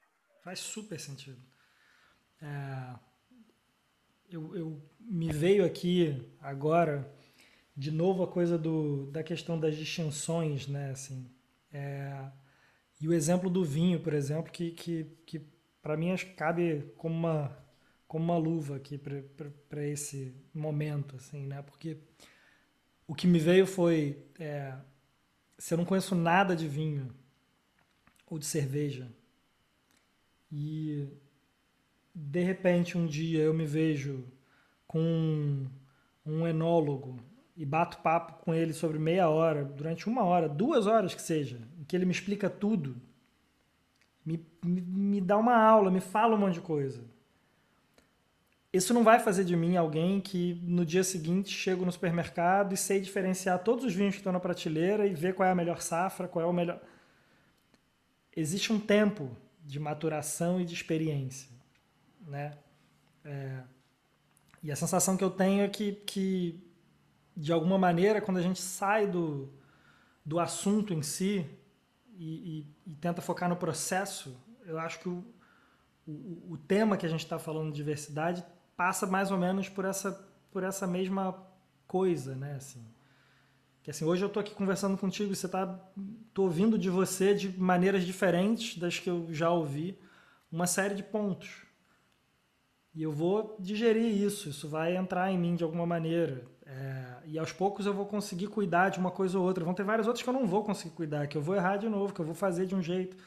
Faz 0.44 0.58
super 0.58 1.00
sentido. 1.00 1.40
É, 2.42 2.94
eu, 4.28 4.54
eu, 4.54 4.82
me 5.00 5.32
veio 5.32 5.64
aqui 5.64 6.30
agora 6.38 7.10
de 7.74 7.90
novo 7.90 8.22
a 8.22 8.28
coisa 8.28 8.58
do, 8.58 9.10
da 9.10 9.22
questão 9.22 9.58
das 9.58 9.74
distinções, 9.74 10.68
né? 10.68 10.90
Assim, 10.90 11.30
é, 11.72 12.30
e 13.00 13.08
o 13.08 13.14
exemplo 13.14 13.48
do 13.48 13.64
vinho, 13.64 13.98
por 14.00 14.12
exemplo, 14.12 14.52
que, 14.52 14.72
que, 14.72 15.06
que 15.24 15.40
para 15.80 15.96
mim 15.96 16.14
cabe 16.36 16.92
como 16.98 17.14
uma, 17.14 17.58
como 18.06 18.24
uma 18.24 18.36
luva 18.36 18.76
aqui 18.76 18.98
para 18.98 19.86
esse 19.86 20.36
momento, 20.52 21.16
assim, 21.16 21.46
né? 21.46 21.62
Porque 21.62 21.96
o 23.06 23.14
que 23.14 23.26
me 23.26 23.38
veio 23.38 23.66
foi 23.66 24.26
é, 24.38 24.74
se 25.56 25.72
eu 25.72 25.78
não 25.78 25.86
conheço 25.86 26.14
nada 26.14 26.54
de 26.54 26.68
vinho 26.68 27.14
ou 28.26 28.38
de 28.38 28.44
cerveja, 28.44 29.10
e 30.56 31.08
de 32.14 32.44
repente 32.44 32.96
um 32.96 33.06
dia 33.06 33.42
eu 33.42 33.52
me 33.52 33.66
vejo 33.66 34.24
com 34.86 35.66
um, 36.24 36.46
enólogo 36.46 37.18
e 37.56 37.66
bato 37.66 37.98
papo 37.98 38.44
com 38.44 38.54
ele 38.54 38.72
sobre 38.72 38.96
meia 38.96 39.28
hora, 39.28 39.64
durante 39.64 40.06
uma 40.06 40.22
hora, 40.22 40.48
duas 40.48 40.86
horas 40.86 41.12
que 41.12 41.20
seja, 41.20 41.60
em 41.76 41.82
que 41.82 41.96
ele 41.96 42.04
me 42.04 42.12
explica 42.12 42.48
tudo, 42.48 42.94
me, 44.24 44.46
me, 44.64 44.80
me 44.80 45.20
dá 45.20 45.36
uma 45.36 45.56
aula, 45.56 45.90
me 45.90 46.00
fala 46.00 46.36
um 46.36 46.38
monte 46.38 46.54
de 46.54 46.60
coisa. 46.60 47.02
Isso 48.72 48.94
não 48.94 49.02
vai 49.02 49.18
fazer 49.18 49.44
de 49.44 49.56
mim 49.56 49.76
alguém 49.76 50.20
que 50.20 50.60
no 50.62 50.86
dia 50.86 51.02
seguinte 51.02 51.50
chego 51.50 51.84
no 51.84 51.92
supermercado 51.92 52.74
e 52.74 52.76
sei 52.76 53.00
diferenciar 53.00 53.62
todos 53.62 53.84
os 53.84 53.92
vinhos 53.92 54.14
que 54.14 54.20
estão 54.20 54.32
na 54.32 54.40
prateleira 54.40 55.04
e 55.06 55.14
ver 55.14 55.34
qual 55.34 55.48
é 55.48 55.52
a 55.52 55.54
melhor 55.54 55.80
safra, 55.80 56.28
qual 56.28 56.44
é 56.44 56.48
o 56.48 56.52
melhor. 56.52 56.80
Existe 58.36 58.72
um 58.72 58.78
tempo 58.80 59.36
de 59.64 59.80
maturação 59.80 60.60
e 60.60 60.64
de 60.64 60.74
experiência, 60.74 61.50
né? 62.26 62.56
É, 63.24 63.62
e 64.62 64.70
a 64.70 64.76
sensação 64.76 65.16
que 65.16 65.24
eu 65.24 65.30
tenho 65.30 65.62
é 65.62 65.68
que, 65.68 65.92
que, 65.92 66.62
de 67.36 67.52
alguma 67.52 67.78
maneira, 67.78 68.20
quando 68.20 68.36
a 68.36 68.42
gente 68.42 68.60
sai 68.60 69.06
do, 69.06 69.50
do 70.24 70.38
assunto 70.38 70.92
em 70.92 71.02
si 71.02 71.46
e, 72.16 72.66
e, 72.86 72.90
e 72.92 72.94
tenta 72.94 73.20
focar 73.22 73.48
no 73.48 73.56
processo, 73.56 74.36
eu 74.66 74.78
acho 74.78 75.00
que 75.00 75.08
o, 75.08 75.24
o, 76.06 76.52
o 76.52 76.58
tema 76.58 76.96
que 76.96 77.06
a 77.06 77.08
gente 77.08 77.24
está 77.24 77.38
falando 77.38 77.70
de 77.70 77.76
diversidade 77.76 78.44
passa 78.76 79.06
mais 79.06 79.30
ou 79.30 79.38
menos 79.38 79.68
por 79.68 79.84
essa, 79.84 80.12
por 80.50 80.62
essa 80.62 80.86
mesma 80.86 81.36
coisa, 81.86 82.34
né? 82.34 82.56
Assim, 82.56 82.84
que 83.84 83.90
assim, 83.90 84.06
hoje 84.06 84.24
eu 84.24 84.28
estou 84.28 84.40
aqui 84.40 84.54
conversando 84.54 84.96
contigo 84.96 85.30
e 85.30 85.36
você 85.36 85.44
está 85.44 85.66
tô 86.32 86.44
ouvindo 86.44 86.78
de 86.78 86.88
você 86.88 87.34
de 87.34 87.50
maneiras 87.50 88.02
diferentes 88.02 88.78
das 88.78 88.98
que 88.98 89.10
eu 89.10 89.26
já 89.30 89.50
ouvi 89.50 90.00
uma 90.50 90.66
série 90.66 90.94
de 90.94 91.02
pontos. 91.02 91.66
E 92.94 93.02
eu 93.02 93.12
vou 93.12 93.54
digerir 93.60 94.06
isso, 94.06 94.48
isso 94.48 94.70
vai 94.70 94.96
entrar 94.96 95.30
em 95.30 95.36
mim 95.36 95.54
de 95.54 95.62
alguma 95.62 95.84
maneira. 95.84 96.46
É, 96.64 97.16
e 97.26 97.38
aos 97.38 97.52
poucos 97.52 97.84
eu 97.84 97.92
vou 97.92 98.06
conseguir 98.06 98.46
cuidar 98.46 98.88
de 98.88 98.98
uma 98.98 99.10
coisa 99.10 99.38
ou 99.38 99.44
outra. 99.44 99.62
Vão 99.62 99.74
ter 99.74 99.84
várias 99.84 100.06
outras 100.06 100.22
que 100.22 100.30
eu 100.30 100.34
não 100.34 100.46
vou 100.46 100.64
conseguir 100.64 100.94
cuidar, 100.94 101.26
que 101.26 101.36
eu 101.36 101.42
vou 101.42 101.54
errar 101.54 101.76
de 101.76 101.86
novo, 101.86 102.14
que 102.14 102.20
eu 102.20 102.24
vou 102.24 102.34
fazer 102.34 102.64
de 102.64 102.74
um 102.74 102.80
jeito. 102.80 103.18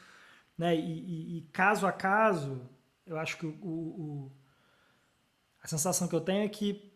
Né? 0.56 0.74
E, 0.74 0.80
e, 0.80 1.38
e 1.38 1.42
caso 1.52 1.86
a 1.86 1.92
caso, 1.92 2.68
eu 3.06 3.16
acho 3.16 3.38
que 3.38 3.46
o, 3.46 3.52
o, 3.62 4.32
a 5.62 5.68
sensação 5.68 6.08
que 6.08 6.16
eu 6.16 6.20
tenho 6.20 6.44
é 6.44 6.48
que 6.48 6.92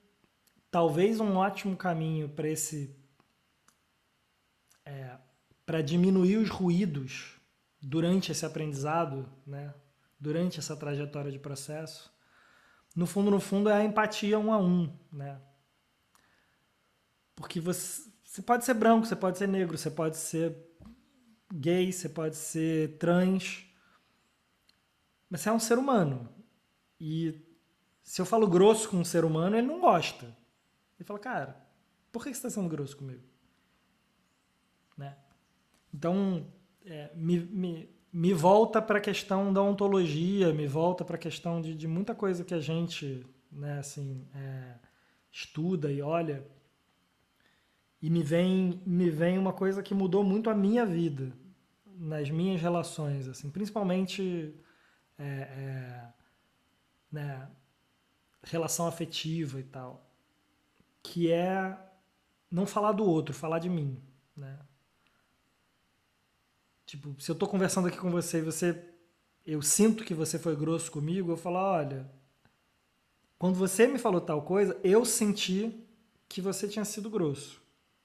talvez 0.69 1.21
um 1.21 1.37
ótimo 1.37 1.77
caminho 1.77 2.29
para 2.29 2.49
esse 2.49 3.01
é, 4.85 5.17
para 5.65 5.81
diminuir 5.81 6.37
os 6.37 6.49
ruídos 6.49 7.41
durante 7.81 8.33
esse 8.33 8.45
aprendizado, 8.47 9.29
né, 9.47 9.75
durante 10.19 10.59
essa 10.59 10.77
trajetória 10.77 11.31
de 11.31 11.39
processo, 11.39 12.13
no 12.95 13.07
fundo, 13.07 13.31
no 13.31 13.41
fundo, 13.41 13.71
é 13.71 13.75
a 13.75 13.85
empatia 13.85 14.39
um 14.39 14.53
a 14.53 14.59
um, 14.59 14.95
né? 15.11 15.41
Porque 17.35 17.59
você, 17.59 18.11
você 18.23 18.43
pode 18.43 18.65
ser 18.65 18.75
branco, 18.75 19.07
você 19.07 19.17
pode 19.17 19.39
ser 19.39 19.49
negro, 19.49 19.79
você 19.79 19.91
pode 19.91 20.19
ser 20.19 20.55
gay, 21.53 21.91
você 21.91 22.09
pode 22.09 22.37
ser 22.37 22.99
trans, 22.99 23.65
mas 25.29 25.41
você 25.41 25.49
é 25.49 25.53
um 25.53 25.59
ser 25.59 25.79
humano. 25.79 26.29
E 27.01 27.43
se 28.03 28.21
eu 28.21 28.27
falo 28.27 28.47
grosso 28.47 28.89
com 28.91 28.99
um 28.99 29.05
ser 29.05 29.25
humano, 29.25 29.57
ele 29.57 29.67
não 29.67 29.81
gosta. 29.81 30.27
Ele 30.99 31.07
fala, 31.07 31.19
cara, 31.19 31.67
por 32.13 32.23
que 32.23 32.29
você 32.29 32.47
está 32.47 32.51
sendo 32.51 32.69
grosso 32.69 32.97
comigo? 32.97 33.32
Então, 35.93 36.47
é, 36.85 37.11
me, 37.15 37.39
me, 37.41 37.89
me 38.13 38.33
volta 38.33 38.81
para 38.81 38.99
a 38.99 39.01
questão 39.01 39.53
da 39.53 39.63
ontologia, 39.63 40.53
me 40.53 40.67
volta 40.67 41.05
para 41.05 41.17
a 41.17 41.19
questão 41.19 41.61
de, 41.61 41.75
de 41.75 41.87
muita 41.87 42.15
coisa 42.15 42.45
que 42.45 42.55
a 42.55 42.61
gente 42.61 43.25
né, 43.53 43.79
assim, 43.79 44.27
é, 44.35 44.75
estuda 45.31 45.93
e 45.93 46.01
olha. 46.01 46.45
E 48.01 48.11
me 48.11 48.23
vem, 48.23 48.83
me 48.85 49.11
vem 49.11 49.39
uma 49.39 49.53
coisa 49.53 49.83
que 49.83 49.95
mudou 49.95 50.25
muito 50.25 50.51
a 50.51 50.55
minha 50.55 50.85
vida, 50.85 51.33
nas 51.87 52.31
minhas 52.31 52.61
relações, 52.61 53.29
assim, 53.29 53.49
principalmente 53.51 54.55
é, 55.19 55.25
é, 55.25 56.13
né, 57.13 57.49
relação 58.43 58.89
afetiva 58.89 59.61
e 59.61 59.63
tal, 59.63 60.11
que 61.03 61.31
é 61.31 61.79
não 62.51 62.67
falar 62.67 62.93
do 62.93 63.05
outro, 63.05 63.33
falar 63.33 63.61
de 63.61 63.69
mim, 63.69 64.03
né? 64.37 64.59
Tipo, 66.93 67.19
se 67.19 67.31
eu 67.31 67.35
tô 67.35 67.49
conversando 67.49 67.89
aqui 67.89 67.97
com 67.97 68.11
você 68.11 68.41
e 68.41 68.43
você 68.43 68.79
eu 69.47 69.63
sinto 69.63 70.05
que 70.05 70.13
você 70.13 70.39
foi 70.39 70.55
grosso 70.55 70.93
comigo, 70.93 71.33
eu 71.33 71.39
falo, 71.39 71.57
olha, 71.57 72.07
quando 73.39 73.55
você 73.55 73.87
me 73.87 73.99
falou 73.99 74.21
tal 74.21 74.43
coisa, 74.43 74.79
eu 74.85 75.03
senti 75.07 75.75
que 76.29 76.43
você 76.43 76.69
tinha 76.69 76.85
sido 76.85 77.09
grosso. 77.09 77.63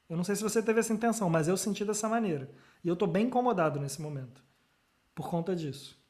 Eu 0.07 0.15
não 0.15 0.23
sei 0.23 0.37
se 0.37 0.41
você 0.41 0.63
teve 0.63 0.79
essa 0.79 0.93
intenção, 0.93 1.29
mas 1.29 1.49
eu 1.49 1.57
senti 1.57 1.83
dessa 1.83 2.07
maneira. 2.07 2.49
E 2.81 2.87
eu 2.87 2.95
tô 2.95 3.05
bem 3.05 3.25
incomodado 3.25 3.77
nesse 3.77 4.01
momento. 4.01 4.41
Por 5.13 5.29
conta 5.29 5.53
disso. 5.53 6.01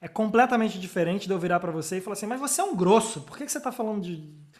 É 0.00 0.08
completamente 0.08 0.80
diferente 0.80 1.28
de 1.28 1.32
eu 1.32 1.38
virar 1.38 1.60
para 1.60 1.70
você 1.70 1.98
e 1.98 2.00
falar 2.00 2.14
assim: 2.14 2.26
Mas 2.26 2.40
você 2.40 2.60
é 2.60 2.64
um 2.64 2.74
grosso. 2.74 3.20
Por 3.20 3.38
que, 3.38 3.48
você 3.48 3.60
tá 3.60 3.70
falando 3.70 4.02
de. 4.02 4.16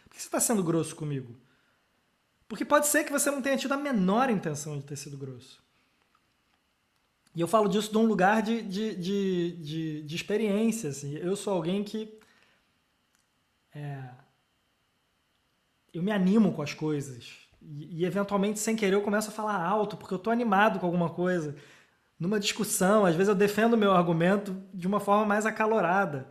Por 0.09 0.15
que 0.15 0.23
você 0.23 0.31
tá 0.31 0.39
sendo 0.39 0.63
grosso 0.63 0.95
comigo? 0.95 1.35
Porque 2.47 2.65
pode 2.65 2.87
ser 2.87 3.03
que 3.03 3.11
você 3.11 3.33
não 3.33 3.43
tenha 3.43 3.57
tido 3.57 3.75
a 3.75 3.77
menor 3.77 4.31
intenção 4.31 4.79
de 4.79 4.85
ter 4.85 4.95
sido 4.95 5.19
grosso. 5.19 5.61
E 7.35 7.41
eu 7.41 7.49
falo 7.49 7.69
disso 7.69 7.91
de 7.91 7.99
um 7.99 8.05
lugar 8.05 8.43
de, 8.43 8.63
de, 8.63 8.95
de, 8.95 9.53
de, 9.57 10.03
de 10.03 10.17
experiência. 10.17 10.91
Assim. 10.91 11.15
Eu 11.17 11.35
sou 11.35 11.55
alguém 11.55 11.83
que 11.83 12.19
é, 13.75 13.99
eu 15.93 16.03
me 16.03 16.11
animo 16.11 16.53
com 16.53 16.63
as 16.63 16.75
coisas. 16.75 17.49
E, 17.61 18.01
e, 18.01 18.05
eventualmente, 18.05 18.59
sem 18.59 18.77
querer, 18.77 18.95
eu 18.95 19.03
começo 19.03 19.29
a 19.29 19.33
falar 19.33 19.63
alto, 19.65 19.97
porque 19.97 20.15
eu 20.15 20.19
estou 20.19 20.33
animado 20.33 20.79
com 20.79 20.87
alguma 20.87 21.11
coisa. 21.11 21.57
Numa 22.19 22.39
discussão, 22.39 23.07
às 23.07 23.15
vezes 23.15 23.29
eu 23.29 23.35
defendo 23.35 23.75
o 23.75 23.79
meu 23.79 23.93
argumento 23.93 24.55
de 24.73 24.87
uma 24.87 25.01
forma 25.01 25.25
mais 25.25 25.47
acalorada. 25.47 26.29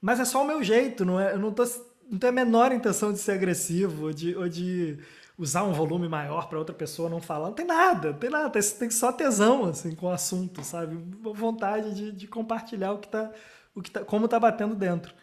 Mas 0.00 0.20
é 0.20 0.24
só 0.24 0.42
o 0.42 0.46
meu 0.46 0.62
jeito, 0.62 1.04
não 1.04 1.18
é, 1.18 1.32
eu 1.32 1.38
não, 1.38 1.50
tô, 1.52 1.64
não 2.10 2.18
tenho 2.18 2.32
a 2.32 2.34
menor 2.34 2.72
intenção 2.72 3.12
de 3.12 3.18
ser 3.18 3.32
agressivo 3.32 4.06
ou 4.06 4.12
de, 4.12 4.36
ou 4.36 4.48
de 4.48 4.98
usar 5.38 5.64
um 5.64 5.72
volume 5.72 6.08
maior 6.08 6.48
para 6.48 6.58
outra 6.58 6.74
pessoa 6.74 7.10
não 7.10 7.20
falar. 7.20 7.48
Não 7.48 7.54
tem 7.54 7.66
nada, 7.66 8.12
não 8.12 8.18
tem 8.18 8.30
nada. 8.30 8.50
Tem, 8.50 8.90
só 8.90 9.12
tesão 9.12 9.66
assim, 9.66 9.94
com 9.94 10.06
o 10.06 10.10
assunto, 10.10 10.62
sabe? 10.64 10.96
Vontade 11.34 11.94
de, 11.94 12.12
de 12.12 12.26
compartilhar 12.26 12.92
o 12.92 12.98
que 12.98 13.08
tá, 13.08 13.30
o 13.74 13.82
que 13.82 13.90
tá, 13.90 14.04
como 14.04 14.24
está 14.24 14.40
batendo 14.40 14.74
dentro. 14.74 15.14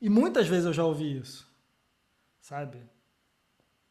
E 0.00 0.08
muitas 0.08 0.46
vezes 0.46 0.66
eu 0.66 0.72
já 0.72 0.84
ouvi 0.84 1.18
isso. 1.18 1.46
Sabe? 2.40 2.78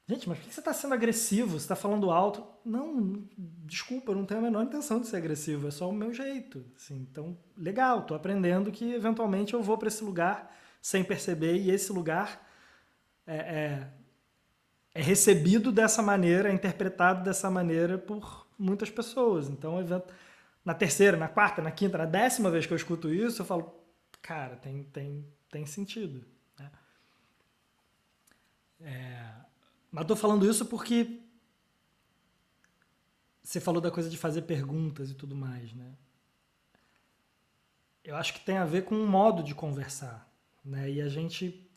Gente, 0.06 0.28
mas 0.28 0.38
por 0.38 0.48
que 0.48 0.54
você 0.54 0.60
está 0.60 0.74
sendo 0.74 0.94
agressivo? 0.94 1.52
Você 1.52 1.66
está 1.66 1.76
falando 1.76 2.12
alto? 2.12 2.46
Não, 2.66 3.24
desculpa, 3.38 4.12
eu 4.12 4.16
não 4.16 4.26
tenho 4.26 4.42
a 4.42 4.44
menor 4.44 4.64
intenção 4.64 5.00
de 5.00 5.08
ser 5.08 5.18
agressivo. 5.18 5.68
É 5.68 5.72
só 5.72 5.90
o 5.90 5.94
meu 5.94 6.14
jeito. 6.14 6.66
Assim, 6.76 7.08
então, 7.10 7.38
legal, 7.58 8.00
estou 8.00 8.18
aprendendo 8.18 8.72
que 8.72 8.94
eventualmente 8.94 9.54
eu 9.54 9.64
vou 9.64 9.78
para 9.78 9.88
esse 9.88 10.04
lugar 10.04 10.54
sem 10.82 11.04
perceber 11.04 11.56
e 11.56 11.72
esse 11.72 11.94
lugar 11.94 12.46
é, 13.26 13.36
é, 13.36 13.88
é 14.94 15.02
recebido 15.02 15.72
dessa 15.72 16.02
maneira, 16.02 16.50
é 16.50 16.54
interpretado 16.54 17.24
dessa 17.24 17.50
maneira 17.50 17.98
por 17.98 18.48
muitas 18.58 18.90
pessoas. 18.90 19.50
Então, 19.50 19.80
na 20.64 20.74
terceira, 20.74 21.18
na 21.18 21.28
quarta, 21.28 21.62
na 21.62 21.72
quinta, 21.72 21.98
na 21.98 22.06
décima 22.06 22.52
vez 22.52 22.66
que 22.66 22.74
eu 22.74 22.78
escuto 22.78 23.12
isso, 23.12 23.42
eu 23.42 23.46
falo, 23.46 23.74
cara, 24.22 24.56
tem, 24.58 24.84
tem, 24.84 25.28
tem 25.50 25.66
sentido. 25.66 26.24
Né? 26.60 26.72
É, 28.82 29.34
mas 29.92 30.04
estou 30.04 30.16
falando 30.16 30.50
isso 30.50 30.66
porque 30.66 31.20
você 33.44 33.60
falou 33.60 33.82
da 33.82 33.92
coisa 33.92 34.10
de 34.10 34.18
fazer 34.18 34.44
perguntas 34.44 35.10
e 35.10 35.16
tudo 35.16 35.36
mais, 35.36 35.74
né? 35.74 35.94
Eu 38.04 38.16
acho 38.16 38.34
que 38.34 38.46
tem 38.46 38.58
a 38.58 38.66
ver 38.66 38.84
com 38.84 38.96
um 38.96 39.08
modo 39.08 39.44
de 39.44 39.56
conversar, 39.56 40.30
né? 40.64 40.90
E 40.90 41.02
a 41.02 41.10
gente 41.10 41.70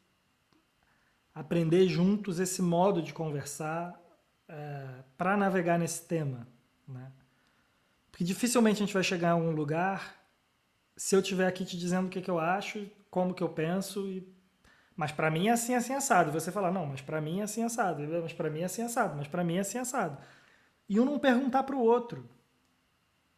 aprender 1.37 1.87
juntos 1.87 2.41
esse 2.41 2.63
modo 2.63 3.03
de 3.03 3.13
conversar 3.13 3.95
é, 4.49 5.05
para 5.19 5.37
navegar 5.37 5.79
nesse 5.79 6.07
tema, 6.07 6.49
né? 6.89 7.13
Porque 8.11 8.25
dificilmente 8.25 8.83
a 8.83 8.87
gente 8.87 8.95
vai 8.95 9.03
chegar 9.03 9.33
a 9.33 9.37
um 9.37 9.51
lugar 9.51 10.17
se 10.97 11.15
eu 11.15 11.21
estiver 11.21 11.47
aqui 11.47 11.63
te 11.63 11.77
dizendo 11.77 12.07
o 12.07 12.09
que, 12.09 12.23
que 12.23 12.31
eu 12.31 12.39
acho 12.39 12.91
como 13.11 13.35
que 13.35 13.43
eu 13.43 13.51
penso 13.51 14.09
e 14.09 14.35
mas 14.97 15.13
para 15.13 15.31
mim 15.31 15.49
é 15.49 15.53
assim, 15.53 15.75
assim 15.75 15.93
assado. 15.93 16.33
Você 16.33 16.51
falar, 16.51 16.73
não, 16.73 16.87
mas 16.87 17.03
para 17.03 17.21
mim 17.21 17.41
é 17.41 17.43
assim 17.43 17.63
assado, 17.63 18.03
mas 18.23 18.33
para 18.33 18.49
mim 18.49 18.61
é 18.61 18.65
assim 18.65 18.81
assado, 18.81 19.15
mas 19.15 19.29
para 19.29 19.45
mim 19.45 19.57
é 19.57 19.61
assim 19.61 19.77
assado. 19.77 20.17
E 20.89 20.99
um 20.99 21.05
não 21.05 21.19
perguntar 21.19 21.65
para 21.65 21.77
o 21.77 21.81
outro, 21.81 22.27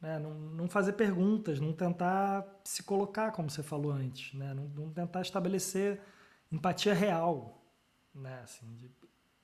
né? 0.01 0.21
Não, 0.21 0.35
não, 0.35 0.69
fazer 0.69 0.93
perguntas, 0.93 1.59
não 1.59 1.73
tentar 1.73 2.47
se 2.63 2.85
colocar, 2.85 3.33
como 3.33 3.51
você 3.51 3.65
falou 3.65 3.91
antes, 3.91 4.35
né? 4.35 4.55
Não, 4.55 4.69
não 4.69 4.93
tentar 4.93 5.23
estabelecer 5.23 6.01
empatia 6.53 6.95
real, 6.95 7.58
né? 8.15 8.41
Assim, 8.43 8.67
de 8.77 8.91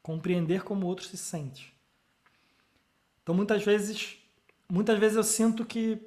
compreender 0.02 0.62
como 0.64 0.84
o 0.84 0.88
outro 0.88 1.04
se 1.06 1.16
sente. 1.16 1.74
Então 3.22 3.34
muitas 3.34 3.64
vezes, 3.64 4.18
muitas 4.68 4.98
vezes 4.98 5.16
eu 5.16 5.24
sinto 5.24 5.64
que 5.64 6.00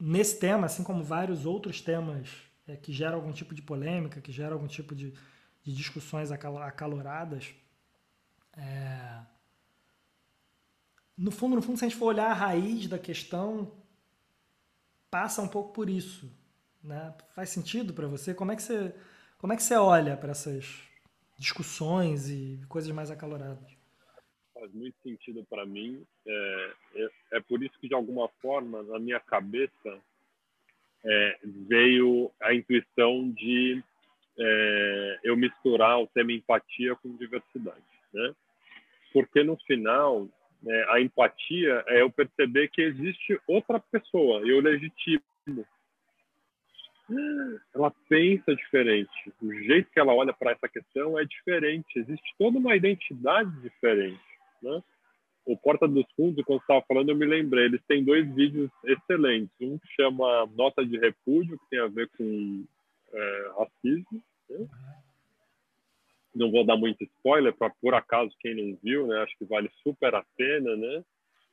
nesse 0.00 0.38
tema, 0.38 0.66
assim 0.66 0.82
como 0.82 1.04
vários 1.04 1.44
outros 1.44 1.80
temas 1.80 2.28
é, 2.66 2.76
que 2.76 2.92
gera 2.92 3.14
algum 3.14 3.32
tipo 3.32 3.54
de 3.54 3.62
polêmica, 3.62 4.20
que 4.20 4.32
gera 4.32 4.54
algum 4.54 4.66
tipo 4.66 4.94
de, 4.94 5.12
de 5.62 5.74
discussões 5.74 6.30
acaloradas. 6.30 7.54
É... 8.56 9.20
No 11.16 11.30
fundo, 11.30 11.56
no 11.56 11.62
fundo, 11.62 11.78
se 11.78 11.84
a 11.84 11.88
gente 11.88 11.98
for 11.98 12.06
olhar 12.06 12.30
a 12.30 12.34
raiz 12.34 12.88
da 12.88 12.98
questão, 12.98 13.72
passa 15.10 15.42
um 15.42 15.48
pouco 15.48 15.72
por 15.72 15.88
isso. 15.88 16.32
Né? 16.82 17.14
Faz 17.34 17.50
sentido 17.50 17.92
para 17.94 18.08
você? 18.08 18.34
Como 18.34 18.50
é 18.50 18.56
que 18.56 18.62
você, 18.62 18.94
como 19.38 19.52
é 19.52 19.56
que 19.56 19.62
você 19.62 19.76
olha 19.76 20.16
para 20.16 20.32
essas 20.32 20.82
discussões 21.38 22.28
e 22.28 22.60
coisas 22.68 22.90
mais 22.90 23.10
acaloradas? 23.10 23.76
Faz 24.52 24.72
muito 24.72 24.96
sentido 25.02 25.44
para 25.48 25.66
mim. 25.66 26.04
É, 26.26 26.72
é, 26.94 27.08
é 27.32 27.40
por 27.40 27.62
isso 27.62 27.78
que, 27.80 27.88
de 27.88 27.94
alguma 27.94 28.28
forma, 28.40 28.82
na 28.82 28.98
minha 28.98 29.20
cabeça, 29.20 29.98
é, 31.04 31.38
veio 31.42 32.30
a 32.40 32.54
intuição 32.54 33.30
de 33.30 33.82
é, 34.38 35.20
eu 35.22 35.36
misturar 35.36 36.00
o 36.00 36.06
tema 36.06 36.32
empatia 36.32 36.94
com 36.96 37.16
diversidade, 37.16 37.82
né? 38.12 38.34
Porque 39.12 39.44
no 39.44 39.56
final 39.58 40.28
é, 40.66 40.86
a 40.92 41.00
empatia 41.00 41.84
é 41.86 42.00
eu 42.00 42.10
perceber 42.10 42.68
que 42.68 42.82
existe 42.82 43.40
outra 43.46 43.78
pessoa, 43.78 44.40
eu 44.40 44.60
legitimo. 44.60 45.22
Ela 47.74 47.92
pensa 48.08 48.54
diferente, 48.54 49.32
o 49.42 49.52
jeito 49.52 49.90
que 49.90 50.00
ela 50.00 50.14
olha 50.14 50.32
para 50.32 50.52
essa 50.52 50.68
questão 50.68 51.18
é 51.18 51.24
diferente, 51.24 51.98
existe 51.98 52.34
toda 52.38 52.58
uma 52.58 52.74
identidade 52.74 53.50
diferente, 53.60 54.20
né? 54.62 54.82
o 55.46 55.56
Porta 55.56 55.86
dos 55.86 56.06
Fundos, 56.16 56.44
quando 56.44 56.60
estava 56.60 56.82
falando, 56.88 57.10
eu 57.10 57.16
me 57.16 57.26
lembrei. 57.26 57.66
Eles 57.66 57.82
têm 57.86 58.02
dois 58.02 58.26
vídeos 58.34 58.70
excelentes. 58.84 59.50
Um 59.60 59.78
que 59.78 59.88
chama 59.88 60.46
Nota 60.54 60.84
de 60.84 60.98
Repúdio, 60.98 61.58
que 61.58 61.70
tem 61.70 61.80
a 61.80 61.86
ver 61.86 62.08
com 62.16 62.64
é, 63.12 63.50
racismo. 63.58 64.22
Né? 64.48 64.66
Não 66.34 66.50
vou 66.50 66.64
dar 66.64 66.76
muito 66.76 67.04
spoiler, 67.04 67.52
para 67.54 67.70
por 67.80 67.94
acaso 67.94 68.34
quem 68.40 68.54
não 68.54 68.78
viu, 68.82 69.06
né? 69.06 69.22
acho 69.22 69.36
que 69.36 69.44
vale 69.44 69.70
super 69.82 70.14
a 70.14 70.24
pena. 70.36 70.74
Né? 70.76 71.04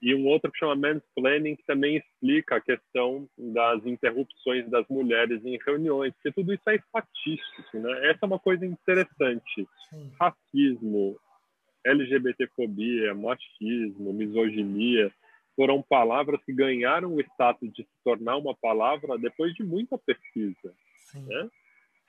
E 0.01 0.15
um 0.15 0.25
outro 0.27 0.51
que 0.51 0.57
chama 0.57 0.75
Mansplaining, 0.75 1.55
que 1.55 1.63
também 1.65 1.97
explica 1.97 2.55
a 2.55 2.61
questão 2.61 3.29
das 3.37 3.85
interrupções 3.85 4.67
das 4.69 4.87
mulheres 4.87 5.45
em 5.45 5.59
reuniões, 5.63 6.11
porque 6.13 6.31
tudo 6.31 6.53
isso 6.53 6.67
é 6.67 6.75
estatístico. 6.75 7.77
Né? 7.77 8.09
Essa 8.09 8.19
é 8.23 8.25
uma 8.25 8.39
coisa 8.39 8.65
interessante. 8.65 9.67
Sim. 9.89 10.11
Racismo, 10.19 11.19
LGBTfobia, 11.85 13.13
machismo, 13.13 14.11
misoginia, 14.11 15.11
foram 15.55 15.83
palavras 15.83 16.43
que 16.43 16.53
ganharam 16.53 17.13
o 17.13 17.21
status 17.21 17.71
de 17.71 17.83
se 17.83 18.03
tornar 18.03 18.37
uma 18.37 18.55
palavra 18.55 19.17
depois 19.19 19.53
de 19.53 19.63
muita 19.63 19.99
pesquisa. 19.99 20.73
Né? 21.13 21.49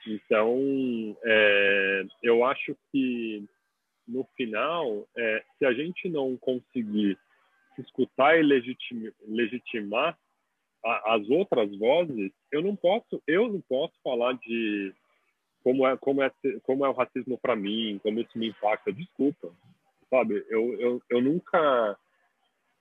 Então, 0.06 1.16
é, 1.24 2.04
eu 2.22 2.44
acho 2.44 2.74
que 2.90 3.44
no 4.08 4.24
final, 4.36 5.06
é, 5.16 5.44
se 5.58 5.66
a 5.66 5.72
gente 5.72 6.08
não 6.08 6.36
conseguir 6.36 7.18
escutar 7.80 8.38
e 8.38 8.42
legitimar, 8.42 9.12
legitimar 9.26 10.18
a, 10.84 11.14
as 11.14 11.28
outras 11.30 11.74
vozes, 11.78 12.32
eu 12.50 12.62
não 12.62 12.76
posso, 12.76 13.22
eu 13.26 13.48
não 13.48 13.60
posso 13.62 13.94
falar 14.02 14.34
de 14.34 14.92
como 15.62 15.86
é 15.86 15.96
como 15.96 16.22
é 16.22 16.30
como 16.64 16.84
é 16.84 16.88
o 16.88 16.92
racismo 16.92 17.38
para 17.38 17.56
mim, 17.56 18.00
como 18.02 18.20
isso 18.20 18.36
me 18.36 18.48
impacta. 18.48 18.92
Desculpa, 18.92 19.52
sabe? 20.10 20.44
Eu 20.48 20.80
eu, 20.80 21.02
eu 21.08 21.20
nunca 21.22 21.98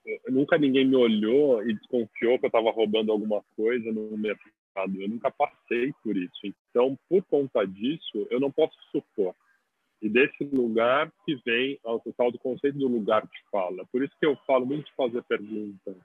eu, 0.06 0.20
nunca 0.30 0.58
ninguém 0.58 0.86
me 0.86 0.96
olhou 0.96 1.62
e 1.64 1.74
desconfiou 1.74 2.40
que 2.40 2.46
eu 2.46 2.50
estava 2.50 2.72
roubando 2.72 3.12
alguma 3.12 3.44
coisa 3.56 3.92
no 3.92 4.18
mercado. 4.18 5.00
Eu 5.00 5.10
nunca 5.10 5.30
passei 5.30 5.94
por 6.04 6.16
isso. 6.18 6.40
Então, 6.44 6.98
por 7.10 7.24
conta 7.26 7.66
disso, 7.66 8.28
eu 8.30 8.40
não 8.40 8.52
posso 8.52 8.76
supor. 8.92 9.36
E 10.02 10.10
desse 10.10 10.44
lugar 10.44 11.12
que 11.26 11.36
vem 11.46 11.80
ao 11.84 12.00
total 12.00 12.32
do 12.32 12.40
conceito 12.40 12.78
do 12.78 12.88
lugar 12.88 13.24
de 13.24 13.50
fala. 13.52 13.86
Por 13.92 14.04
isso 14.04 14.16
que 14.20 14.26
eu 14.26 14.36
falo 14.48 14.66
muito 14.66 14.86
de 14.86 14.96
fazer 14.96 15.22
perguntas, 15.24 15.96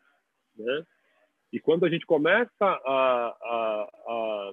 né? 0.56 0.86
E 1.52 1.60
quando 1.60 1.86
a 1.86 1.88
gente 1.88 2.04
começa 2.04 2.50
a, 2.60 3.36
a, 3.42 3.88
a 4.06 4.52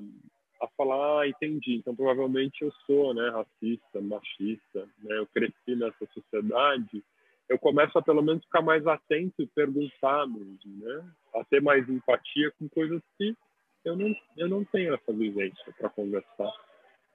a 0.63 0.67
falar, 0.77 1.21
ah, 1.21 1.27
entendi, 1.27 1.75
então 1.75 1.93
provavelmente 1.93 2.61
eu 2.61 2.71
sou, 2.85 3.13
né, 3.13 3.29
racista, 3.29 4.01
machista, 4.01 4.87
né, 5.03 5.17
eu 5.17 5.27
cresci 5.27 5.75
nessa 5.75 6.05
sociedade, 6.13 7.03
eu 7.49 7.59
começo 7.59 7.97
a 7.97 8.01
pelo 8.01 8.21
menos 8.21 8.43
ficar 8.45 8.61
mais 8.61 8.87
atento 8.87 9.41
e 9.41 9.47
perguntar 9.47 10.25
mesmo, 10.25 10.57
né, 10.65 11.05
a 11.35 11.43
ter 11.43 11.61
mais 11.61 11.87
empatia 11.89 12.49
com 12.57 12.69
coisas 12.69 13.01
que 13.17 13.35
eu 13.83 13.97
não, 13.97 14.15
eu 14.37 14.47
não 14.47 14.63
tenho 14.63 14.93
essa 14.93 15.11
vivência 15.11 15.73
para 15.77 15.89
conversar, 15.89 16.51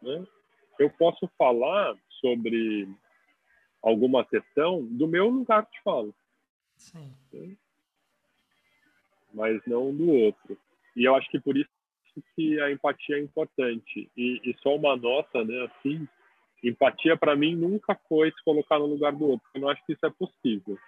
né. 0.03 0.27
Eu 0.79 0.91
posso 0.91 1.29
falar 1.39 1.97
sobre 2.21 2.89
alguma 3.83 4.25
questão 4.25 4.85
do 4.85 5.07
meu 5.07 5.29
lugar 5.29 5.67
de 5.71 5.83
fala. 5.83 6.13
Sim. 6.77 7.57
Mas 9.33 9.61
não 9.67 9.95
do 9.95 10.11
outro. 10.11 10.59
E 10.97 11.05
eu 11.05 11.15
acho 11.15 11.31
que 11.31 11.41
por 11.41 11.57
isso 11.57 11.71
que 12.35 12.61
a 12.61 12.71
empatia 12.71 13.17
é 13.17 13.21
importante. 13.21 14.11
E, 14.17 14.41
e 14.45 14.57
só 14.63 14.75
uma 14.75 14.97
nota, 14.97 15.45
né, 15.45 15.67
assim, 15.67 16.09
empatia 16.63 17.17
para 17.17 17.37
mim 17.37 17.55
nunca 17.55 17.95
foi 18.09 18.31
se 18.31 18.43
colocar 18.45 18.79
no 18.79 18.87
lugar 18.87 19.13
do 19.13 19.29
outro. 19.29 19.49
Eu 19.55 19.61
não 19.61 19.69
acho 19.69 19.85
que 19.87 19.93
isso 19.93 20.05
é 20.05 20.11
possível. 20.11 20.79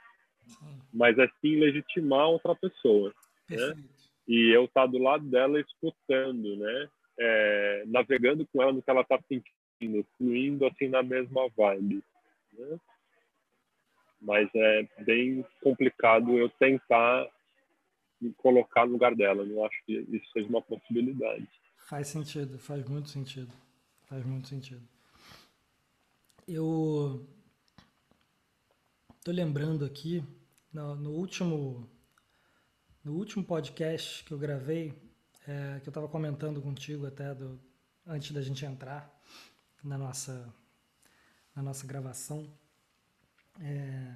Sim. 0.46 0.80
Mas 0.92 1.18
é 1.18 1.28
sim 1.40 1.56
legitimar 1.56 2.28
outra 2.28 2.54
pessoa, 2.56 3.14
né? 3.48 3.74
E 4.26 4.54
eu 4.54 4.64
estar 4.64 4.82
tá 4.82 4.86
do 4.86 4.98
lado 4.98 5.24
dela 5.24 5.60
escutando, 5.60 6.56
né? 6.56 6.88
É, 7.18 7.84
navegando 7.86 8.46
com 8.46 8.62
ela 8.62 8.72
no 8.72 8.82
que 8.82 8.90
ela 8.90 9.02
está 9.02 9.18
sentindo, 9.28 9.59
fluindo 10.16 10.66
assim 10.66 10.88
na 10.88 11.02
mesma 11.02 11.48
vibe. 11.56 12.02
Né? 12.52 12.80
Mas 14.20 14.48
é 14.54 14.88
bem 15.02 15.44
complicado 15.62 16.36
eu 16.36 16.48
tentar 16.50 17.28
me 18.20 18.32
colocar 18.34 18.86
no 18.86 18.92
lugar 18.92 19.14
dela. 19.14 19.44
Não 19.44 19.64
acho 19.64 19.82
que 19.84 19.92
isso 20.10 20.30
seja 20.32 20.48
uma 20.48 20.62
possibilidade. 20.62 21.48
Faz 21.76 22.08
sentido, 22.08 22.58
faz 22.58 22.86
muito 22.86 23.08
sentido. 23.08 23.52
Faz 24.04 24.24
muito 24.24 24.48
sentido. 24.48 24.82
Eu 26.46 27.26
tô 29.24 29.30
lembrando 29.30 29.84
aqui 29.84 30.22
no, 30.72 30.96
no 30.96 31.10
último 31.12 31.88
no 33.02 33.14
último 33.14 33.42
podcast 33.42 34.22
que 34.24 34.32
eu 34.32 34.38
gravei, 34.38 34.92
é, 35.48 35.80
que 35.80 35.88
eu 35.88 35.90
estava 35.90 36.06
comentando 36.06 36.60
contigo 36.60 37.06
até 37.06 37.34
do, 37.34 37.58
antes 38.06 38.30
da 38.32 38.42
gente 38.42 38.64
entrar 38.64 39.19
na 39.82 39.98
nossa 39.98 40.52
na 41.54 41.62
nossa 41.62 41.86
gravação, 41.86 42.50
é, 43.60 44.14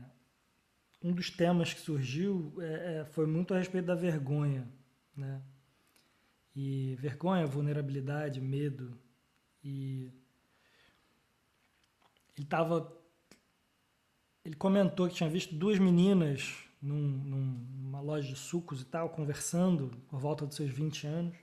um 1.03 1.13
dos 1.13 1.31
temas 1.31 1.75
que 1.75 1.81
surgiu 1.81 2.55
é, 2.61 3.01
é, 3.01 3.05
foi 3.05 3.27
muito 3.27 3.53
a 3.53 3.59
respeito 3.59 3.87
da 3.87 3.95
vergonha, 3.95 4.67
né? 5.17 5.43
E 6.57 6.97
vergonha, 7.01 7.47
vulnerabilidade, 7.47 8.41
medo. 8.41 8.97
E 9.63 10.11
ele 12.37 12.47
tava. 12.47 12.91
Ele 14.45 14.55
comentou 14.55 15.09
que 15.09 15.15
tinha 15.15 15.29
visto 15.29 15.55
duas 15.55 15.79
meninas 15.79 16.55
num, 16.81 16.97
numa 16.97 18.01
loja 18.01 18.29
de 18.29 18.37
sucos 18.37 18.83
e 18.83 18.85
tal, 18.85 19.11
conversando 19.11 19.91
por 20.09 20.21
volta 20.21 20.47
dos 20.47 20.57
seus 20.57 20.71
20 20.71 21.07
anos. 21.07 21.37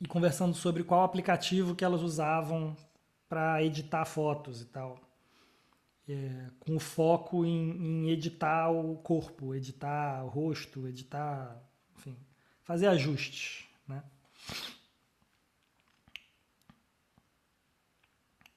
E 0.00 0.06
conversando 0.06 0.54
sobre 0.54 0.84
qual 0.84 1.02
aplicativo 1.02 1.74
que 1.74 1.84
elas 1.84 2.02
usavam 2.02 2.76
para 3.28 3.62
editar 3.62 4.04
fotos 4.04 4.62
e 4.62 4.66
tal 4.66 5.08
é, 6.08 6.46
com 6.58 6.78
foco 6.78 7.44
em, 7.44 7.70
em, 7.70 8.10
editar 8.10 8.70
o 8.70 8.96
corpo, 8.96 9.54
editar 9.54 10.24
o 10.24 10.28
rosto, 10.28 10.88
editar, 10.88 11.62
enfim, 11.96 12.16
fazer 12.62 12.86
ajustes, 12.86 13.66
né? 13.86 14.02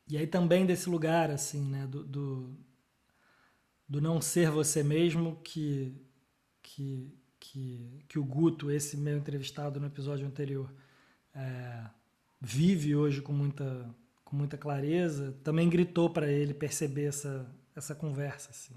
E 0.07 0.17
aí 0.17 0.27
também 0.27 0.65
desse 0.65 0.89
lugar, 0.89 1.29
assim, 1.29 1.63
né, 1.63 1.87
do, 1.87 2.03
do, 2.03 2.57
do 3.87 4.01
não 4.01 4.21
ser 4.21 4.49
você 4.49 4.83
mesmo 4.83 5.37
que, 5.41 5.95
que, 6.61 7.13
que, 7.39 8.03
que 8.09 8.19
o 8.19 8.23
Guto, 8.23 8.71
esse 8.71 8.97
meu 8.97 9.17
entrevistado 9.17 9.79
no 9.79 9.87
episódio 9.87 10.27
anterior, 10.27 10.73
é, 11.35 11.85
vive 12.39 12.95
hoje 12.95 13.21
com 13.21 13.33
muita 13.33 13.93
com 14.31 14.37
muita 14.37 14.57
clareza, 14.57 15.37
também 15.43 15.69
gritou 15.69 16.09
para 16.09 16.31
ele 16.31 16.53
perceber 16.53 17.03
essa, 17.03 17.53
essa 17.75 17.93
conversa. 17.93 18.49
Assim. 18.51 18.73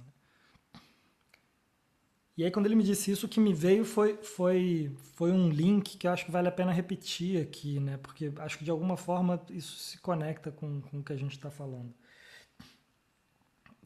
E 2.36 2.42
aí, 2.42 2.50
quando 2.50 2.66
ele 2.66 2.74
me 2.74 2.82
disse 2.82 3.12
isso, 3.12 3.26
o 3.26 3.28
que 3.28 3.38
me 3.38 3.54
veio 3.54 3.84
foi, 3.84 4.16
foi, 4.16 4.92
foi 5.14 5.30
um 5.30 5.48
link 5.48 5.96
que 5.96 6.08
eu 6.08 6.10
acho 6.10 6.24
que 6.24 6.32
vale 6.32 6.48
a 6.48 6.52
pena 6.52 6.72
repetir 6.72 7.40
aqui, 7.40 7.78
né? 7.78 7.96
porque 7.98 8.32
acho 8.38 8.58
que 8.58 8.64
de 8.64 8.70
alguma 8.72 8.96
forma 8.96 9.40
isso 9.48 9.76
se 9.76 9.96
conecta 9.98 10.50
com, 10.50 10.80
com 10.80 10.98
o 10.98 11.04
que 11.04 11.12
a 11.12 11.16
gente 11.16 11.36
está 11.36 11.52
falando. 11.52 11.94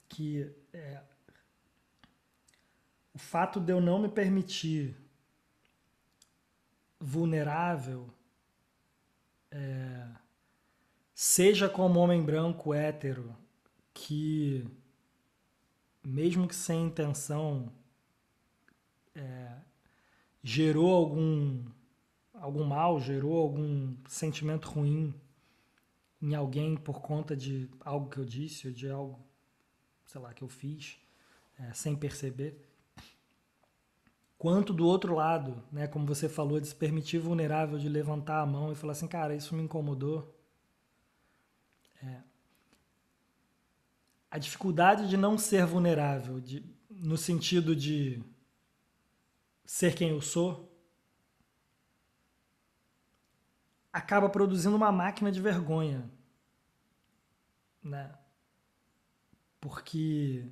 Que 0.09 0.51
é, 0.73 1.03
o 3.13 3.19
fato 3.19 3.61
de 3.61 3.71
eu 3.71 3.81
não 3.83 3.99
me 3.99 4.09
permitir 4.09 4.97
vulnerável. 6.99 8.09
É, 9.51 10.09
seja 11.15 11.69
como 11.69 12.01
homem 12.01 12.23
branco 12.23 12.75
hétero 12.75 13.37
que, 13.93 14.69
mesmo 16.05 16.47
que 16.47 16.55
sem 16.55 16.85
intenção, 16.85 17.73
é, 19.15 19.59
gerou 20.43 20.95
algum, 20.95 21.65
algum 22.35 22.65
mal, 22.65 23.01
gerou 23.01 23.39
algum 23.39 23.97
sentimento 24.07 24.69
ruim 24.69 25.15
em 26.21 26.35
alguém 26.35 26.77
por 26.77 27.01
conta 27.01 27.37
de 27.37 27.71
algo 27.81 28.11
que 28.11 28.19
eu 28.19 28.25
disse 28.25 28.69
ou 28.69 28.73
de 28.73 28.89
algo, 28.89 29.25
sei 30.05 30.21
lá, 30.21 30.33
que 30.35 30.43
eu 30.43 30.49
fiz 30.49 30.99
é, 31.59 31.73
sem 31.73 31.97
perceber. 31.97 32.68
Quanto 34.39 34.73
do 34.73 34.87
outro 34.87 35.17
lado, 35.17 35.65
né, 35.73 35.89
como 35.89 36.07
você 36.07 36.29
falou, 36.29 36.61
de 36.61 36.69
se 36.69 36.75
permitir 36.75 37.19
vulnerável, 37.19 37.77
de 37.77 37.89
levantar 37.89 38.41
a 38.41 38.47
mão 38.47 38.71
e 38.71 38.77
falar 38.77 38.93
assim, 38.93 39.09
cara, 39.09 39.35
isso 39.35 39.53
me 39.53 39.63
incomodou, 39.65 40.33
é, 42.01 42.23
a 44.31 44.39
dificuldade 44.39 45.09
de 45.09 45.17
não 45.17 45.37
ser 45.37 45.67
vulnerável, 45.67 46.41
de, 46.41 46.65
no 46.89 47.17
sentido 47.17 47.75
de 47.75 48.23
ser 49.65 49.95
quem 49.97 50.11
eu 50.11 50.21
sou, 50.21 50.73
acaba 53.93 54.29
produzindo 54.29 54.77
uma 54.77 54.93
máquina 54.93 55.33
de 55.33 55.41
vergonha, 55.41 56.09
né? 57.83 58.17
Porque 59.61 60.49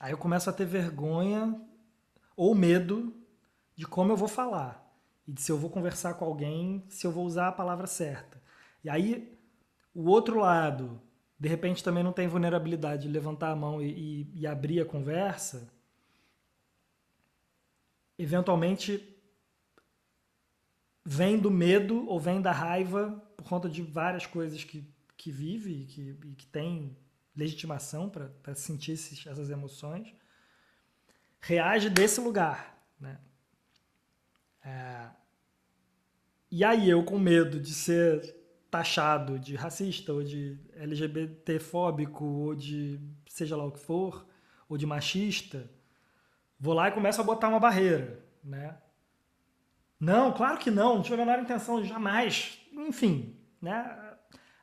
aí 0.00 0.12
eu 0.12 0.18
começo 0.18 0.48
a 0.48 0.52
ter 0.52 0.64
vergonha 0.64 1.60
ou 2.36 2.54
medo 2.54 3.14
de 3.74 3.86
como 3.86 4.12
eu 4.12 4.16
vou 4.16 4.28
falar 4.28 4.86
e 5.26 5.32
de 5.32 5.40
se 5.40 5.50
eu 5.50 5.58
vou 5.58 5.70
conversar 5.70 6.14
com 6.14 6.24
alguém, 6.24 6.84
se 6.88 7.06
eu 7.06 7.10
vou 7.10 7.24
usar 7.24 7.48
a 7.48 7.52
palavra 7.52 7.86
certa. 7.86 8.40
E 8.84 8.88
aí 8.88 9.36
o 9.94 10.10
outro 10.10 10.38
lado, 10.38 11.00
de 11.40 11.48
repente, 11.48 11.82
também 11.82 12.04
não 12.04 12.12
tem 12.12 12.28
vulnerabilidade 12.28 13.02
de 13.02 13.08
levantar 13.08 13.50
a 13.50 13.56
mão 13.56 13.80
e, 13.80 14.26
e, 14.34 14.40
e 14.40 14.46
abrir 14.46 14.80
a 14.80 14.84
conversa, 14.84 15.72
eventualmente 18.18 19.16
vem 21.02 21.38
do 21.38 21.50
medo 21.50 22.06
ou 22.08 22.20
vem 22.20 22.42
da 22.42 22.52
raiva 22.52 23.10
por 23.36 23.44
conta 23.44 23.68
de 23.68 23.80
várias 23.80 24.26
coisas 24.26 24.64
que, 24.64 24.84
que 25.16 25.30
vive 25.30 25.82
e 25.82 25.86
que, 25.86 26.18
e 26.24 26.34
que 26.34 26.46
tem 26.46 26.96
legitimação 27.34 28.08
para 28.08 28.54
sentir 28.54 28.92
esses, 28.92 29.26
essas 29.26 29.50
emoções, 29.50 30.12
reage 31.46 31.88
desse 31.88 32.20
lugar. 32.20 32.76
Né? 33.00 33.18
É, 34.64 35.06
e 36.50 36.64
aí 36.64 36.90
eu, 36.90 37.04
com 37.04 37.18
medo 37.18 37.60
de 37.60 37.72
ser 37.72 38.34
taxado 38.70 39.38
de 39.38 39.54
racista 39.54 40.12
ou 40.12 40.24
de 40.24 40.58
LGBTfóbico 40.74 42.24
ou 42.24 42.54
de 42.54 43.00
seja 43.28 43.56
lá 43.56 43.64
o 43.64 43.70
que 43.70 43.78
for, 43.78 44.26
ou 44.68 44.76
de 44.76 44.86
machista, 44.86 45.70
vou 46.58 46.74
lá 46.74 46.88
e 46.88 46.92
começo 46.92 47.20
a 47.20 47.24
botar 47.24 47.48
uma 47.48 47.60
barreira, 47.60 48.24
né? 48.42 48.76
Não, 50.00 50.32
claro 50.32 50.58
que 50.58 50.70
não, 50.70 50.96
não 50.96 51.02
tive 51.02 51.14
a 51.14 51.24
menor 51.24 51.38
intenção, 51.38 51.82
jamais. 51.84 52.58
Enfim, 52.72 53.36
né? 53.62 54.14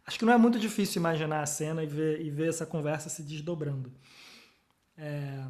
Acho 0.05 0.19
que 0.19 0.25
não 0.25 0.34
é 0.34 0.38
muito 0.38 0.59
difícil 0.59 0.99
imaginar 0.99 1.41
a 1.41 1.45
cena 1.45 1.81
e 1.81 1.88
ver, 1.88 2.21
e 2.21 2.29
ver 2.29 2.49
essa 2.49 2.65
conversa 2.65 3.09
se 3.09 3.23
desdobrando. 3.23 3.93
É... 4.97 5.45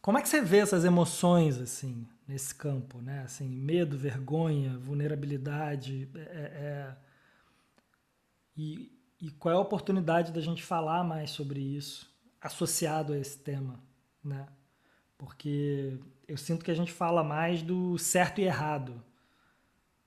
Como 0.00 0.18
é 0.18 0.22
que 0.22 0.28
você 0.28 0.40
vê 0.40 0.58
essas 0.58 0.84
emoções, 0.84 1.58
assim? 1.58 2.06
nesse 2.30 2.54
campo, 2.54 3.00
né? 3.02 3.22
Assim, 3.24 3.48
medo, 3.48 3.98
vergonha, 3.98 4.78
vulnerabilidade, 4.78 6.08
é, 6.14 6.20
é, 6.20 6.24
é, 6.24 6.96
e, 8.56 8.92
e 9.20 9.30
qual 9.32 9.52
é 9.52 9.56
a 9.56 9.60
oportunidade 9.60 10.30
da 10.30 10.40
gente 10.40 10.62
falar 10.62 11.02
mais 11.02 11.30
sobre 11.30 11.60
isso 11.60 12.08
associado 12.40 13.12
a 13.12 13.18
esse 13.18 13.38
tema, 13.38 13.80
né? 14.24 14.46
Porque 15.18 15.98
eu 16.26 16.36
sinto 16.36 16.64
que 16.64 16.70
a 16.70 16.74
gente 16.74 16.92
fala 16.92 17.22
mais 17.22 17.62
do 17.62 17.98
certo 17.98 18.40
e 18.40 18.44
errado, 18.44 19.02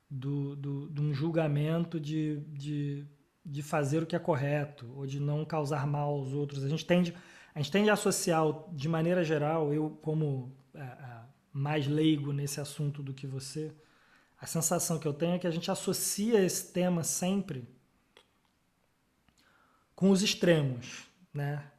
do, 0.09 0.55
do, 0.55 0.89
de 0.89 1.01
um 1.01 1.13
julgamento 1.13 1.99
de, 1.99 2.39
de, 2.47 3.05
de 3.45 3.61
fazer 3.61 4.01
o 4.01 4.05
que 4.05 4.15
é 4.15 4.19
correto 4.19 4.91
ou 4.95 5.05
de 5.05 5.19
não 5.19 5.45
causar 5.45 5.85
mal 5.85 6.13
aos 6.13 6.33
outros. 6.33 6.63
A 6.63 6.69
gente 6.69 6.85
tende, 6.85 7.13
a 7.53 7.59
gente 7.59 7.71
tende 7.71 7.89
a 7.89 7.93
associar, 7.93 8.43
de 8.71 8.89
maneira 8.89 9.23
geral, 9.23 9.73
eu 9.73 9.91
como 10.01 10.55
é, 10.73 10.81
é 10.81 11.21
mais 11.51 11.87
leigo 11.87 12.33
nesse 12.33 12.59
assunto 12.59 13.03
do 13.03 13.13
que 13.13 13.27
você, 13.27 13.73
a 14.39 14.45
sensação 14.45 14.99
que 14.99 15.07
eu 15.07 15.13
tenho 15.13 15.35
é 15.35 15.39
que 15.39 15.47
a 15.47 15.51
gente 15.51 15.71
associa 15.71 16.43
esse 16.43 16.73
tema 16.73 17.03
sempre 17.03 17.67
com 19.95 20.09
os 20.09 20.21
extremos, 20.21 21.07
né? 21.33 21.71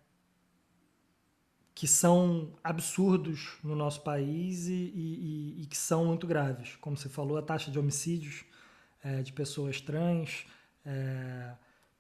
Que 1.75 1.87
são 1.87 2.57
absurdos 2.63 3.59
no 3.63 3.75
nosso 3.75 4.01
país 4.03 4.67
e, 4.67 4.73
e, 4.73 5.63
e 5.63 5.67
que 5.67 5.77
são 5.77 6.07
muito 6.07 6.27
graves. 6.27 6.77
Como 6.77 6.97
você 6.97 7.09
falou, 7.09 7.37
a 7.37 7.43
taxa 7.43 7.71
de 7.71 7.79
homicídios 7.79 8.45
é, 9.03 9.21
de 9.21 9.33
pessoas 9.33 9.81
trans, 9.81 10.47
é, 10.87 11.55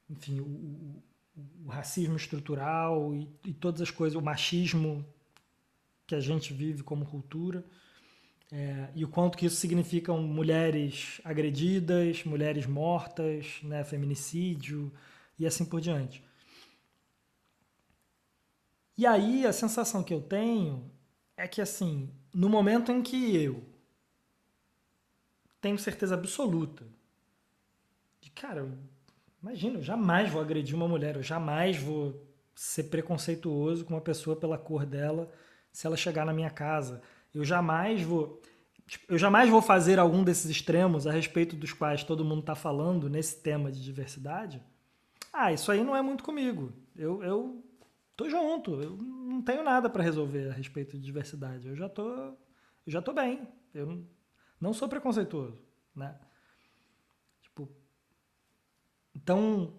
enfim, 0.08 0.40
o, 0.40 1.02
o, 1.64 1.68
racismo 1.68 2.16
estrutural 2.16 3.14
e, 3.14 3.28
e 3.44 3.52
todas 3.52 3.80
as 3.80 3.90
coisas, 3.90 4.16
o 4.16 4.22
machismo 4.22 5.04
que 6.06 6.14
a 6.14 6.20
gente 6.20 6.52
vive 6.52 6.82
como 6.82 7.06
cultura. 7.06 7.64
É, 8.52 8.90
e 8.94 9.04
o 9.04 9.08
quanto 9.08 9.36
que 9.36 9.46
isso 9.46 9.56
significam 9.56 10.22
mulheres 10.22 11.20
agredidas, 11.24 12.24
mulheres 12.24 12.66
mortas, 12.66 13.58
né, 13.62 13.82
feminicídio 13.82 14.92
e 15.38 15.46
assim 15.46 15.64
por 15.64 15.80
diante. 15.80 16.22
E 18.96 19.06
aí 19.06 19.44
a 19.44 19.52
sensação 19.52 20.04
que 20.04 20.14
eu 20.14 20.20
tenho 20.20 20.88
é 21.36 21.48
que 21.48 21.60
assim, 21.60 22.08
no 22.32 22.48
momento 22.48 22.92
em 22.92 23.02
que 23.02 23.36
eu 23.36 23.64
tenho 25.60 25.78
certeza 25.78 26.14
absoluta 26.14 26.86
de 28.20 28.30
cara, 28.30 28.70
imagina, 29.44 29.78
eu 29.78 29.82
jamais 29.82 30.30
vou 30.30 30.40
agredir 30.40 30.74
uma 30.74 30.88
mulher, 30.88 31.16
eu 31.16 31.22
jamais 31.22 31.76
vou 31.76 32.26
ser 32.54 32.84
preconceituoso 32.84 33.84
com 33.84 33.92
uma 33.92 34.00
pessoa 34.00 34.34
pela 34.34 34.56
cor 34.56 34.86
dela 34.86 35.30
se 35.70 35.86
ela 35.86 35.96
chegar 35.96 36.24
na 36.24 36.32
minha 36.32 36.48
casa. 36.48 37.02
Eu 37.34 37.44
jamais 37.44 38.00
vou 38.00 38.40
tipo, 38.86 39.12
eu 39.12 39.18
jamais 39.18 39.50
vou 39.50 39.60
fazer 39.60 39.98
algum 39.98 40.24
desses 40.24 40.50
extremos 40.50 41.06
a 41.06 41.12
respeito 41.12 41.56
dos 41.56 41.74
quais 41.74 42.02
todo 42.02 42.24
mundo 42.24 42.40
está 42.40 42.54
falando 42.54 43.10
nesse 43.10 43.42
tema 43.42 43.70
de 43.70 43.82
diversidade. 43.82 44.62
Ah, 45.30 45.52
isso 45.52 45.70
aí 45.70 45.84
não 45.84 45.94
é 45.94 46.00
muito 46.00 46.24
comigo. 46.24 46.72
Eu, 46.96 47.22
eu 47.22 47.62
tô 48.16 48.30
junto. 48.30 48.80
Eu 48.80 48.96
não 48.96 49.42
tenho 49.42 49.62
nada 49.62 49.90
para 49.90 50.02
resolver 50.02 50.48
a 50.48 50.52
respeito 50.52 50.96
de 50.96 51.02
diversidade. 51.04 51.68
Eu 51.68 51.76
já 51.76 51.88
tô, 51.88 52.08
eu 52.08 52.36
já 52.86 53.02
tô 53.02 53.12
bem. 53.12 53.46
Eu 53.74 54.06
não 54.58 54.72
sou 54.72 54.88
preconceituoso, 54.88 55.60
né? 55.94 56.16
Então, 59.24 59.72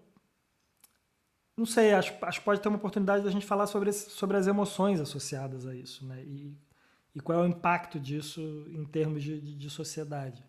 não 1.55 1.67
sei. 1.67 1.93
Acho, 1.93 2.13
acho 2.25 2.39
que 2.39 2.45
pode 2.45 2.59
ter 2.59 2.67
uma 2.67 2.79
oportunidade 2.79 3.23
da 3.23 3.29
gente 3.29 3.45
falar 3.45 3.67
sobre, 3.67 3.93
sobre 3.93 4.37
as 4.37 4.47
emoções 4.47 4.99
associadas 4.99 5.67
a 5.67 5.75
isso, 5.75 6.03
né? 6.03 6.23
E, 6.23 6.57
e 7.13 7.19
qual 7.19 7.39
é 7.39 7.41
o 7.43 7.47
impacto 7.47 7.99
disso 7.99 8.41
em 8.69 8.83
termos 8.85 9.23
de, 9.23 9.39
de, 9.39 9.55
de 9.55 9.69
sociedade. 9.69 10.43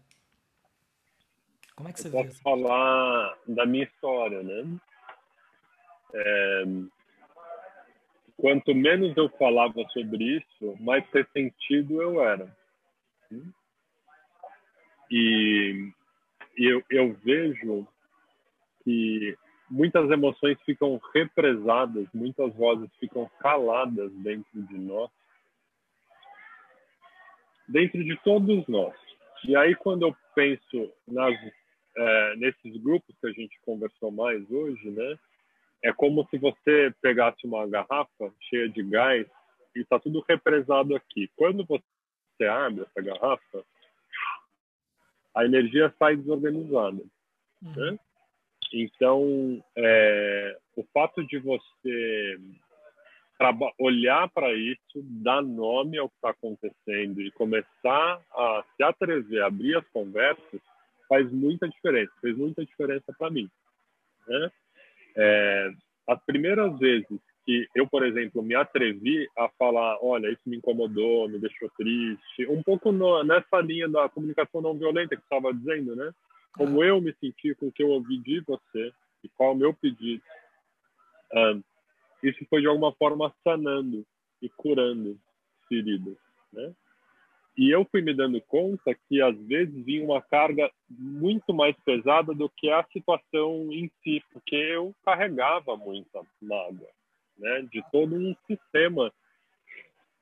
Como 1.76 1.90
é 1.90 1.92
que 1.92 2.00
você 2.00 2.08
eu 2.08 2.12
vê? 2.12 2.24
Posso 2.24 2.40
falar 2.40 3.36
da 3.46 3.66
minha 3.66 3.84
história, 3.84 4.42
né? 4.42 4.80
É, 6.14 6.64
quanto 8.38 8.74
menos 8.74 9.14
eu 9.14 9.28
falava 9.38 9.86
sobre 9.92 10.38
isso, 10.38 10.74
mais 10.80 11.04
ressentido 11.12 12.00
eu 12.00 12.22
era. 12.22 12.56
E, 15.10 15.92
e 16.56 16.64
eu, 16.64 16.82
eu 16.88 17.12
vejo 17.12 17.86
que 18.86 19.36
muitas 19.68 20.08
emoções 20.08 20.56
ficam 20.62 21.00
represadas, 21.12 22.06
muitas 22.14 22.54
vozes 22.54 22.88
ficam 23.00 23.28
caladas 23.40 24.12
dentro 24.12 24.62
de 24.62 24.78
nós, 24.78 25.10
dentro 27.68 28.04
de 28.04 28.16
todos 28.22 28.64
nós. 28.68 28.94
E 29.44 29.56
aí, 29.56 29.74
quando 29.74 30.06
eu 30.06 30.16
penso 30.36 30.92
nas, 31.08 31.34
é, 31.96 32.36
nesses 32.36 32.80
grupos 32.80 33.12
que 33.20 33.26
a 33.26 33.32
gente 33.32 33.58
conversou 33.62 34.12
mais 34.12 34.48
hoje, 34.48 34.88
né? 34.88 35.18
é 35.82 35.92
como 35.92 36.24
se 36.28 36.38
você 36.38 36.94
pegasse 37.02 37.44
uma 37.44 37.66
garrafa 37.66 38.32
cheia 38.48 38.68
de 38.68 38.84
gás 38.84 39.26
e 39.74 39.80
está 39.80 39.98
tudo 39.98 40.24
represado 40.28 40.94
aqui. 40.94 41.28
Quando 41.34 41.66
você 41.66 42.44
abre 42.48 42.82
essa 42.82 43.02
garrafa, 43.02 43.64
a 45.34 45.44
energia 45.44 45.92
sai 45.98 46.16
desorganizada. 46.16 47.02
Uhum. 47.62 47.74
Né? 47.74 47.98
Então, 48.72 49.62
é, 49.76 50.56
o 50.76 50.84
fato 50.92 51.24
de 51.26 51.38
você 51.38 52.38
olhar 53.78 54.28
para 54.30 54.52
isso, 54.54 55.02
dar 55.22 55.42
nome 55.42 55.98
ao 55.98 56.08
que 56.08 56.14
está 56.16 56.30
acontecendo 56.30 57.20
e 57.20 57.30
começar 57.32 58.20
a 58.32 58.64
se 58.74 58.82
atrever, 58.82 59.42
a 59.42 59.46
abrir 59.46 59.76
as 59.76 59.86
conversas, 59.88 60.60
faz 61.08 61.30
muita 61.30 61.68
diferença. 61.68 62.12
Fez 62.20 62.36
muita 62.36 62.64
diferença 62.64 63.12
para 63.18 63.30
mim. 63.30 63.48
Né? 64.26 64.50
É, 65.16 65.70
as 66.08 66.24
primeiras 66.24 66.78
vezes 66.78 67.20
que 67.44 67.68
eu, 67.76 67.86
por 67.86 68.04
exemplo, 68.04 68.42
me 68.42 68.56
atrevi 68.56 69.28
a 69.38 69.48
falar, 69.56 69.98
olha, 70.02 70.28
isso 70.28 70.42
me 70.46 70.56
incomodou, 70.56 71.28
me 71.28 71.38
deixou 71.38 71.70
triste, 71.76 72.46
um 72.48 72.60
pouco 72.60 72.90
no, 72.90 73.22
nessa 73.22 73.60
linha 73.60 73.88
da 73.88 74.08
comunicação 74.08 74.60
não 74.60 74.76
violenta 74.76 75.14
que 75.14 75.22
estava 75.22 75.54
dizendo, 75.54 75.94
né? 75.94 76.10
Como 76.56 76.82
eu 76.82 77.00
me 77.00 77.14
senti 77.14 77.54
com 77.54 77.68
o 77.68 77.72
que 77.72 77.82
eu 77.82 77.88
ouvi 77.88 78.18
de 78.18 78.40
você 78.40 78.92
e 79.22 79.28
qual 79.28 79.52
o 79.52 79.56
meu 79.56 79.74
pedido. 79.74 80.22
Um, 81.32 81.62
isso 82.22 82.44
foi 82.48 82.60
de 82.60 82.66
alguma 82.66 82.92
forma 82.92 83.34
sanando 83.44 84.06
e 84.40 84.48
curando 84.48 85.18
feridas, 85.68 86.16
né? 86.52 86.72
E 87.56 87.70
eu 87.70 87.86
fui 87.90 88.02
me 88.02 88.12
dando 88.12 88.38
conta 88.42 88.94
que 88.94 89.22
às 89.22 89.36
vezes 89.46 89.84
vinha 89.84 90.04
uma 90.04 90.20
carga 90.20 90.70
muito 90.90 91.54
mais 91.54 91.74
pesada 91.84 92.34
do 92.34 92.50
que 92.50 92.70
a 92.70 92.84
situação 92.92 93.72
em 93.72 93.90
si, 94.02 94.22
porque 94.30 94.54
eu 94.54 94.94
carregava 95.02 95.74
muita 95.74 96.20
mágoa, 96.40 96.90
né? 97.38 97.62
De 97.72 97.82
todo 97.90 98.14
um 98.14 98.36
sistema 98.46 99.10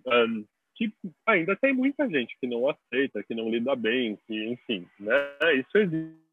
um, 0.06 0.44
que 0.76 0.92
ainda 1.26 1.56
tem 1.56 1.72
muita 1.72 2.08
gente 2.08 2.36
que 2.40 2.46
não 2.46 2.68
aceita, 2.68 3.22
que 3.24 3.34
não 3.34 3.50
lida 3.50 3.74
bem, 3.74 4.16
que 4.26 4.44
enfim, 4.46 4.88
né? 5.00 5.36
Isso 5.56 5.76
existe, 5.76 6.23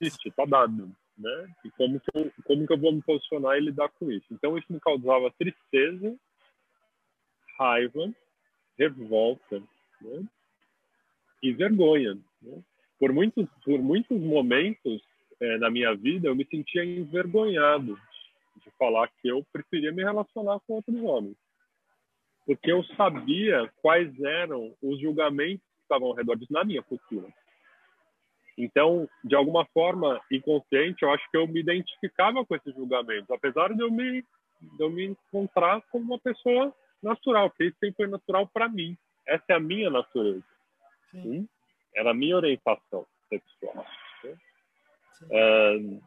está 0.00 0.44
dado, 0.44 0.90
né? 1.16 1.54
E 1.64 1.70
como 1.70 1.98
que 2.00 2.10
eu, 2.14 2.32
como 2.44 2.66
que 2.66 2.72
eu 2.72 2.78
vou 2.78 2.92
me 2.92 3.02
posicionar 3.02 3.56
e 3.56 3.60
lidar 3.60 3.88
com 3.90 4.10
isso? 4.10 4.26
Então 4.30 4.56
isso 4.56 4.72
me 4.72 4.80
causava 4.80 5.32
tristeza, 5.38 6.16
raiva, 7.58 8.12
revolta 8.78 9.60
né? 10.00 10.24
e 11.42 11.52
vergonha. 11.52 12.18
Né? 12.42 12.62
Por 12.98 13.12
muitos 13.12 13.48
por 13.64 13.80
muitos 13.80 14.20
momentos 14.20 15.02
é, 15.40 15.58
na 15.58 15.70
minha 15.70 15.94
vida 15.94 16.28
eu 16.28 16.36
me 16.36 16.46
sentia 16.46 16.84
envergonhado 16.84 17.98
de 18.56 18.70
falar 18.78 19.08
que 19.20 19.28
eu 19.28 19.44
preferia 19.52 19.92
me 19.92 20.02
relacionar 20.02 20.60
com 20.60 20.74
outros 20.74 20.96
homens, 21.02 21.36
porque 22.44 22.70
eu 22.70 22.82
sabia 22.96 23.70
quais 23.82 24.18
eram 24.20 24.74
os 24.82 25.00
julgamentos 25.00 25.64
que 25.76 25.82
estavam 25.82 26.08
ao 26.08 26.14
redor 26.14 26.36
disso 26.36 26.52
na 26.52 26.64
minha 26.64 26.82
cultura. 26.82 27.32
Então, 28.56 29.08
de 29.22 29.34
alguma 29.34 29.66
forma 29.66 30.20
inconsciente, 30.30 31.02
eu 31.02 31.10
acho 31.10 31.30
que 31.30 31.36
eu 31.36 31.46
me 31.46 31.60
identificava 31.60 32.44
com 32.44 32.56
esses 32.56 32.74
julgamentos, 32.74 33.30
apesar 33.30 33.72
de 33.74 33.82
eu 33.82 33.90
me, 33.90 34.22
de 34.22 34.80
eu 34.80 34.90
me 34.90 35.04
encontrar 35.04 35.82
como 35.90 36.04
uma 36.04 36.18
pessoa 36.18 36.74
natural, 37.02 37.50
que 37.50 37.64
isso 37.64 37.76
sempre 37.78 37.96
foi 37.96 38.06
natural 38.06 38.46
para 38.46 38.68
mim. 38.68 38.96
Essa 39.26 39.44
é 39.50 39.54
a 39.54 39.60
minha 39.60 39.90
natureza. 39.90 40.44
Sim. 41.10 41.46
Era 41.94 42.10
a 42.10 42.14
minha 42.14 42.36
orientação 42.36 43.06
sexual. 43.28 43.86
Uh, 45.22 46.00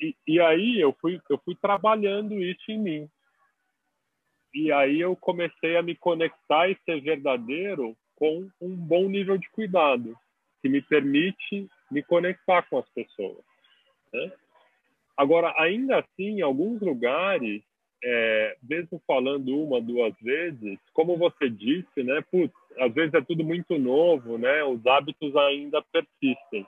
e, 0.00 0.16
e 0.26 0.40
aí 0.40 0.80
eu 0.80 0.92
fui, 1.00 1.20
eu 1.28 1.38
fui 1.38 1.54
trabalhando 1.56 2.34
isso 2.34 2.70
em 2.70 2.78
mim. 2.78 3.10
E 4.54 4.72
aí 4.72 5.00
eu 5.00 5.14
comecei 5.16 5.76
a 5.76 5.82
me 5.82 5.94
conectar 5.94 6.68
e 6.68 6.78
ser 6.84 7.00
verdadeiro 7.00 7.96
com 8.16 8.48
um 8.60 8.74
bom 8.74 9.08
nível 9.08 9.36
de 9.38 9.48
cuidado, 9.50 10.16
que 10.60 10.68
me 10.68 10.82
permite 10.82 11.68
me 11.90 12.02
conectar 12.02 12.62
com 12.62 12.78
as 12.78 12.88
pessoas. 12.90 13.44
Né? 14.12 14.32
Agora, 15.16 15.54
ainda 15.58 15.98
assim, 15.98 16.38
em 16.38 16.42
alguns 16.42 16.80
lugares, 16.80 17.62
é, 18.02 18.56
mesmo 18.62 19.02
falando 19.06 19.58
uma, 19.64 19.80
duas 19.80 20.14
vezes, 20.20 20.78
como 20.92 21.16
você 21.16 21.50
disse, 21.50 22.02
né, 22.02 22.22
putz, 22.30 22.54
às 22.78 22.92
vezes 22.94 23.14
é 23.14 23.20
tudo 23.20 23.42
muito 23.42 23.76
novo, 23.78 24.38
né, 24.38 24.62
os 24.64 24.84
hábitos 24.86 25.34
ainda 25.36 25.82
persistem. 25.92 26.66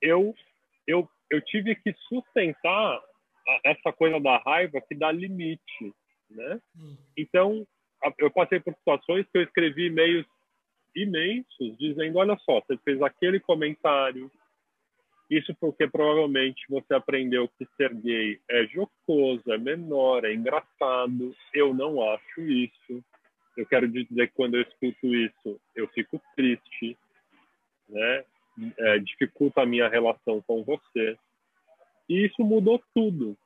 Eu, 0.00 0.34
eu, 0.86 1.08
eu 1.30 1.40
tive 1.42 1.74
que 1.74 1.92
sustentar 2.08 3.02
essa 3.64 3.92
coisa 3.92 4.20
da 4.20 4.38
raiva 4.38 4.80
que 4.80 4.94
dá 4.94 5.10
limite, 5.10 5.92
né? 6.30 6.60
Então, 7.16 7.66
eu 8.18 8.30
passei 8.30 8.60
por 8.60 8.74
situações 8.74 9.26
que 9.30 9.38
eu 9.38 9.42
escrevi 9.42 9.86
e-mails 9.86 10.26
imensos 10.94 11.76
dizendo, 11.78 12.18
olha 12.18 12.36
só, 12.38 12.60
você 12.60 12.76
fez 12.78 13.00
aquele 13.02 13.40
comentário, 13.40 14.30
isso 15.30 15.54
porque 15.60 15.86
provavelmente 15.86 16.64
você 16.68 16.94
aprendeu 16.94 17.48
que 17.56 17.66
ser 17.76 17.94
gay 17.94 18.40
é 18.50 18.66
jocoso, 18.66 19.52
é 19.52 19.58
menor, 19.58 20.24
é 20.24 20.34
engraçado. 20.34 21.34
Eu 21.54 21.72
não 21.72 22.02
acho 22.10 22.40
isso. 22.40 23.04
Eu 23.56 23.64
quero 23.66 23.86
dizer 23.86 24.28
que 24.28 24.34
quando 24.34 24.56
eu 24.56 24.62
escuto 24.62 25.14
isso, 25.14 25.60
eu 25.76 25.86
fico 25.88 26.20
triste, 26.34 26.98
né? 27.88 28.24
é, 28.78 28.98
dificulta 28.98 29.62
a 29.62 29.66
minha 29.66 29.88
relação 29.88 30.42
com 30.42 30.62
você. 30.64 31.16
E 32.08 32.26
isso 32.26 32.42
mudou 32.42 32.82
tudo. 32.94 33.36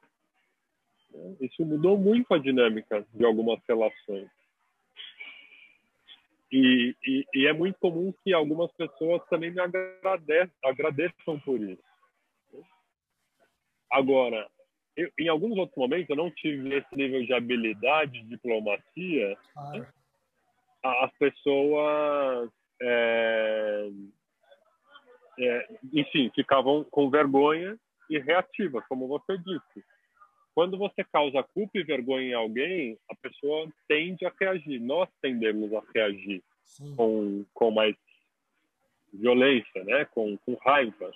Isso 1.40 1.64
mudou 1.64 1.96
muito 1.96 2.32
a 2.34 2.38
dinâmica 2.38 3.06
de 3.12 3.24
algumas 3.24 3.60
relações. 3.68 4.28
E, 6.56 6.96
e, 7.04 7.26
e, 7.34 7.46
é 7.48 7.52
muito 7.52 7.76
comum 7.80 8.14
que 8.22 8.32
algumas 8.32 8.70
pessoas 8.74 9.20
também 9.28 9.50
me 9.50 9.60
agradeçam, 9.60 10.54
agradeçam 10.62 11.40
por 11.40 11.60
isso. 11.60 11.82
Agora, 13.90 14.48
eu, 14.96 15.10
em 15.18 15.28
alguns 15.28 15.58
outros 15.58 15.76
momentos, 15.76 16.08
eu 16.08 16.14
não 16.14 16.30
tive 16.30 16.76
esse 16.76 16.94
nível 16.94 17.26
de 17.26 17.32
habilidade, 17.34 18.12
de 18.12 18.28
diplomacia. 18.28 19.36
Claro. 19.52 19.88
As 20.84 21.12
pessoas, 21.18 22.50
é, 22.80 23.88
é, 25.40 25.68
enfim, 25.92 26.30
ficavam 26.36 26.84
com 26.84 27.10
vergonha 27.10 27.76
e 28.08 28.16
reativas, 28.20 28.86
como 28.86 29.08
você 29.08 29.36
disse. 29.38 29.84
Quando 30.54 30.78
você 30.78 31.02
causa 31.02 31.42
culpa 31.42 31.78
e 31.78 31.82
vergonha 31.82 32.28
em 32.28 32.34
alguém, 32.34 32.98
a 33.10 33.14
pessoa 33.16 33.68
tende 33.88 34.24
a 34.24 34.32
reagir. 34.40 34.80
Nós 34.80 35.08
tendemos 35.20 35.72
a 35.74 35.82
reagir 35.92 36.42
com, 36.96 37.44
com 37.52 37.70
mais 37.72 37.96
violência, 39.12 39.82
né? 39.84 40.04
com, 40.06 40.36
com 40.38 40.54
raiva. 40.54 41.10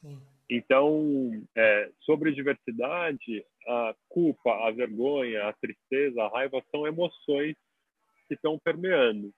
Sim. 0.00 0.18
Então, 0.50 1.30
é, 1.54 1.90
sobre 2.00 2.32
diversidade, 2.32 3.44
a 3.66 3.94
culpa, 4.08 4.66
a 4.66 4.70
vergonha, 4.70 5.46
a 5.46 5.52
tristeza, 5.52 6.22
a 6.22 6.28
raiva 6.28 6.62
são 6.70 6.86
emoções 6.86 7.54
que 8.26 8.34
estão 8.34 8.58
permeando. 8.58 9.30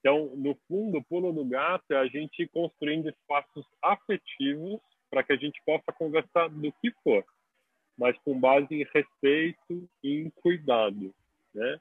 Então, 0.00 0.34
no 0.36 0.54
fundo, 0.66 0.98
o 0.98 1.04
pulo 1.04 1.32
no 1.34 1.44
gato 1.44 1.84
é 1.90 1.96
a 1.96 2.06
gente 2.06 2.46
construindo 2.48 3.10
espaços 3.10 3.66
afetivos 3.82 4.80
para 5.10 5.22
que 5.22 5.34
a 5.34 5.36
gente 5.36 5.60
possa 5.66 5.92
conversar 5.92 6.48
do 6.48 6.72
que 6.80 6.90
for 7.02 7.22
mas 7.98 8.16
com 8.18 8.38
base 8.38 8.66
em 8.70 8.84
respeito 8.92 9.88
e 10.02 10.20
em 10.20 10.30
cuidado, 10.30 11.14
né? 11.54 11.80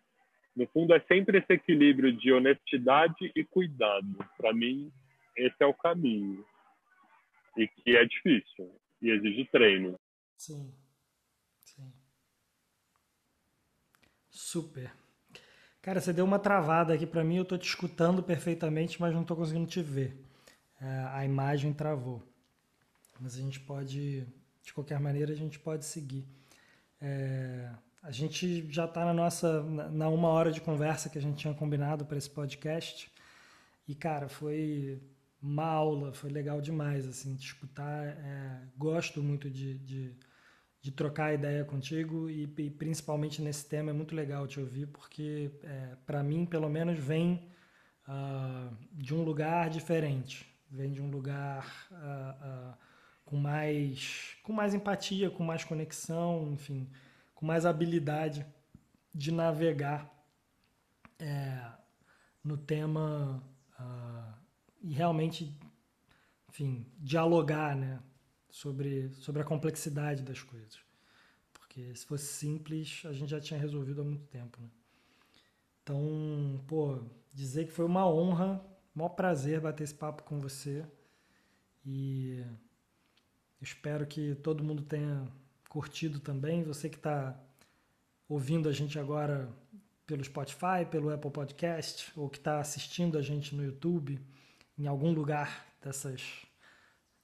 No 0.56 0.66
fundo, 0.68 0.94
é 0.94 1.02
sempre 1.02 1.40
esse 1.40 1.52
equilíbrio 1.52 2.16
de 2.16 2.32
honestidade 2.32 3.32
e 3.36 3.44
cuidado. 3.44 4.18
Para 4.38 4.54
mim, 4.54 4.90
esse 5.36 5.56
é 5.60 5.66
o 5.66 5.74
caminho. 5.74 6.46
E 7.58 7.68
que 7.68 7.98
é 7.98 8.06
difícil 8.06 8.74
e 9.02 9.10
exige 9.10 9.46
treino. 9.46 10.00
Sim. 10.38 10.74
Sim. 11.60 11.94
Super. 14.30 14.94
Cara, 15.82 16.00
você 16.00 16.14
deu 16.14 16.24
uma 16.24 16.40
travada 16.40 16.94
aqui 16.94 17.06
para 17.06 17.24
mim. 17.24 17.36
Eu 17.36 17.46
tô 17.46 17.58
te 17.58 17.68
escutando 17.68 18.24
perfeitamente, 18.24 19.00
mas 19.00 19.14
não 19.14 19.26
tô 19.26 19.36
conseguindo 19.36 19.68
te 19.68 19.82
ver. 19.82 20.18
É, 20.82 20.86
a 21.12 21.26
imagem 21.26 21.74
travou. 21.74 22.24
Mas 23.20 23.36
a 23.36 23.42
gente 23.42 23.60
pode 23.60 24.26
de 24.66 24.74
qualquer 24.74 25.00
maneira, 25.00 25.32
a 25.32 25.36
gente 25.36 25.60
pode 25.60 25.86
seguir. 25.86 26.26
É, 27.00 27.70
a 28.02 28.12
gente 28.12 28.72
já 28.72 28.86
está 28.86 29.06
na 29.06 29.14
nossa 29.14 29.64
na 29.64 30.10
uma 30.10 30.30
hora 30.30 30.52
de 30.52 30.60
conversa 30.60 31.10
que 31.10 31.18
a 31.18 31.22
gente 31.22 31.38
tinha 31.38 31.54
combinado 31.54 32.06
para 32.06 32.18
esse 32.18 32.30
podcast 32.30 33.12
e 33.88 33.94
cara 33.94 34.28
foi 34.28 35.02
uma 35.42 35.66
aula, 35.66 36.14
foi 36.14 36.30
legal 36.32 36.60
demais 36.60 37.08
assim 37.08 37.36
de 37.36 37.44
escutar. 37.44 38.06
É, 38.08 38.62
gosto 38.78 39.22
muito 39.22 39.50
de, 39.50 39.78
de, 39.80 40.16
de, 40.82 40.92
trocar 40.92 41.34
ideia 41.34 41.64
contigo 41.64 42.30
e, 42.30 42.44
e, 42.58 42.70
principalmente 42.70 43.42
nesse 43.42 43.68
tema 43.68 43.92
é 43.92 43.94
muito 43.94 44.16
legal 44.16 44.48
te 44.48 44.60
ouvir 44.60 44.88
porque 44.88 45.52
é, 45.64 45.96
para 46.06 46.24
mim 46.24 46.46
pelo 46.46 46.70
menos 46.70 46.98
vem 46.98 47.48
uh, 48.08 48.76
de 48.92 49.14
um 49.14 49.24
lugar 49.24 49.70
diferente, 49.70 50.48
vem 50.70 50.92
de 50.92 51.02
um 51.02 51.10
lugar 51.10 51.88
uh, 51.92 52.72
uh, 52.74 52.85
com 53.26 53.36
mais, 53.36 54.38
com 54.44 54.54
mais 54.54 54.74
empatia, 54.74 55.30
com 55.30 55.44
mais 55.44 55.64
conexão, 55.64 56.54
enfim, 56.54 56.88
com 57.34 57.46
mais 57.46 57.66
habilidade 57.66 58.46
de 59.14 59.32
navegar 59.32 60.10
é, 61.20 61.72
no 62.44 62.56
tema 62.56 63.44
uh, 63.80 64.34
e 64.82 64.94
realmente, 64.94 65.52
enfim, 66.48 66.86
dialogar, 67.00 67.76
né, 67.76 68.00
sobre, 68.50 69.10
sobre 69.16 69.42
a 69.42 69.46
complexidade 69.46 70.22
das 70.22 70.42
coisas. 70.42 70.80
Porque 71.52 71.96
se 71.96 72.06
fosse 72.06 72.28
simples, 72.28 73.02
a 73.06 73.12
gente 73.12 73.30
já 73.30 73.42
tinha 73.42 73.60
resolvido 73.60 74.02
há 74.02 74.04
muito 74.06 74.26
tempo, 74.28 74.62
né? 74.62 74.70
Então, 75.82 76.64
pô, 76.68 77.04
dizer 77.34 77.66
que 77.66 77.72
foi 77.72 77.86
uma 77.86 78.10
honra, 78.10 78.66
maior 78.94 79.10
prazer 79.10 79.60
bater 79.60 79.84
esse 79.84 79.94
papo 79.94 80.24
com 80.24 80.40
você. 80.40 80.86
E 81.86 82.44
Espero 83.62 84.06
que 84.06 84.36
todo 84.36 84.64
mundo 84.64 84.84
tenha 84.84 85.28
curtido 85.70 86.20
também. 86.20 86.64
Você 86.64 86.90
que 86.90 86.98
está 86.98 87.40
ouvindo 88.28 88.70
a 88.70 88.72
gente 88.72 88.98
agora 89.00 89.50
pelo 90.06 90.24
Spotify, 90.24 90.86
pelo 90.90 91.10
Apple 91.10 91.32
Podcast, 91.32 92.12
ou 92.16 92.30
que 92.30 92.38
está 92.38 92.60
assistindo 92.60 93.18
a 93.18 93.22
gente 93.22 93.56
no 93.56 93.64
YouTube, 93.64 94.20
em 94.78 94.88
algum 94.88 95.12
lugar 95.12 95.66
dessas 95.82 96.46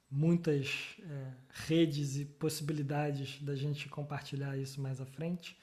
muitas 0.09 0.97
é, 0.99 1.31
redes 1.49 2.17
e 2.17 2.25
possibilidades 2.25 3.41
da 3.41 3.55
gente 3.55 3.87
compartilhar 3.87 4.57
isso 4.57 4.81
mais 4.81 4.99
à 4.99 5.05
frente. 5.05 5.57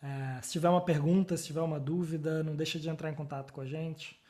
É, 0.00 0.40
se 0.42 0.52
tiver 0.52 0.68
uma 0.68 0.84
pergunta, 0.84 1.36
se 1.36 1.46
tiver 1.46 1.60
uma 1.60 1.80
dúvida, 1.80 2.42
não 2.42 2.54
deixa 2.54 2.78
de 2.78 2.88
entrar 2.88 3.10
em 3.10 3.14
contato 3.14 3.52
com 3.52 3.60
a 3.60 3.66
gente. 3.66 4.20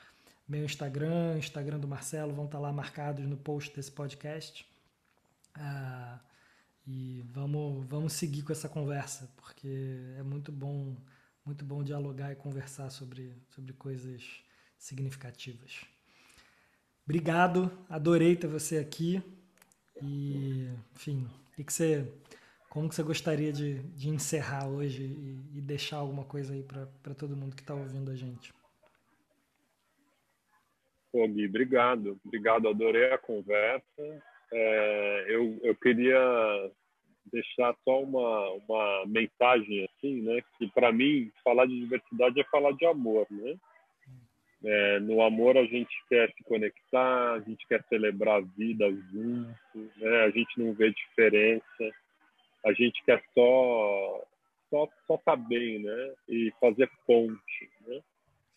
Meu 0.49 0.65
Instagram, 0.65 1.39
Instagram 1.39 1.79
do 1.79 1.89
Marcelo 1.89 2.33
vão 2.33 2.47
estar 2.47 2.59
tá 2.59 2.63
lá 2.63 2.73
marcados 2.73 3.27
no 3.27 3.37
post 3.37 3.75
desse 3.75 3.91
podcast. 3.93 4.67
Ah, 5.55 6.21
e 6.87 7.23
vamos, 7.31 7.87
vamos 7.87 8.13
seguir 8.13 8.43
com 8.43 8.53
essa 8.53 8.69
conversa, 8.69 9.33
porque 9.37 9.99
é 10.19 10.23
muito 10.23 10.51
bom, 10.51 10.97
muito 11.45 11.65
bom 11.65 11.83
dialogar 11.83 12.33
e 12.33 12.37
conversar 12.37 12.91
sobre, 12.91 13.37
sobre 13.51 13.73
coisas 13.73 14.43
significativas. 14.79 15.85
Obrigado, 17.05 17.71
adorei 17.89 18.37
ter 18.37 18.47
você 18.47 18.79
aqui. 18.79 19.23
E, 20.03 20.69
enfim, 20.95 21.29
que 21.55 21.65
que 21.65 21.73
você, 21.73 22.13
como 22.69 22.89
que 22.89 22.95
você 22.95 23.03
gostaria 23.03 23.53
de, 23.53 23.79
de 23.91 24.09
encerrar 24.09 24.69
hoje 24.69 25.05
e, 25.05 25.59
e 25.59 25.61
deixar 25.61 25.99
alguma 25.99 26.25
coisa 26.25 26.55
aí 26.55 26.63
para 26.63 27.15
todo 27.15 27.37
mundo 27.37 27.55
que 27.55 27.63
está 27.63 27.75
ouvindo 27.75 28.11
a 28.11 28.17
gente? 28.17 28.53
Pô, 31.13 31.29
Gui, 31.29 31.47
obrigado. 31.47 32.19
Obrigado, 32.25 32.69
adorei 32.69 33.13
a 33.13 33.19
conversa. 33.19 34.23
É, 34.53 35.27
eu, 35.29 35.59
eu 35.63 35.75
queria 35.77 36.71
deixar 37.33 37.75
só 37.85 38.03
uma, 38.03 38.51
uma 38.51 39.07
mensagem 39.07 39.85
assim, 39.85 40.21
né? 40.23 40.43
Que 40.59 40.69
para 40.69 40.93
mim 40.93 41.31
falar 41.43 41.67
de 41.67 41.81
diversidade 41.81 42.41
é 42.41 42.45
falar 42.45 42.73
de 42.73 42.87
amor, 42.87 43.27
né? 43.31 43.57
É, 44.65 45.01
no 45.01 45.23
amor 45.23 45.57
a 45.57 45.65
gente 45.65 45.93
quer 46.09 46.31
se 46.33 46.45
conectar, 46.45 47.33
a 47.33 47.41
gente 47.41 47.67
quer 47.67 47.83
celebrar 47.89 48.39
a 48.39 48.47
vida 48.57 48.89
junto, 48.91 49.91
né? 49.97 50.25
A 50.25 50.31
gente 50.31 50.59
não 50.59 50.73
vê 50.73 50.91
diferença, 50.91 51.91
a 52.65 52.73
gente 52.73 53.03
quer 53.05 53.23
só 53.35 54.25
só 54.71 54.89
só 55.07 55.17
tá 55.19 55.35
bem, 55.35 55.81
né? 55.81 56.15
E 56.29 56.53
fazer 56.61 56.89
ponte, 57.07 57.71
né? 57.87 58.01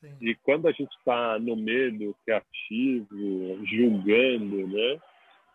Sim. 0.02 0.16
E 0.22 0.36
quando 0.36 0.68
a 0.68 0.72
gente 0.72 0.94
está 0.98 1.40
no 1.40 1.56
medo, 1.56 2.16
criativo, 2.24 3.66
julgando, 3.66 4.68
né? 4.68 5.00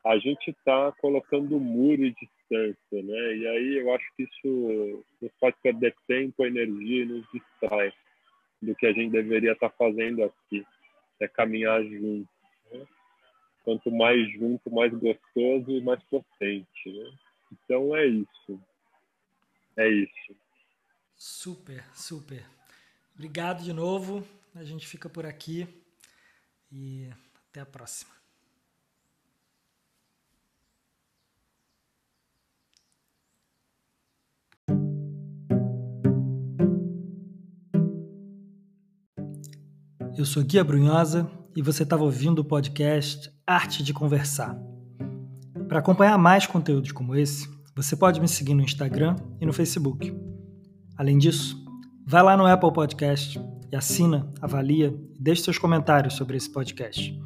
A 0.05 0.18
gente 0.18 0.51
está 0.51 0.92
colocando 0.92 1.61
muro 1.61 2.05
e 2.05 2.14
distância, 2.14 3.03
né? 3.03 3.36
E 3.36 3.46
aí 3.46 3.78
eu 3.78 3.94
acho 3.94 4.07
que 4.16 4.22
isso 4.22 5.05
nos 5.20 5.32
faz 5.38 5.55
perder 5.62 5.94
tempo, 6.07 6.44
energia 6.44 7.03
e 7.03 7.07
nos 7.07 7.26
distrai 7.32 7.92
do 8.62 8.74
que 8.74 8.86
a 8.86 8.92
gente 8.92 9.11
deveria 9.11 9.53
estar 9.53 9.68
tá 9.68 9.76
fazendo 9.76 10.24
aqui, 10.24 10.66
é 11.20 11.28
caminhar 11.28 11.82
junto. 11.84 12.28
Né? 12.72 12.86
Quanto 13.64 13.90
mais 13.90 14.30
junto, 14.32 14.70
mais 14.70 14.92
gostoso 14.92 15.70
e 15.70 15.82
mais 15.82 16.03
potente, 16.05 16.86
né? 16.86 17.12
Então 17.53 17.94
é 17.94 18.07
isso. 18.07 18.61
É 19.76 19.88
isso. 19.88 20.36
Super, 21.16 21.84
super. 21.94 22.44
Obrigado 23.14 23.62
de 23.62 23.72
novo. 23.72 24.26
A 24.55 24.64
gente 24.64 24.86
fica 24.86 25.09
por 25.09 25.26
aqui 25.26 25.68
e 26.72 27.09
até 27.51 27.61
a 27.61 27.66
próxima. 27.66 28.20
eu 40.21 40.27
sou 40.27 40.45
Guia 40.45 40.62
Brunhosa 40.62 41.31
e 41.57 41.62
você 41.62 41.83
estava 41.83 42.05
ouvindo 42.05 42.41
o 42.41 42.45
podcast 42.45 43.33
Arte 43.47 43.83
de 43.83 43.95
Conversar. 43.95 44.55
Para 45.66 45.79
acompanhar 45.79 46.18
mais 46.18 46.47
conteúdos 46.47 46.93
como 46.93 47.16
esse, 47.16 47.49
você 47.75 47.97
pode 47.97 48.21
me 48.21 48.29
seguir 48.29 48.53
no 48.53 48.61
Instagram 48.61 49.16
e 49.41 49.47
no 49.47 49.53
Facebook. 49.55 50.14
Além 50.95 51.16
disso, 51.16 51.57
vai 52.07 52.23
lá 52.23 52.37
no 52.37 52.45
Apple 52.45 52.71
Podcast 52.71 53.41
e 53.73 53.75
assina, 53.75 54.31
avalia 54.43 54.95
e 55.14 55.23
deixe 55.23 55.43
seus 55.43 55.57
comentários 55.57 56.14
sobre 56.14 56.37
esse 56.37 56.53
podcast. 56.53 57.18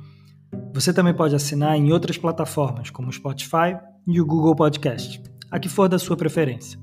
Você 0.73 0.93
também 0.93 1.15
pode 1.15 1.35
assinar 1.35 1.77
em 1.77 1.93
outras 1.93 2.17
plataformas, 2.17 2.91
como 2.91 3.09
o 3.09 3.13
Spotify 3.13 3.77
e 4.07 4.21
o 4.21 4.27
Google 4.27 4.55
Podcast, 4.55 5.21
a 5.51 5.59
que 5.59 5.69
for 5.69 5.89
da 5.89 5.99
sua 5.99 6.17
preferência. 6.17 6.79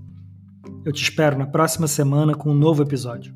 Eu 0.83 0.91
te 0.91 1.03
espero 1.03 1.37
na 1.37 1.47
próxima 1.47 1.87
semana 1.87 2.35
com 2.35 2.51
um 2.51 2.55
novo 2.55 2.83
episódio. 2.83 3.33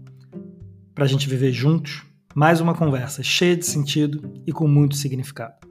Para 0.93 1.05
a 1.05 1.07
gente 1.07 1.29
viver 1.29 1.53
juntos 1.53 2.03
mais 2.37 2.59
uma 2.59 2.75
conversa 2.75 3.23
cheia 3.23 3.55
de 3.55 3.65
sentido 3.65 4.43
e 4.45 4.51
com 4.51 4.67
muito 4.67 4.97
significado. 4.97 5.64